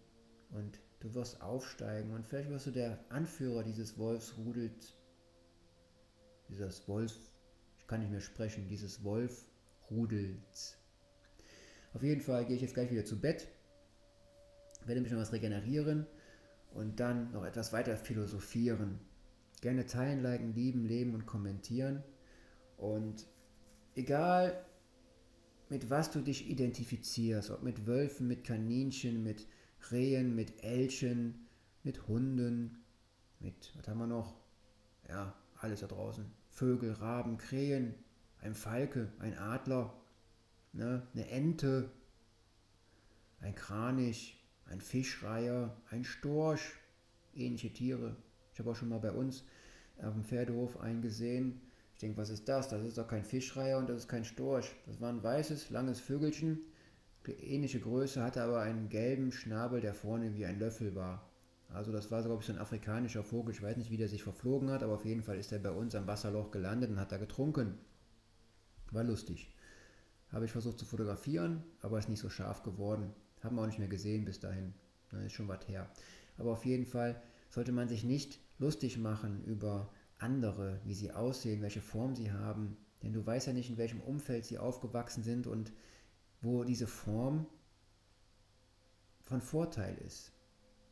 und 0.50 0.80
du 1.00 1.14
wirst 1.14 1.40
aufsteigen 1.40 2.12
und 2.12 2.26
vielleicht 2.26 2.50
wirst 2.50 2.66
du 2.66 2.70
der 2.70 2.98
Anführer 3.08 3.62
dieses 3.62 3.98
Wolfsrudels, 3.98 4.94
dieses 6.48 6.88
Wolf, 6.88 7.16
ich 7.78 7.86
kann 7.86 8.00
nicht 8.00 8.10
mehr 8.10 8.20
sprechen, 8.20 8.68
dieses 8.68 9.04
Wolfrudels. 9.04 10.76
Auf 11.94 12.02
jeden 12.02 12.20
Fall 12.20 12.44
gehe 12.44 12.56
ich 12.56 12.62
jetzt 12.62 12.74
gleich 12.74 12.90
wieder 12.90 13.04
zu 13.04 13.20
Bett, 13.20 13.48
werde 14.84 15.00
mich 15.00 15.12
noch 15.12 15.20
was 15.20 15.32
regenerieren 15.32 16.06
und 16.72 17.00
dann 17.00 17.32
noch 17.32 17.44
etwas 17.44 17.72
weiter 17.72 17.96
philosophieren. 17.96 19.00
Gerne 19.60 19.86
teilen, 19.86 20.22
liken, 20.22 20.54
lieben, 20.54 20.84
leben 20.84 21.14
und 21.14 21.26
kommentieren. 21.26 22.02
Und 22.76 23.26
egal 23.96 24.64
mit 25.68 25.90
was 25.90 26.10
du 26.10 26.20
dich 26.20 26.48
identifizierst, 26.48 27.50
ob 27.50 27.62
mit 27.62 27.86
Wölfen, 27.86 28.28
mit 28.28 28.44
Kaninchen, 28.44 29.22
mit 29.22 29.46
Rehen, 29.90 30.34
mit 30.34 30.62
Elchen, 30.62 31.46
mit 31.82 32.08
Hunden, 32.08 32.84
mit, 33.40 33.72
was 33.76 33.88
haben 33.88 33.98
wir 33.98 34.06
noch? 34.06 34.34
Ja, 35.08 35.34
alles 35.56 35.80
da 35.80 35.86
draußen. 35.86 36.26
Vögel, 36.50 36.92
Raben, 36.92 37.38
Krähen, 37.38 37.94
ein 38.40 38.54
Falke, 38.54 39.12
ein 39.18 39.36
Adler, 39.38 39.94
ne, 40.72 41.06
eine 41.14 41.28
Ente, 41.30 41.90
ein 43.40 43.54
Kranich, 43.54 44.44
ein 44.66 44.80
Fischreiher, 44.80 45.76
ein 45.90 46.04
Storch, 46.04 46.74
ähnliche 47.34 47.72
Tiere. 47.72 48.16
Ich 48.52 48.58
habe 48.58 48.70
auch 48.70 48.76
schon 48.76 48.88
mal 48.88 48.98
bei 48.98 49.12
uns 49.12 49.44
auf 50.02 50.12
dem 50.12 50.24
Pferdehof 50.24 50.80
einen 50.80 51.02
gesehen. 51.02 51.60
Ich 51.94 52.00
denke, 52.00 52.18
was 52.18 52.30
ist 52.30 52.48
das? 52.48 52.68
Das 52.68 52.84
ist 52.84 52.98
doch 52.98 53.08
kein 53.08 53.24
Fischreiher 53.24 53.78
und 53.78 53.88
das 53.88 53.98
ist 53.98 54.08
kein 54.08 54.24
Storch. 54.24 54.74
Das 54.86 55.00
war 55.00 55.10
ein 55.10 55.22
weißes, 55.22 55.70
langes 55.70 56.00
Vögelchen, 56.00 56.60
ähnliche 57.32 57.80
Größe, 57.80 58.22
hatte 58.22 58.42
aber 58.42 58.60
einen 58.60 58.88
gelben 58.88 59.32
Schnabel, 59.32 59.80
der 59.80 59.94
vorne 59.94 60.34
wie 60.34 60.46
ein 60.46 60.58
Löffel 60.58 60.94
war. 60.94 61.28
Also 61.72 61.92
das 61.92 62.10
war, 62.10 62.22
glaube 62.22 62.40
ich, 62.40 62.46
so 62.46 62.52
ein 62.52 62.58
afrikanischer 62.58 63.22
Vogel. 63.22 63.54
Ich 63.54 63.62
weiß 63.62 63.76
nicht, 63.76 63.90
wie 63.90 63.96
der 63.96 64.08
sich 64.08 64.22
verflogen 64.22 64.70
hat, 64.70 64.82
aber 64.82 64.94
auf 64.94 65.04
jeden 65.04 65.22
Fall 65.22 65.38
ist 65.38 65.52
er 65.52 65.58
bei 65.58 65.70
uns 65.70 65.94
am 65.94 66.06
Wasserloch 66.06 66.50
gelandet 66.50 66.90
und 66.90 66.98
hat 66.98 67.12
da 67.12 67.18
getrunken. 67.18 67.78
War 68.90 69.04
lustig. 69.04 69.54
Habe 70.32 70.46
ich 70.46 70.52
versucht 70.52 70.78
zu 70.78 70.86
fotografieren, 70.86 71.62
aber 71.80 71.98
ist 71.98 72.08
nicht 72.08 72.20
so 72.20 72.30
scharf 72.30 72.62
geworden. 72.62 73.12
Haben 73.42 73.56
wir 73.56 73.62
auch 73.62 73.66
nicht 73.66 73.78
mehr 73.78 73.88
gesehen 73.88 74.24
bis 74.24 74.40
dahin. 74.40 74.72
Das 75.10 75.22
ist 75.22 75.32
schon 75.32 75.48
was 75.48 75.66
her. 75.68 75.90
Aber 76.38 76.52
auf 76.52 76.64
jeden 76.64 76.86
Fall 76.86 77.20
sollte 77.50 77.72
man 77.72 77.88
sich 77.88 78.04
nicht 78.04 78.40
lustig 78.58 78.98
machen 78.98 79.44
über 79.44 79.90
andere, 80.18 80.80
wie 80.84 80.94
sie 80.94 81.12
aussehen, 81.12 81.62
welche 81.62 81.80
Form 81.80 82.14
sie 82.14 82.32
haben. 82.32 82.76
Denn 83.02 83.12
du 83.12 83.24
weißt 83.24 83.46
ja 83.46 83.52
nicht, 83.52 83.70
in 83.70 83.78
welchem 83.78 84.00
Umfeld 84.00 84.44
sie 84.44 84.58
aufgewachsen 84.58 85.22
sind 85.22 85.46
und 85.46 85.72
wo 86.40 86.64
diese 86.64 86.86
Form 86.86 87.46
von 89.22 89.40
Vorteil 89.40 89.96
ist. 89.98 90.32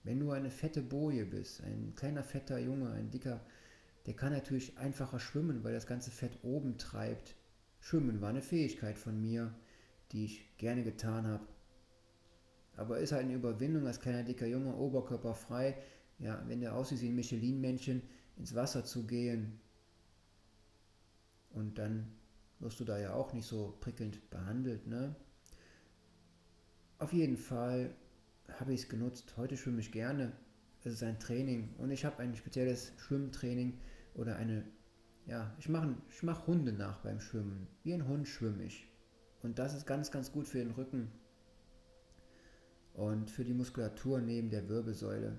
Wenn 0.02 0.20
du 0.20 0.30
eine 0.30 0.50
fette 0.50 0.82
Boje 0.82 1.24
bist, 1.26 1.62
ein 1.62 1.94
kleiner 1.96 2.22
fetter 2.22 2.58
Junge, 2.58 2.90
ein 2.92 3.10
dicker, 3.10 3.40
der 4.06 4.14
kann 4.14 4.32
natürlich 4.32 4.78
einfacher 4.78 5.18
schwimmen, 5.18 5.64
weil 5.64 5.72
das 5.72 5.86
ganze 5.86 6.10
Fett 6.10 6.38
oben 6.42 6.78
treibt. 6.78 7.34
Schwimmen 7.80 8.20
war 8.20 8.28
eine 8.28 8.42
Fähigkeit 8.42 8.98
von 8.98 9.20
mir, 9.20 9.52
die 10.12 10.24
ich 10.24 10.56
gerne 10.58 10.84
getan 10.84 11.26
habe. 11.26 11.46
Aber 12.76 12.98
ist 12.98 13.12
halt 13.12 13.24
eine 13.24 13.34
Überwindung 13.34 13.86
als 13.86 14.00
kleiner 14.00 14.22
dicker 14.22 14.46
Junge, 14.46 14.76
oberkörperfrei. 14.76 15.76
Ja, 16.18 16.42
wenn 16.46 16.60
der 16.60 16.74
aussieht 16.74 17.00
wie 17.00 17.08
ein 17.08 17.16
Michelin-Männchen, 17.16 18.02
ins 18.36 18.54
Wasser 18.54 18.84
zu 18.84 19.06
gehen. 19.06 19.60
Und 21.50 21.78
dann 21.78 22.12
wirst 22.60 22.78
du 22.80 22.84
da 22.84 22.98
ja 22.98 23.14
auch 23.14 23.32
nicht 23.32 23.46
so 23.46 23.76
prickelnd 23.80 24.30
behandelt, 24.30 24.86
ne? 24.86 25.16
Auf 26.98 27.12
jeden 27.12 27.36
Fall 27.36 27.94
habe 28.58 28.72
ich 28.72 28.82
es 28.82 28.88
genutzt. 28.88 29.34
Heute 29.36 29.56
schwimme 29.56 29.80
ich 29.80 29.92
gerne. 29.92 30.32
Es 30.82 30.94
ist 30.94 31.02
ein 31.02 31.18
Training 31.18 31.74
und 31.78 31.90
ich 31.90 32.04
habe 32.04 32.22
ein 32.22 32.34
spezielles 32.36 32.92
Schwimmtraining 32.96 33.78
oder 34.14 34.36
eine, 34.36 34.64
ja, 35.26 35.54
ich 35.58 35.68
mache 35.68 35.94
ich 36.08 36.22
mach 36.22 36.46
Hunde 36.46 36.72
nach 36.72 37.00
beim 37.00 37.20
Schwimmen. 37.20 37.66
Wie 37.82 37.92
ein 37.92 38.08
Hund 38.08 38.26
schwimme 38.28 38.62
ich. 38.62 38.88
Und 39.42 39.58
das 39.58 39.74
ist 39.74 39.86
ganz, 39.86 40.10
ganz 40.10 40.32
gut 40.32 40.48
für 40.48 40.58
den 40.58 40.70
Rücken 40.70 41.10
und 42.94 43.30
für 43.30 43.44
die 43.44 43.52
Muskulatur 43.52 44.20
neben 44.20 44.48
der 44.48 44.68
Wirbelsäule. 44.68 45.36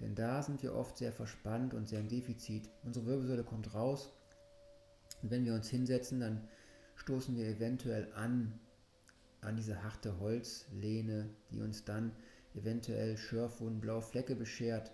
Denn 0.00 0.16
da 0.16 0.42
sind 0.42 0.62
wir 0.64 0.74
oft 0.74 0.96
sehr 0.96 1.12
verspannt 1.12 1.74
und 1.74 1.86
sehr 1.86 2.00
im 2.00 2.08
Defizit. 2.08 2.68
Unsere 2.82 3.06
Wirbelsäule 3.06 3.44
kommt 3.44 3.72
raus 3.72 4.12
und 5.22 5.30
wenn 5.30 5.44
wir 5.44 5.54
uns 5.54 5.68
hinsetzen, 5.68 6.18
dann 6.18 6.48
stoßen 6.96 7.36
wir 7.36 7.46
eventuell 7.46 8.12
an 8.14 8.58
an 9.40 9.56
diese 9.56 9.82
harte 9.82 10.18
Holzlehne, 10.20 11.30
die 11.50 11.60
uns 11.60 11.84
dann 11.84 12.12
eventuell 12.54 13.16
Schürfwunden, 13.16 13.80
blaue 13.80 14.02
Flecke 14.02 14.34
beschert, 14.34 14.92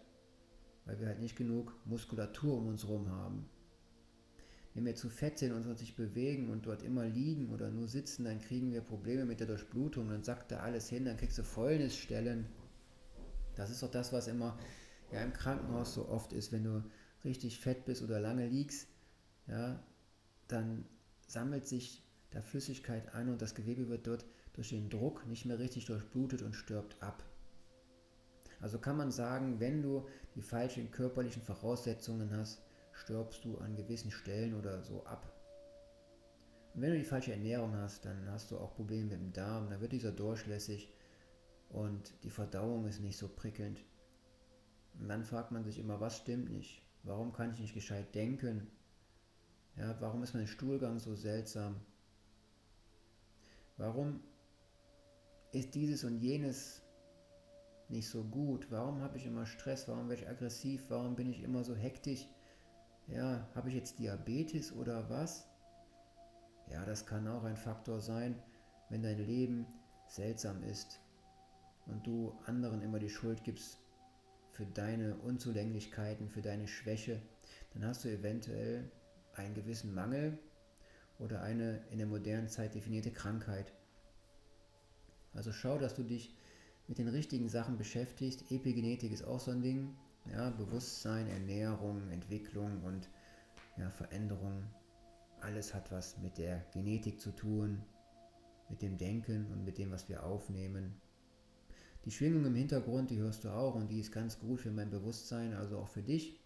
weil 0.84 1.00
wir 1.00 1.08
halt 1.08 1.20
nicht 1.20 1.36
genug 1.36 1.74
Muskulatur 1.84 2.56
um 2.56 2.68
uns 2.68 2.84
herum 2.84 3.10
haben. 3.10 3.48
Wenn 4.74 4.84
wir 4.84 4.94
zu 4.94 5.08
fett 5.08 5.38
sind 5.38 5.52
und 5.52 5.66
uns 5.66 5.80
nicht 5.80 5.96
bewegen 5.96 6.50
und 6.50 6.66
dort 6.66 6.82
immer 6.82 7.06
liegen 7.06 7.50
oder 7.50 7.70
nur 7.70 7.88
sitzen, 7.88 8.24
dann 8.24 8.40
kriegen 8.40 8.72
wir 8.72 8.82
Probleme 8.82 9.24
mit 9.24 9.40
der 9.40 9.46
Durchblutung, 9.46 10.10
dann 10.10 10.22
sackt 10.22 10.52
da 10.52 10.58
alles 10.58 10.88
hin, 10.88 11.06
dann 11.06 11.16
kriegst 11.16 11.38
du 11.38 11.42
Fäulnisstellen. 11.42 12.46
Das 13.54 13.70
ist 13.70 13.82
doch 13.82 13.90
das, 13.90 14.12
was 14.12 14.28
immer 14.28 14.58
ja, 15.12 15.22
im 15.22 15.32
Krankenhaus 15.32 15.94
so 15.94 16.08
oft 16.08 16.32
ist, 16.34 16.52
wenn 16.52 16.64
du 16.64 16.84
richtig 17.24 17.58
fett 17.58 17.86
bist 17.86 18.02
oder 18.02 18.20
lange 18.20 18.46
liegst, 18.46 18.88
ja, 19.46 19.82
dann 20.46 20.84
sammelt 21.26 21.66
sich 21.66 22.05
da 22.36 22.42
Flüssigkeit 22.42 23.14
an 23.14 23.30
und 23.30 23.40
das 23.40 23.54
Gewebe 23.54 23.88
wird 23.88 24.06
dort 24.06 24.26
durch 24.52 24.68
den 24.68 24.90
Druck 24.90 25.26
nicht 25.26 25.46
mehr 25.46 25.58
richtig 25.58 25.86
durchblutet 25.86 26.42
und 26.42 26.54
stirbt 26.54 27.02
ab. 27.02 27.22
Also 28.60 28.78
kann 28.78 28.98
man 28.98 29.10
sagen, 29.10 29.58
wenn 29.58 29.82
du 29.82 30.06
die 30.34 30.42
falschen 30.42 30.90
körperlichen 30.90 31.42
Voraussetzungen 31.42 32.30
hast, 32.36 32.62
stirbst 32.92 33.44
du 33.44 33.56
an 33.58 33.74
gewissen 33.74 34.10
Stellen 34.10 34.54
oder 34.54 34.82
so 34.82 35.04
ab. 35.06 35.32
Und 36.74 36.82
wenn 36.82 36.92
du 36.92 36.98
die 36.98 37.04
falsche 37.04 37.32
Ernährung 37.32 37.74
hast, 37.74 38.04
dann 38.04 38.30
hast 38.30 38.50
du 38.50 38.58
auch 38.58 38.74
Probleme 38.74 39.04
mit 39.04 39.12
dem 39.12 39.32
Darm, 39.32 39.70
dann 39.70 39.80
wird 39.80 39.92
dieser 39.92 40.12
durchlässig 40.12 40.92
und 41.70 42.12
die 42.22 42.30
Verdauung 42.30 42.86
ist 42.86 43.00
nicht 43.00 43.16
so 43.16 43.28
prickelnd. 43.28 43.82
Und 44.98 45.08
dann 45.08 45.24
fragt 45.24 45.52
man 45.52 45.64
sich 45.64 45.78
immer, 45.78 46.00
was 46.00 46.18
stimmt 46.18 46.50
nicht? 46.50 46.82
Warum 47.02 47.32
kann 47.32 47.52
ich 47.52 47.60
nicht 47.60 47.74
gescheit 47.74 48.14
denken? 48.14 48.66
Ja, 49.76 49.96
warum 50.00 50.22
ist 50.22 50.34
mein 50.34 50.46
Stuhlgang 50.46 50.98
so 50.98 51.14
seltsam? 51.14 51.76
Warum 53.76 54.20
ist 55.52 55.74
dieses 55.74 56.04
und 56.04 56.18
jenes 56.18 56.82
nicht 57.88 58.08
so 58.08 58.24
gut? 58.24 58.70
Warum 58.70 59.00
habe 59.00 59.18
ich 59.18 59.26
immer 59.26 59.46
Stress? 59.46 59.86
Warum 59.88 60.08
werde 60.08 60.22
ich 60.22 60.28
aggressiv? 60.28 60.84
Warum 60.88 61.14
bin 61.14 61.30
ich 61.30 61.42
immer 61.42 61.62
so 61.62 61.74
hektisch? 61.74 62.28
Ja, 63.08 63.46
habe 63.54 63.68
ich 63.68 63.74
jetzt 63.74 63.98
Diabetes 63.98 64.72
oder 64.72 65.08
was? 65.08 65.46
Ja, 66.70 66.84
das 66.84 67.06
kann 67.06 67.28
auch 67.28 67.44
ein 67.44 67.56
Faktor 67.56 68.00
sein, 68.00 68.42
wenn 68.88 69.02
dein 69.02 69.18
Leben 69.18 69.66
seltsam 70.08 70.62
ist. 70.62 71.00
und 71.86 72.04
du 72.04 72.36
anderen 72.46 72.82
immer 72.82 72.98
die 72.98 73.08
Schuld 73.08 73.44
gibst 73.44 73.78
für 74.50 74.66
deine 74.66 75.16
Unzulänglichkeiten, 75.18 76.28
für 76.28 76.42
deine 76.42 76.66
Schwäche, 76.66 77.22
dann 77.72 77.84
hast 77.84 78.04
du 78.04 78.08
eventuell 78.08 78.90
einen 79.34 79.54
gewissen 79.54 79.94
Mangel 79.94 80.38
oder 81.18 81.42
eine 81.42 81.80
in 81.90 81.98
der 81.98 82.06
modernen 82.06 82.48
Zeit 82.48 82.74
definierte 82.74 83.10
Krankheit. 83.10 83.72
Also 85.34 85.52
schau, 85.52 85.78
dass 85.78 85.94
du 85.94 86.02
dich 86.02 86.34
mit 86.88 86.98
den 86.98 87.08
richtigen 87.08 87.48
Sachen 87.48 87.76
beschäftigst. 87.76 88.50
Epigenetik 88.50 89.12
ist 89.12 89.24
auch 89.24 89.40
so 89.40 89.50
ein 89.50 89.62
Ding. 89.62 89.94
Ja, 90.30 90.50
Bewusstsein, 90.50 91.28
Ernährung, 91.28 92.10
Entwicklung 92.10 92.82
und 92.82 93.08
ja, 93.76 93.90
Veränderung. 93.90 94.64
Alles 95.40 95.74
hat 95.74 95.92
was 95.92 96.18
mit 96.18 96.38
der 96.38 96.64
Genetik 96.72 97.20
zu 97.20 97.30
tun, 97.30 97.82
mit 98.68 98.82
dem 98.82 98.96
Denken 98.98 99.46
und 99.52 99.64
mit 99.64 99.78
dem, 99.78 99.90
was 99.90 100.08
wir 100.08 100.24
aufnehmen. 100.24 101.00
Die 102.04 102.10
Schwingung 102.10 102.44
im 102.44 102.54
Hintergrund, 102.54 103.10
die 103.10 103.18
hörst 103.18 103.44
du 103.44 103.50
auch 103.50 103.74
und 103.74 103.88
die 103.88 104.00
ist 104.00 104.12
ganz 104.12 104.38
gut 104.38 104.60
für 104.60 104.70
mein 104.70 104.90
Bewusstsein, 104.90 105.54
also 105.54 105.78
auch 105.78 105.88
für 105.88 106.02
dich. 106.02 106.40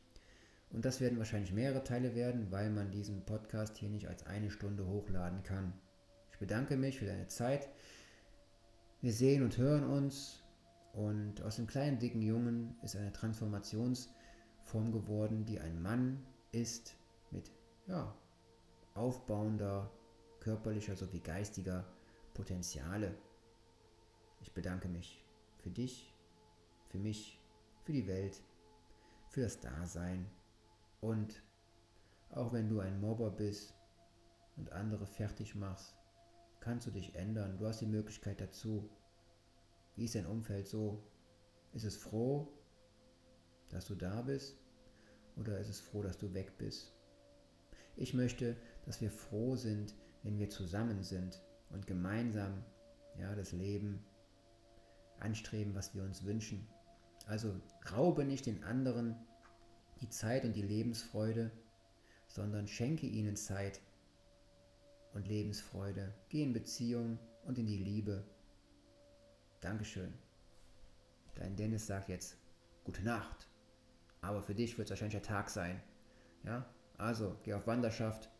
Und 0.72 0.84
das 0.84 1.00
werden 1.00 1.18
wahrscheinlich 1.18 1.52
mehrere 1.52 1.82
Teile 1.82 2.14
werden, 2.14 2.50
weil 2.50 2.70
man 2.70 2.90
diesen 2.90 3.24
Podcast 3.24 3.76
hier 3.76 3.88
nicht 3.88 4.08
als 4.08 4.26
eine 4.26 4.50
Stunde 4.50 4.86
hochladen 4.86 5.42
kann. 5.42 5.72
Ich 6.32 6.38
bedanke 6.38 6.76
mich 6.76 6.98
für 6.98 7.06
deine 7.06 7.26
Zeit. 7.26 7.68
Wir 9.00 9.12
sehen 9.12 9.42
und 9.42 9.58
hören 9.58 9.84
uns 9.84 10.44
und 10.92 11.42
aus 11.42 11.56
dem 11.56 11.66
kleinen 11.66 11.98
dicken 11.98 12.22
Jungen 12.22 12.76
ist 12.82 12.96
eine 12.96 13.12
Transformationsform 13.12 14.92
geworden, 14.92 15.44
die 15.44 15.58
ein 15.58 15.80
Mann 15.82 16.24
ist 16.52 16.96
mit 17.30 17.50
ja, 17.86 18.14
aufbauender 18.94 19.90
körperlicher 20.40 20.96
sowie 20.96 21.20
geistiger 21.20 21.84
Potenziale. 22.34 23.14
Ich 24.40 24.52
bedanke 24.52 24.88
mich 24.88 25.24
für 25.58 25.70
dich, 25.70 26.14
für 26.88 26.98
mich, 26.98 27.40
für 27.84 27.92
die 27.92 28.06
Welt, 28.06 28.40
für 29.28 29.42
das 29.42 29.60
Dasein 29.60 30.26
und 31.00 31.42
auch 32.30 32.52
wenn 32.52 32.68
du 32.68 32.80
ein 32.80 33.00
Mobber 33.00 33.30
bist 33.30 33.74
und 34.56 34.72
andere 34.72 35.06
fertig 35.06 35.54
machst, 35.54 35.96
kannst 36.60 36.86
du 36.86 36.90
dich 36.90 37.14
ändern. 37.14 37.58
Du 37.58 37.66
hast 37.66 37.80
die 37.80 37.86
Möglichkeit 37.86 38.40
dazu. 38.40 38.88
Wie 39.96 40.04
ist 40.04 40.14
dein 40.14 40.26
Umfeld 40.26 40.68
so? 40.68 41.02
Ist 41.72 41.84
es 41.84 41.96
froh, 41.96 42.52
dass 43.70 43.86
du 43.86 43.94
da 43.94 44.22
bist? 44.22 44.58
Oder 45.36 45.58
ist 45.58 45.68
es 45.68 45.80
froh, 45.80 46.02
dass 46.02 46.18
du 46.18 46.34
weg 46.34 46.58
bist? 46.58 46.94
Ich 47.96 48.14
möchte, 48.14 48.56
dass 48.84 49.00
wir 49.00 49.10
froh 49.10 49.56
sind, 49.56 49.94
wenn 50.22 50.38
wir 50.38 50.50
zusammen 50.50 51.02
sind 51.02 51.42
und 51.70 51.86
gemeinsam 51.86 52.64
ja, 53.18 53.34
das 53.34 53.52
Leben 53.52 54.04
anstreben, 55.18 55.74
was 55.74 55.94
wir 55.94 56.02
uns 56.02 56.24
wünschen. 56.24 56.66
Also 57.26 57.54
raube 57.92 58.24
nicht 58.24 58.46
den 58.46 58.64
anderen 58.64 59.16
die 60.00 60.08
Zeit 60.08 60.44
und 60.44 60.54
die 60.54 60.62
Lebensfreude, 60.62 61.50
sondern 62.26 62.66
schenke 62.66 63.06
ihnen 63.06 63.36
Zeit 63.36 63.80
und 65.12 65.26
Lebensfreude. 65.26 66.14
Geh 66.28 66.42
in 66.42 66.52
Beziehung 66.52 67.18
und 67.44 67.58
in 67.58 67.66
die 67.66 67.78
Liebe. 67.78 68.24
Dankeschön. 69.60 70.12
Dein 71.34 71.56
Dennis 71.56 71.86
sagt 71.86 72.08
jetzt 72.08 72.36
gute 72.84 73.02
Nacht. 73.02 73.48
Aber 74.20 74.42
für 74.42 74.54
dich 74.54 74.76
wird 74.76 74.86
es 74.86 74.90
wahrscheinlich 74.90 75.20
der 75.20 75.22
Tag 75.22 75.50
sein. 75.50 75.82
Ja? 76.44 76.66
Also 76.98 77.36
geh 77.42 77.54
auf 77.54 77.66
Wanderschaft, 77.66 78.30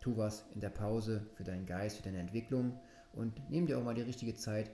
tu 0.00 0.16
was 0.16 0.46
in 0.54 0.60
der 0.60 0.70
Pause 0.70 1.26
für 1.34 1.44
deinen 1.44 1.66
Geist, 1.66 1.98
für 1.98 2.02
deine 2.02 2.18
Entwicklung 2.18 2.80
und 3.12 3.50
nimm 3.50 3.66
dir 3.66 3.78
auch 3.78 3.84
mal 3.84 3.94
die 3.94 4.02
richtige 4.02 4.34
Zeit, 4.34 4.70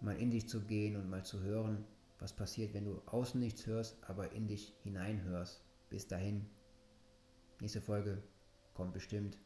mal 0.00 0.16
in 0.16 0.30
dich 0.30 0.48
zu 0.48 0.60
gehen 0.62 0.96
und 0.96 1.08
mal 1.08 1.24
zu 1.24 1.40
hören, 1.40 1.84
was 2.18 2.32
passiert, 2.32 2.74
wenn 2.74 2.84
du 2.84 3.00
außen 3.06 3.40
nichts 3.40 3.66
hörst, 3.66 3.98
aber 4.02 4.32
in 4.32 4.46
dich 4.46 4.74
hineinhörst. 4.82 5.64
Bis 5.92 6.08
dahin, 6.08 6.46
nächste 7.60 7.82
Folge 7.82 8.22
kommt 8.72 8.94
bestimmt. 8.94 9.38